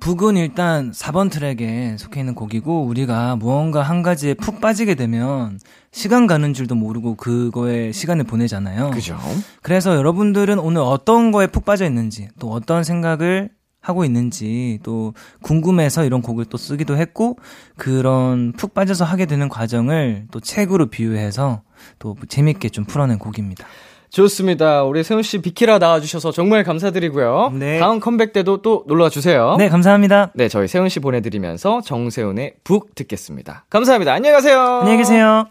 북은 0.00 0.36
일단 0.38 0.90
4번 0.92 1.30
트랙에 1.30 1.96
속해 1.98 2.20
있는 2.20 2.34
곡이고 2.34 2.84
우리가 2.84 3.36
무언가 3.36 3.82
한 3.82 4.02
가지에 4.02 4.34
푹 4.34 4.60
빠지게 4.60 4.94
되면 4.94 5.60
시간 5.92 6.26
가는 6.26 6.54
줄도 6.54 6.74
모르고 6.74 7.16
그거에 7.16 7.92
시간을 7.92 8.24
보내잖아요. 8.24 8.90
그죠. 8.90 9.18
그래서 9.62 9.94
여러분들은 9.94 10.58
오늘 10.58 10.80
어떤 10.80 11.32
거에 11.32 11.46
푹 11.46 11.66
빠져 11.66 11.84
있는지 11.84 12.28
또 12.38 12.50
어떤 12.50 12.82
생각을 12.82 13.50
하고 13.82 14.04
있는지 14.04 14.78
또 14.82 15.14
궁금해서 15.42 16.04
이런 16.04 16.22
곡을 16.22 16.46
또 16.46 16.56
쓰기도 16.56 16.96
했고 16.96 17.38
그런 17.76 18.52
푹 18.52 18.74
빠져서 18.74 19.04
하게 19.04 19.26
되는 19.26 19.48
과정을 19.48 20.26
또 20.30 20.40
책으로 20.40 20.86
비유해서 20.86 21.62
또 21.98 22.16
재밌게 22.28 22.70
좀 22.70 22.84
풀어낸 22.84 23.18
곡입니다. 23.18 23.66
좋습니다. 24.10 24.82
우리 24.84 25.02
세훈 25.02 25.22
씨 25.22 25.38
비키라 25.38 25.78
나와주셔서 25.78 26.32
정말 26.32 26.64
감사드리고요. 26.64 27.52
네. 27.54 27.78
다음 27.78 28.00
컴백 28.00 28.32
때도 28.32 28.62
또 28.62 28.84
놀러와 28.86 29.08
주세요. 29.08 29.56
네, 29.58 29.68
감사합니다. 29.68 30.32
네, 30.34 30.48
저희 30.48 30.68
세훈 30.68 30.88
씨 30.88 31.00
보내드리면서 31.00 31.80
정세훈의 31.82 32.54
북 32.64 32.94
듣겠습니다. 32.94 33.64
감사합니다. 33.70 34.12
안녕히 34.12 34.34
가세요. 34.34 34.60
안녕히 34.80 34.98
계세요. 34.98 35.46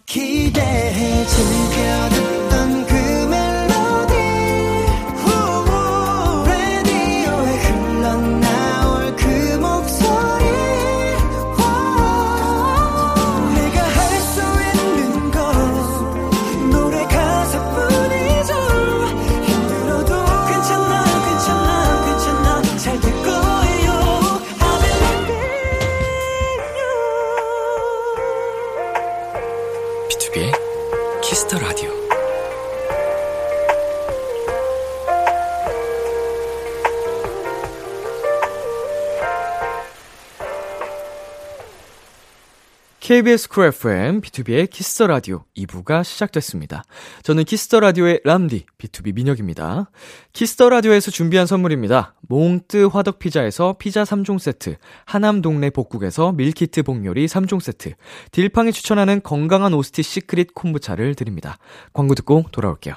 KBS 43.09 43.49
쿨 43.49 43.65
FM, 43.65 44.21
B2B의 44.21 44.69
키스터 44.69 45.07
라디오 45.07 45.43
2부가 45.57 46.03
시작됐습니다. 46.03 46.83
저는 47.23 47.43
키스터 47.43 47.79
라디오의 47.79 48.21
람디, 48.23 48.67
B2B 48.77 49.15
민혁입니다. 49.15 49.89
Kiss 50.31 50.53
the 50.53 50.69
Radio에서 50.69 51.09
준비한 51.09 51.47
선물입니다. 51.47 52.13
몽뜨 52.27 52.85
화덕 52.93 53.17
피자에서 53.17 53.77
피자 53.79 54.03
3종 54.03 54.37
세트, 54.37 54.75
하남 55.05 55.41
동네 55.41 55.71
복국에서 55.71 56.33
밀키트 56.33 56.83
복요리 56.83 57.25
3종 57.25 57.59
세트, 57.59 57.93
딜팡이 58.31 58.71
추천하는 58.71 59.21
건강한 59.23 59.73
오스티 59.73 60.03
시크릿 60.03 60.53
콤부차를 60.53 61.15
드립니다. 61.15 61.57
광고 61.93 62.13
듣고 62.13 62.45
돌아올게요. 62.51 62.93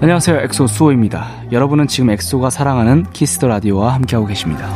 안녕하세요. 0.00 0.38
엑소 0.42 0.68
수호입니다. 0.68 1.50
여러분은 1.50 1.88
지금 1.88 2.10
엑소가 2.10 2.50
사랑하는 2.50 3.10
Kiss 3.10 3.32
the 3.32 3.48
Radio와 3.48 3.94
함께하고 3.94 4.28
계십니다. 4.28 4.70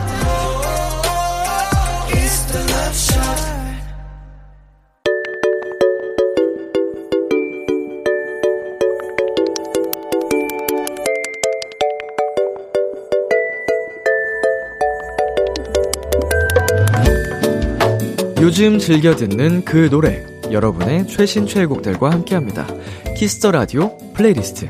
요즘 18.50 18.80
즐겨 18.80 19.14
듣는 19.14 19.64
그 19.64 19.88
노래 19.88 20.26
여러분의 20.50 21.06
최신 21.06 21.46
최애곡들과 21.46 22.10
함께합니다. 22.10 22.66
Kiss 23.16 23.37
the 23.37 23.52
Radio 23.52 23.96
playlist. 24.12 24.68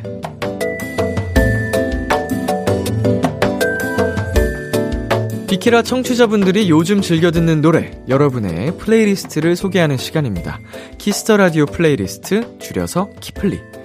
비키라 5.49 5.81
청취자분들이 5.81 6.69
요즘 6.69 7.01
즐겨 7.01 7.31
듣는 7.31 7.63
노래 7.63 7.91
여러분의 8.07 8.77
playlist를 8.77 9.57
소개하는 9.57 9.97
시간입니다. 9.97 10.61
Kiss 10.99 11.22
the 11.22 11.39
Radio 11.39 11.65
playlist 11.65 12.59
줄여서 12.59 13.09
키플리. 13.21 13.80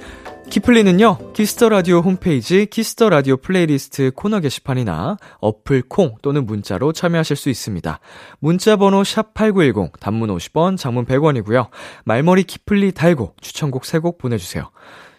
키플리는요, 0.50 1.34
Kiss 1.34 1.54
the 1.54 1.70
Radio 1.70 2.00
홈페이지 2.00 2.66
Kiss 2.66 2.91
the 2.91 3.10
Radio 3.10 3.36
playlist 3.38 4.12
코너 4.16 4.40
게시판이나 4.40 5.18
어플 5.40 5.84
콩 5.90 6.16
또는 6.22 6.46
문자로 6.46 6.94
참여하실 6.94 7.36
수 7.36 7.50
있습니다. 7.50 8.00
문자 8.40 8.76
번호 8.78 9.02
샵8910, 9.02 10.00
단문 10.00 10.30
50원, 10.30 10.78
장문 10.78 11.06
100원이고요. 11.06 11.68
말머리 12.06 12.44
키플리 12.44 12.94
달고 12.94 13.34
추천곡 13.42 13.84
3곡 13.84 14.18
보내주세요. 14.18 14.70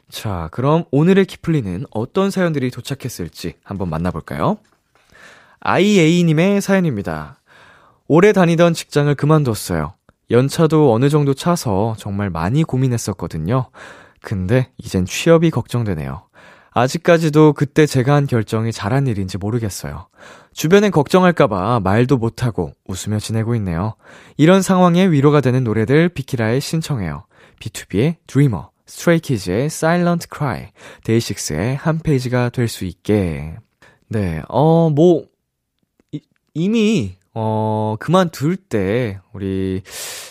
자, 0.09 0.49
그럼 0.53 0.85
오늘의 0.91 1.27
키플리는 1.27 1.85
어떤 1.91 2.31
사연들이 2.31 2.70
도착했을지 2.70 3.55
한번 3.64 3.91
만나볼까요? 3.91 4.59
IA님의 5.61 6.61
사연입니다. 6.61 7.41
오래 8.07 8.33
다니던 8.33 8.72
직장을 8.72 9.12
그만뒀어요. 9.14 9.95
연차도 10.31 10.93
어느 10.93 11.09
정도 11.09 11.35
차서 11.35 11.97
정말 11.99 12.31
많이 12.31 12.62
고민했었거든요. 12.62 13.68
근데 14.27 14.72
이젠 14.77 15.05
취업이 15.05 15.53
걱정되네요. 15.53 16.27
아직까지도 16.72 17.53
그때 17.53 17.87
제가 17.87 18.16
한 18.16 18.27
결정이 18.27 18.72
잘한 18.72 19.07
일인지 19.07 19.39
모르겠어요. 19.39 20.09
주변엔 20.53 20.91
걱정할까봐 20.91 21.79
말도 21.79 22.16
못하고 22.16 22.72
웃으며 22.87 23.20
지내고 23.20 23.55
있네요. 23.55 23.95
이런 24.37 24.62
상황에 24.62 25.07
위로가 25.07 25.41
되는 25.41 25.62
노래들 25.62 26.09
비키라에 26.09 26.59
신청해요. 26.59 27.24
B2B의 27.61 28.16
Dreamer, 28.27 28.64
스트레이키즈의 28.87 29.66
Silent 29.66 30.27
Cry, 30.37 30.72
데이식스의 31.05 31.77
한 31.77 32.01
페이지가 32.01 32.49
될 32.49 32.66
수 32.66 32.85
있게. 32.85 33.55
네, 34.09 34.43
어, 34.49 34.91
뭐, 34.91 35.22
이, 36.11 36.20
이미 36.53 37.16
어, 37.39 37.97
그만둘 38.01 38.57
때, 38.57 39.20
우리, 39.34 39.82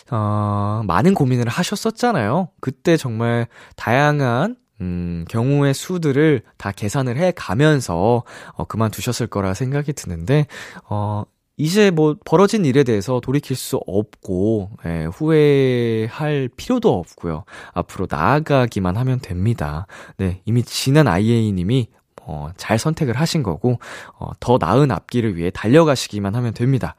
어, 0.10 0.82
많은 0.88 1.14
고민을 1.14 1.48
하셨었잖아요. 1.48 2.50
그때 2.60 2.98
정말 2.98 3.46
다양한, 3.76 4.56
음, 4.82 5.24
경우의 5.30 5.76
수들을 5.76 6.42
다 6.58 6.72
계산을 6.72 7.18
해 7.18 7.32
가면서, 7.36 8.24
어, 8.54 8.66
그만두셨을 8.66 9.28
거라 9.28 9.54
생각이 9.54 9.94
드는데, 9.94 10.48
어, 10.90 11.26
이제 11.58 11.92
뭐 11.92 12.16
벌어진 12.26 12.66
일에 12.66 12.84
대해서 12.84 13.22
돌이킬 13.22 13.56
수 13.56 13.80
없고 13.88 14.72
예, 14.86 15.06
후회할 15.06 16.50
필요도 16.58 16.92
없고요. 16.92 17.46
앞으로 17.74 18.08
나아가기만 18.10 18.98
하면 18.98 19.20
됩니다. 19.22 19.88
네, 20.18 20.42
이미 20.44 20.64
지난 20.64 21.08
IA님이 21.08 21.88
어, 22.28 22.50
잘 22.58 22.78
선택을 22.80 23.16
하신 23.16 23.44
거고, 23.44 23.80
어, 24.20 24.32
더 24.40 24.58
나은 24.60 24.92
앞길을 24.92 25.36
위해 25.38 25.52
달려가시기만 25.52 26.36
하면 26.36 26.54
됩니다. 26.54 26.96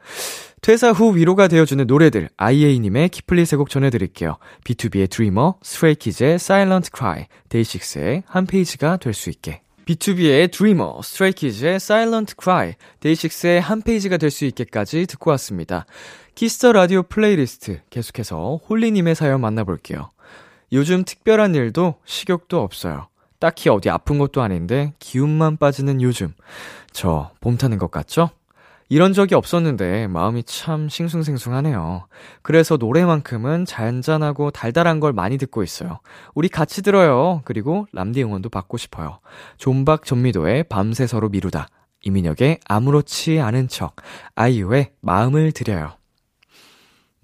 퇴사 0.62 0.93
후 0.93 1.14
위로가 1.16 1.49
되어주는 1.49 1.87
노래들, 1.87 2.29
아이에이님의 2.37 3.11
키플리 3.11 3.45
세곡 3.45 3.70
전해드릴게요. 3.70 4.39
B2B의 4.64 5.11
드리머, 5.11 5.57
스트레이키즈의 5.62 6.35
Silent 6.35 6.91
Cry, 6.97 7.27
데이식스의 7.49 8.24
한 8.27 8.47
페이지가 8.47 8.97
될 8.97 9.12
수 9.14 9.31
있게. 9.31 9.61
B2B의 9.87 10.51
드리머, 10.51 11.01
스트레이키즈의 11.03 11.77
Silent 11.77 12.35
Cry, 12.41 12.74
데이식스의 13.01 13.61
한 13.61 13.83
페이지가 13.83 14.16
될 14.16 14.31
수 14.31 14.45
있게까지 14.47 15.07
듣고 15.07 15.31
왔습니다. 15.33 15.87
Kiss 16.35 16.56
the 16.56 16.73
Radio 16.73 17.03
playlist 17.05 17.81
계속해서 17.91 18.61
홀리님의 18.68 19.14
사연 19.14 19.41
만나볼게요. 19.41 20.11
요즘 20.72 21.05
특별한 21.05 21.55
일도 21.55 21.95
식욕도 22.05 22.61
없어요. 22.61 23.07
딱히 23.39 23.68
어디 23.68 23.91
아픈 23.91 24.18
것도 24.18 24.43
아닌데 24.43 24.95
기운만 24.99 25.57
빠지는 25.57 26.01
요즘. 26.03 26.32
저 26.93 27.30
봄 27.41 27.57
타는 27.57 27.78
것 27.78 27.91
같죠? 27.91 28.30
이런 28.89 29.12
적이 29.12 29.34
없었는데 29.34 30.07
마음이 30.07 30.45
참 30.45 30.89
싱숭생숭하네요. 30.89 32.07
그래서 32.43 32.76
노래만큼은 32.76 33.64
잔잔하고 33.64 34.53
달달한 34.53 35.01
걸 35.01 35.12
많이 35.12 35.39
듣고 35.39 35.64
있어요. 35.64 35.99
우리 36.34 36.49
같이 36.49 36.82
들어요. 36.82 37.43
그리고 37.45 37.87
람디 37.93 38.22
응원도 38.22 38.49
받고 38.49 38.76
싶어요. 38.76 39.18
존박 39.59 40.05
전미도의 40.05 40.64
밤새 40.68 41.07
서로 41.09 41.28
미루다. 41.28 41.66
이민혁의 42.03 42.61
아무렇지 42.68 43.41
않은 43.41 43.66
척. 43.66 43.97
아이유의 44.37 44.93
마음을 45.01 45.51
드려요. 45.51 45.95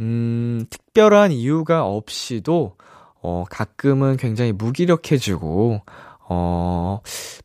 음, 0.01 0.65
특별한 0.69 1.31
이유가 1.31 1.85
없이도 1.85 2.77
어, 3.23 3.45
가끔은 3.49 4.17
굉장히 4.17 4.53
무기력해지고, 4.53 5.81
어, 6.29 7.01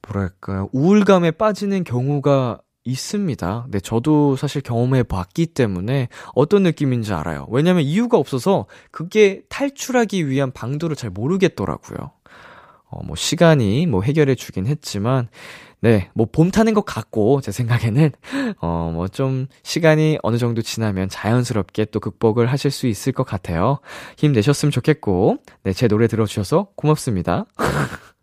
뭐랄까요, 0.08 0.70
우울감에 0.74 1.32
빠지는 1.32 1.84
경우가 1.84 2.60
있습니다. 2.84 3.68
네, 3.70 3.80
저도 3.80 4.38
사실 4.38 4.62
경험해 4.62 5.04
봤기 5.04 5.48
때문에 5.48 6.08
어떤 6.34 6.64
느낌인지 6.64 7.14
알아요. 7.14 7.46
왜냐면 7.50 7.84
이유가 7.84 8.18
없어서 8.18 8.66
그게 8.92 9.42
탈출하기 9.50 10.30
위한 10.30 10.52
방도를 10.52 10.96
잘 10.96 11.10
모르겠더라고요. 11.10 12.12
어, 12.90 13.04
뭐, 13.04 13.16
시간이 13.18 13.86
뭐 13.88 14.02
해결해 14.02 14.36
주긴 14.36 14.66
했지만, 14.66 15.28
네, 15.80 16.10
뭐, 16.14 16.28
봄 16.32 16.50
타는 16.50 16.74
것 16.74 16.86
같고, 16.86 17.42
제 17.42 17.52
생각에는, 17.52 18.12
어, 18.62 18.92
뭐, 18.94 19.08
좀, 19.08 19.48
시간이 19.64 20.18
어느 20.24 20.38
정도 20.38 20.62
지나면 20.62 21.10
자연스럽게 21.10 21.86
또 21.86 22.00
극복을 22.00 22.48
하실 22.48 22.72
수 22.72 22.88
있을 22.88 23.14
것 23.14 23.24
같아요. 23.24 23.80
힘내셨으면 24.18 24.72
좋겠고, 24.72 25.38
네, 25.64 25.74
제 25.74 25.88
노래 25.88 26.08
들어주셔서 26.08 26.70
고맙습니다. 26.76 27.46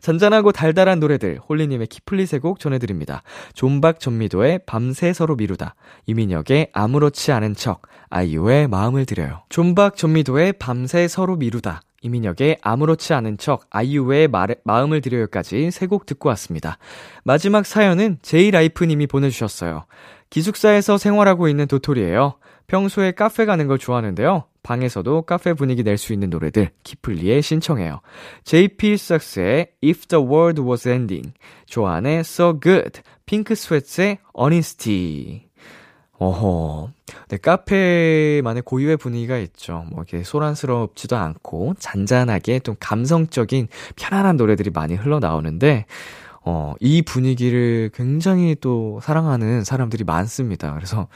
잔잔하고 0.00 0.52
달달한 0.52 1.00
노래들 1.00 1.40
홀리님의 1.48 1.88
키플리 1.88 2.26
세곡 2.26 2.60
전해드립니다. 2.60 3.22
존박 3.54 3.98
전미도의 3.98 4.60
밤새 4.66 5.12
서로 5.12 5.34
미루다 5.34 5.74
이민혁의 6.06 6.70
아무렇지 6.72 7.32
않은 7.32 7.54
척 7.54 7.82
아이유의 8.10 8.68
마음을 8.68 9.04
드려요. 9.04 9.42
존박 9.48 9.96
전미도의 9.96 10.54
밤새 10.60 11.08
서로 11.08 11.34
미루다 11.34 11.82
이민혁의 12.02 12.58
아무렇지 12.62 13.14
않은 13.14 13.38
척 13.38 13.66
아이유의 13.70 14.28
말, 14.28 14.56
마음을 14.64 15.00
드려요까지 15.00 15.70
세 15.70 15.86
곡 15.86 16.06
듣고 16.06 16.28
왔습니다. 16.30 16.78
마지막 17.24 17.64
사연은 17.66 18.18
제이라이프님이 18.22 19.06
보내주셨어요. 19.06 19.86
기숙사에서 20.30 20.98
생활하고 20.98 21.48
있는 21.48 21.66
도토리예요. 21.66 22.34
평소에 22.66 23.12
카페 23.12 23.44
가는 23.44 23.66
걸 23.68 23.78
좋아하는데요. 23.78 24.44
방에서도 24.64 25.22
카페 25.22 25.54
분위기 25.54 25.84
낼 25.84 25.96
수 25.96 26.12
있는 26.12 26.28
노래들 26.30 26.70
키플리에 26.82 27.40
신청해요. 27.40 28.00
JP 28.42 28.92
Saxe의 28.94 29.68
If 29.84 30.06
the 30.08 30.24
World 30.24 30.60
Was 30.62 30.88
Ending, 30.88 31.32
조안의 31.66 32.20
So 32.20 32.58
Good, 32.60 33.02
핑크 33.26 33.54
스웨트의 33.54 34.18
Honesty. 34.36 35.45
어허. 36.18 36.90
네, 37.28 37.36
카페만의 37.36 38.62
고유의 38.64 38.96
분위기가 38.96 39.36
있죠. 39.38 39.84
뭐, 39.90 40.02
이렇게 40.02 40.24
소란스럽지도 40.24 41.16
않고, 41.16 41.74
잔잔하게 41.78 42.60
좀 42.60 42.74
감성적인 42.80 43.68
편안한 43.96 44.36
노래들이 44.36 44.70
많이 44.70 44.94
흘러나오는데, 44.94 45.86
어, 46.44 46.74
이 46.80 47.02
분위기를 47.02 47.90
굉장히 47.92 48.56
또 48.60 49.00
사랑하는 49.02 49.64
사람들이 49.64 50.04
많습니다. 50.04 50.72
그래서 50.74 51.08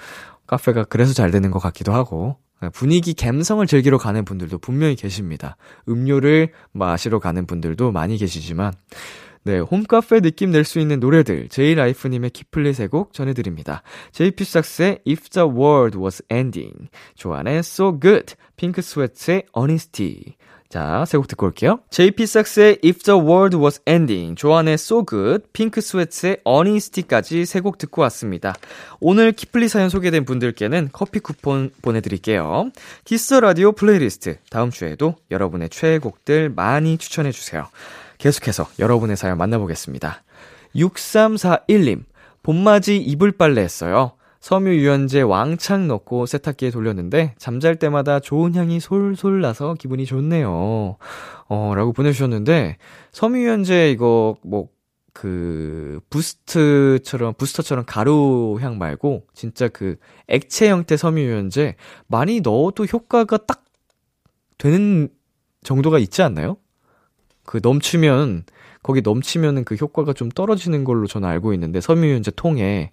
카페가 0.46 0.84
그래서 0.84 1.14
잘 1.14 1.30
되는 1.30 1.50
것 1.50 1.60
같기도 1.60 1.92
하고, 1.92 2.36
분위기 2.74 3.14
갬성을 3.14 3.66
즐기러 3.66 3.96
가는 3.96 4.22
분들도 4.24 4.58
분명히 4.58 4.96
계십니다. 4.96 5.56
음료를 5.88 6.52
마시러 6.72 7.18
가는 7.18 7.46
분들도 7.46 7.90
많이 7.90 8.18
계시지만, 8.18 8.74
네, 9.42 9.58
홈카페 9.58 10.20
느낌 10.20 10.50
낼 10.50 10.64
수 10.64 10.78
있는 10.80 11.00
노래들, 11.00 11.48
제이라이프님의 11.48 12.30
키플리 12.30 12.74
세곡 12.74 13.14
전해드립니다. 13.14 13.82
JP 14.12 14.34
Saxe의 14.34 15.00
If 15.08 15.30
the 15.30 15.48
World 15.48 15.98
Was 15.98 16.22
Ending, 16.30 16.88
조안의 17.14 17.60
So 17.60 17.98
Good, 17.98 18.34
핑크 18.56 18.82
스웨트의 18.82 19.44
Honesty, 19.56 20.36
자, 20.68 21.04
세 21.06 21.16
곡 21.16 21.26
듣고 21.26 21.46
올게요. 21.46 21.80
JP 21.90 22.26
Saxe의 22.26 22.78
If 22.84 23.02
the 23.02 23.18
World 23.18 23.56
Was 23.56 23.80
Ending, 23.88 24.36
조안의 24.36 24.74
So 24.74 25.04
Good, 25.08 25.44
핑크 25.52 25.80
스웨트의 25.80 26.42
Honesty까지 26.46 27.44
세 27.46 27.60
곡 27.60 27.78
듣고 27.78 28.02
왔습니다. 28.02 28.54
오늘 29.00 29.32
키플리 29.32 29.68
사연 29.68 29.88
소개된 29.88 30.26
분들께는 30.26 30.90
커피 30.92 31.18
쿠폰 31.18 31.70
보내드릴게요. 31.82 32.70
Kiss 33.04 33.34
the 33.34 33.48
Radio 33.49 33.72
playlist, 33.72 34.36
다음 34.50 34.70
주에도 34.70 35.16
여러분의 35.30 35.70
최애곡들 35.70 36.50
많이 36.50 36.98
추천해주세요. 36.98 37.66
계속해서 38.20 38.68
여러분의 38.78 39.16
사연 39.16 39.38
만나보겠습니다. 39.38 40.22
6341님, 40.76 42.04
봄맞이 42.42 42.98
이불 42.98 43.32
빨래 43.32 43.62
했어요. 43.62 44.12
섬유 44.40 44.70
유연제 44.70 45.22
왕창 45.22 45.88
넣고 45.88 46.26
세탁기에 46.26 46.70
돌렸는데 46.70 47.34
잠잘 47.36 47.76
때마다 47.76 48.20
좋은 48.20 48.54
향이 48.54 48.80
솔솔 48.80 49.40
나서 49.40 49.74
기분이 49.74 50.06
좋네요. 50.06 50.96
어, 51.48 51.72
라고 51.74 51.92
보내주셨는데 51.92 52.76
섬유 53.12 53.40
유연제 53.40 53.90
이거 53.90 54.36
뭐 54.44 54.68
그 55.12 56.00
boost처럼 56.08 57.34
부스터처럼 57.34 57.84
가루 57.86 58.58
향 58.60 58.78
말고 58.78 59.26
진짜 59.34 59.68
그 59.68 59.96
액체 60.28 60.70
형태 60.70 60.96
섬유 60.96 61.20
유연제 61.20 61.76
많이 62.06 62.40
넣어도 62.40 62.84
효과가 62.84 63.38
딱 63.38 63.64
되는 64.58 65.08
정도가 65.62 65.98
있지 65.98 66.22
않나요? 66.22 66.56
그 67.50 67.58
넘치면 67.60 68.44
거기 68.80 69.00
넘치면은 69.02 69.64
그 69.64 69.74
효과가 69.74 70.12
좀 70.12 70.28
떨어지는 70.28 70.84
걸로 70.84 71.08
저는 71.08 71.28
알고 71.28 71.52
있는데 71.54 71.80
섬유유연제 71.80 72.30
통에 72.36 72.92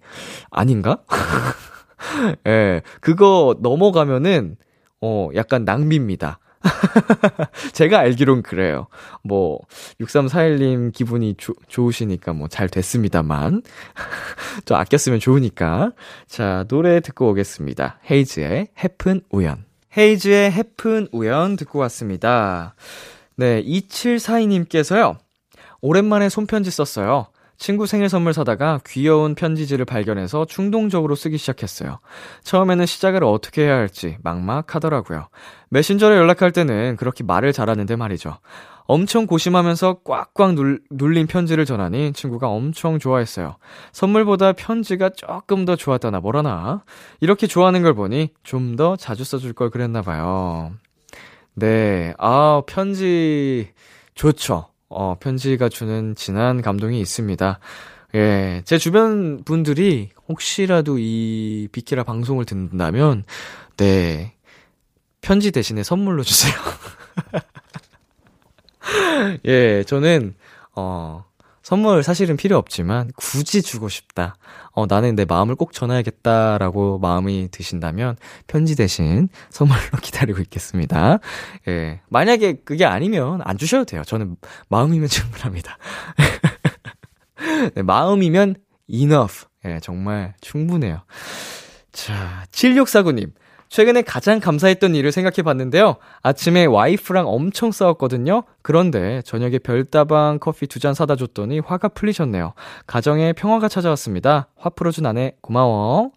아닌가? 0.50 0.98
예, 2.44 2.50
네, 2.50 2.82
그거 3.00 3.56
넘어가면은 3.60 4.56
어 5.00 5.28
약간 5.36 5.64
낭비입니다. 5.64 6.40
제가 7.72 8.00
알기론 8.00 8.42
그래요. 8.42 8.88
뭐 9.22 9.60
6341님 10.00 10.92
기분이 10.92 11.36
조, 11.38 11.54
좋으시니까 11.68 12.32
뭐 12.32 12.48
잘 12.48 12.68
됐습니다만 12.68 13.62
좀 14.66 14.76
아꼈으면 14.76 15.20
좋으니까 15.20 15.92
자 16.26 16.64
노래 16.66 16.98
듣고 16.98 17.30
오겠습니다. 17.30 18.00
헤이즈의 18.10 18.70
해픈 18.82 19.20
우연. 19.30 19.66
헤이즈의 19.96 20.50
해픈 20.50 21.06
우연 21.12 21.54
듣고 21.54 21.78
왔습니다. 21.78 22.74
네, 23.38 23.62
2742님께서요. 23.62 25.16
오랜만에 25.80 26.28
손편지 26.28 26.72
썼어요. 26.72 27.28
친구 27.56 27.86
생일 27.86 28.08
선물 28.08 28.32
사다가 28.32 28.80
귀여운 28.84 29.36
편지지를 29.36 29.84
발견해서 29.84 30.44
충동적으로 30.46 31.14
쓰기 31.14 31.38
시작했어요. 31.38 32.00
처음에는 32.42 32.84
시작을 32.84 33.22
어떻게 33.22 33.62
해야 33.62 33.76
할지 33.76 34.16
막막하더라고요. 34.24 35.28
메신저로 35.70 36.16
연락할 36.16 36.50
때는 36.50 36.96
그렇게 36.96 37.22
말을 37.22 37.52
잘하는데 37.52 37.94
말이죠. 37.94 38.38
엄청 38.86 39.26
고심하면서 39.26 40.00
꽉꽉 40.02 40.54
눌, 40.54 40.80
눌린 40.90 41.28
편지를 41.28 41.64
전하니 41.64 42.12
친구가 42.14 42.48
엄청 42.48 42.98
좋아했어요. 42.98 43.54
선물보다 43.92 44.52
편지가 44.54 45.10
조금 45.10 45.64
더 45.64 45.76
좋았다나 45.76 46.18
뭐라나. 46.20 46.82
이렇게 47.20 47.46
좋아하는 47.46 47.82
걸 47.82 47.94
보니 47.94 48.30
좀 48.42 48.74
더 48.76 48.96
자주 48.96 49.22
써줄 49.22 49.52
걸 49.52 49.70
그랬나 49.70 50.02
봐요. 50.02 50.72
네, 51.58 52.14
아, 52.18 52.62
편지 52.66 53.72
좋죠. 54.14 54.68
어, 54.88 55.16
편지가 55.18 55.68
주는 55.68 56.14
진한 56.14 56.62
감동이 56.62 57.00
있습니다. 57.00 57.58
예, 58.14 58.62
제 58.64 58.78
주변 58.78 59.42
분들이 59.42 60.10
혹시라도 60.28 60.98
이 60.98 61.68
비키라 61.72 62.04
방송을 62.04 62.44
듣는다면, 62.44 63.24
네, 63.76 64.34
편지 65.20 65.50
대신에 65.50 65.82
선물로 65.82 66.22
주세요. 66.22 66.54
예, 69.44 69.82
저는, 69.84 70.36
어, 70.76 71.24
선물 71.68 72.02
사실은 72.02 72.38
필요 72.38 72.56
없지만 72.56 73.10
굳이 73.14 73.60
주고 73.60 73.90
싶다. 73.90 74.36
어, 74.72 74.86
나는 74.86 75.14
내 75.14 75.26
마음을 75.26 75.54
꼭 75.54 75.74
전해야겠다라고 75.74 76.98
마음이 76.98 77.48
드신다면 77.50 78.16
편지 78.46 78.74
대신 78.74 79.28
선물로 79.50 79.78
기다리고 80.00 80.40
있겠습니다. 80.40 81.18
예. 81.68 82.00
만약에 82.08 82.62
그게 82.64 82.86
아니면 82.86 83.42
안 83.44 83.58
주셔도 83.58 83.84
돼요. 83.84 84.02
저는 84.06 84.36
마음이면 84.70 85.08
충분합니다. 85.12 85.76
네, 87.74 87.82
마음이면 87.82 88.54
enough. 88.90 89.44
예, 89.66 89.78
정말 89.82 90.32
충분해요. 90.40 91.02
자, 91.92 92.46
7649님. 92.50 93.32
최근에 93.68 94.02
가장 94.02 94.40
감사했던 94.40 94.94
일을 94.94 95.12
생각해 95.12 95.42
봤는데요. 95.44 95.96
아침에 96.22 96.64
와이프랑 96.64 97.26
엄청 97.28 97.70
싸웠거든요. 97.70 98.44
그런데 98.62 99.20
저녁에 99.22 99.58
별다방 99.58 100.38
커피 100.40 100.66
두 100.66 100.78
잔 100.78 100.94
사다 100.94 101.16
줬더니 101.16 101.58
화가 101.58 101.88
풀리셨네요. 101.88 102.52
가정에 102.86 103.32
평화가 103.32 103.68
찾아왔습니다. 103.68 104.48
화 104.56 104.70
풀어준 104.70 105.04
아내 105.06 105.32
고마워. 105.40 106.12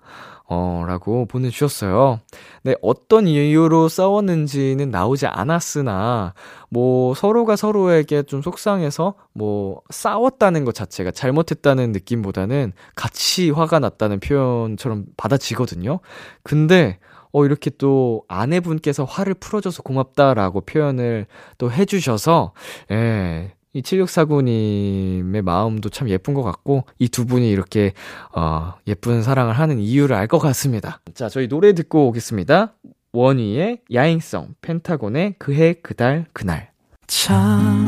어, 0.54 0.84
라고 0.86 1.26
보내주셨어요. 1.28 2.20
네, 2.64 2.76
어떤 2.82 3.26
이유로 3.26 3.88
싸웠는지는 3.88 4.92
나오지 4.92 5.26
않았으나, 5.26 6.34
뭐, 6.70 7.14
서로가 7.16 7.56
서로에게 7.56 8.24
좀 8.24 8.42
속상해서, 8.42 9.14
뭐, 9.34 9.82
싸웠다는 9.90 10.66
것 10.66 10.76
자체가 10.76 11.12
잘못했다는 11.12 11.94
느낌보다는 11.94 12.74
같이 12.96 13.50
화가 13.50 13.80
났다는 13.80 14.20
표현처럼 14.20 15.06
받아지거든요. 15.16 16.02
근데, 16.44 17.00
어, 17.34 17.46
이렇게 17.46 17.70
또 17.78 18.24
아내분께서 18.28 19.04
화를 19.06 19.34
풀어줘서 19.36 19.84
고맙다라고 19.84 20.62
표현을 20.62 21.26
또 21.58 21.72
해주셔서, 21.72 22.54
예, 22.92 23.54
이 23.74 23.82
7649님의 23.82 25.42
마음도 25.42 25.90
참 25.90 26.10
예쁜 26.10 26.34
것 26.34 26.44
같고, 26.44 26.84
이 27.00 27.08
두 27.08 27.26
분이 27.26 27.50
이렇게, 27.50 27.94
어, 28.36 28.74
예쁜 28.88 29.22
사랑을 29.24 29.54
하는 29.54 29.80
이유를 29.80 30.16
알 30.16 30.28
것 30.28 30.40
같습니다. 30.40 31.00
자, 31.14 31.30
저희 31.30 31.48
노래 31.48 31.74
듣고 31.74 32.08
오겠습니다. 32.08 32.74
원희의 33.14 33.80
야행성, 33.94 34.56
펜타곤의 34.62 35.36
그해, 35.38 35.74
그달, 35.82 36.26
그날. 36.34 36.70
참, 37.08 37.86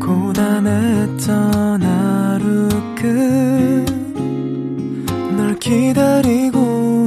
고단했던 0.00 1.82
하루 1.82 2.68
끝 2.96 3.86
널 5.36 5.58
기다리고 5.58 6.71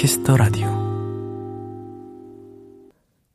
Kiss 0.00 0.19
the 0.19 0.34
Radio 0.34 0.66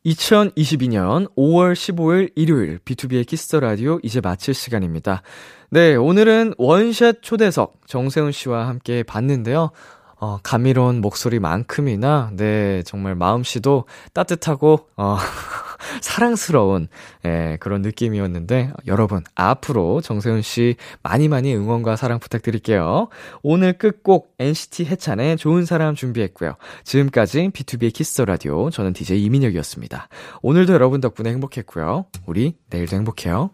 2022년 0.03 1.31
5월 1.35 1.73
15일 1.73 2.31
일요일 2.35 2.79
B2B의 2.79 3.27
키스터 3.27 3.59
라디오 3.59 3.99
이제 4.01 4.19
마칠 4.19 4.55
시간입니다. 4.55 5.21
네, 5.69 5.93
오늘은 5.93 6.55
원샷 6.57 7.21
초대석 7.21 7.81
정세운 7.85 8.31
씨와 8.31 8.67
함께 8.67 9.03
봤는데요. 9.03 9.69
어, 10.17 10.39
감미로운 10.43 11.01
목소리만큼이나, 11.01 12.31
네, 12.33 12.83
정말 12.83 13.15
마음씨도 13.15 13.85
따뜻하고, 14.13 14.87
어, 14.95 15.17
사랑스러운, 16.01 16.87
예, 17.25 17.57
그런 17.59 17.81
느낌이었는데, 17.81 18.71
여러분, 18.87 19.23
앞으로 19.35 20.01
정세훈 20.01 20.41
씨 20.41 20.75
많이 21.03 21.27
많이 21.27 21.53
응원과 21.55 21.95
사랑 21.95 22.19
부탁드릴게요. 22.19 23.09
오늘 23.43 23.73
끝곡 23.73 24.35
NCT 24.39 24.85
해찬의 24.85 25.37
좋은 25.37 25.65
사람 25.65 25.95
준비했고요. 25.95 26.55
지금까지 26.83 27.49
B2B의 27.49 27.93
키스 27.93 28.21
라디오, 28.21 28.69
저는 28.69 28.93
DJ 28.93 29.23
이민혁이었습니다. 29.25 30.07
오늘도 30.41 30.73
여러분 30.73 31.01
덕분에 31.01 31.29
행복했고요. 31.31 32.05
우리 32.25 32.55
내일도 32.69 32.95
행복해요. 32.95 33.43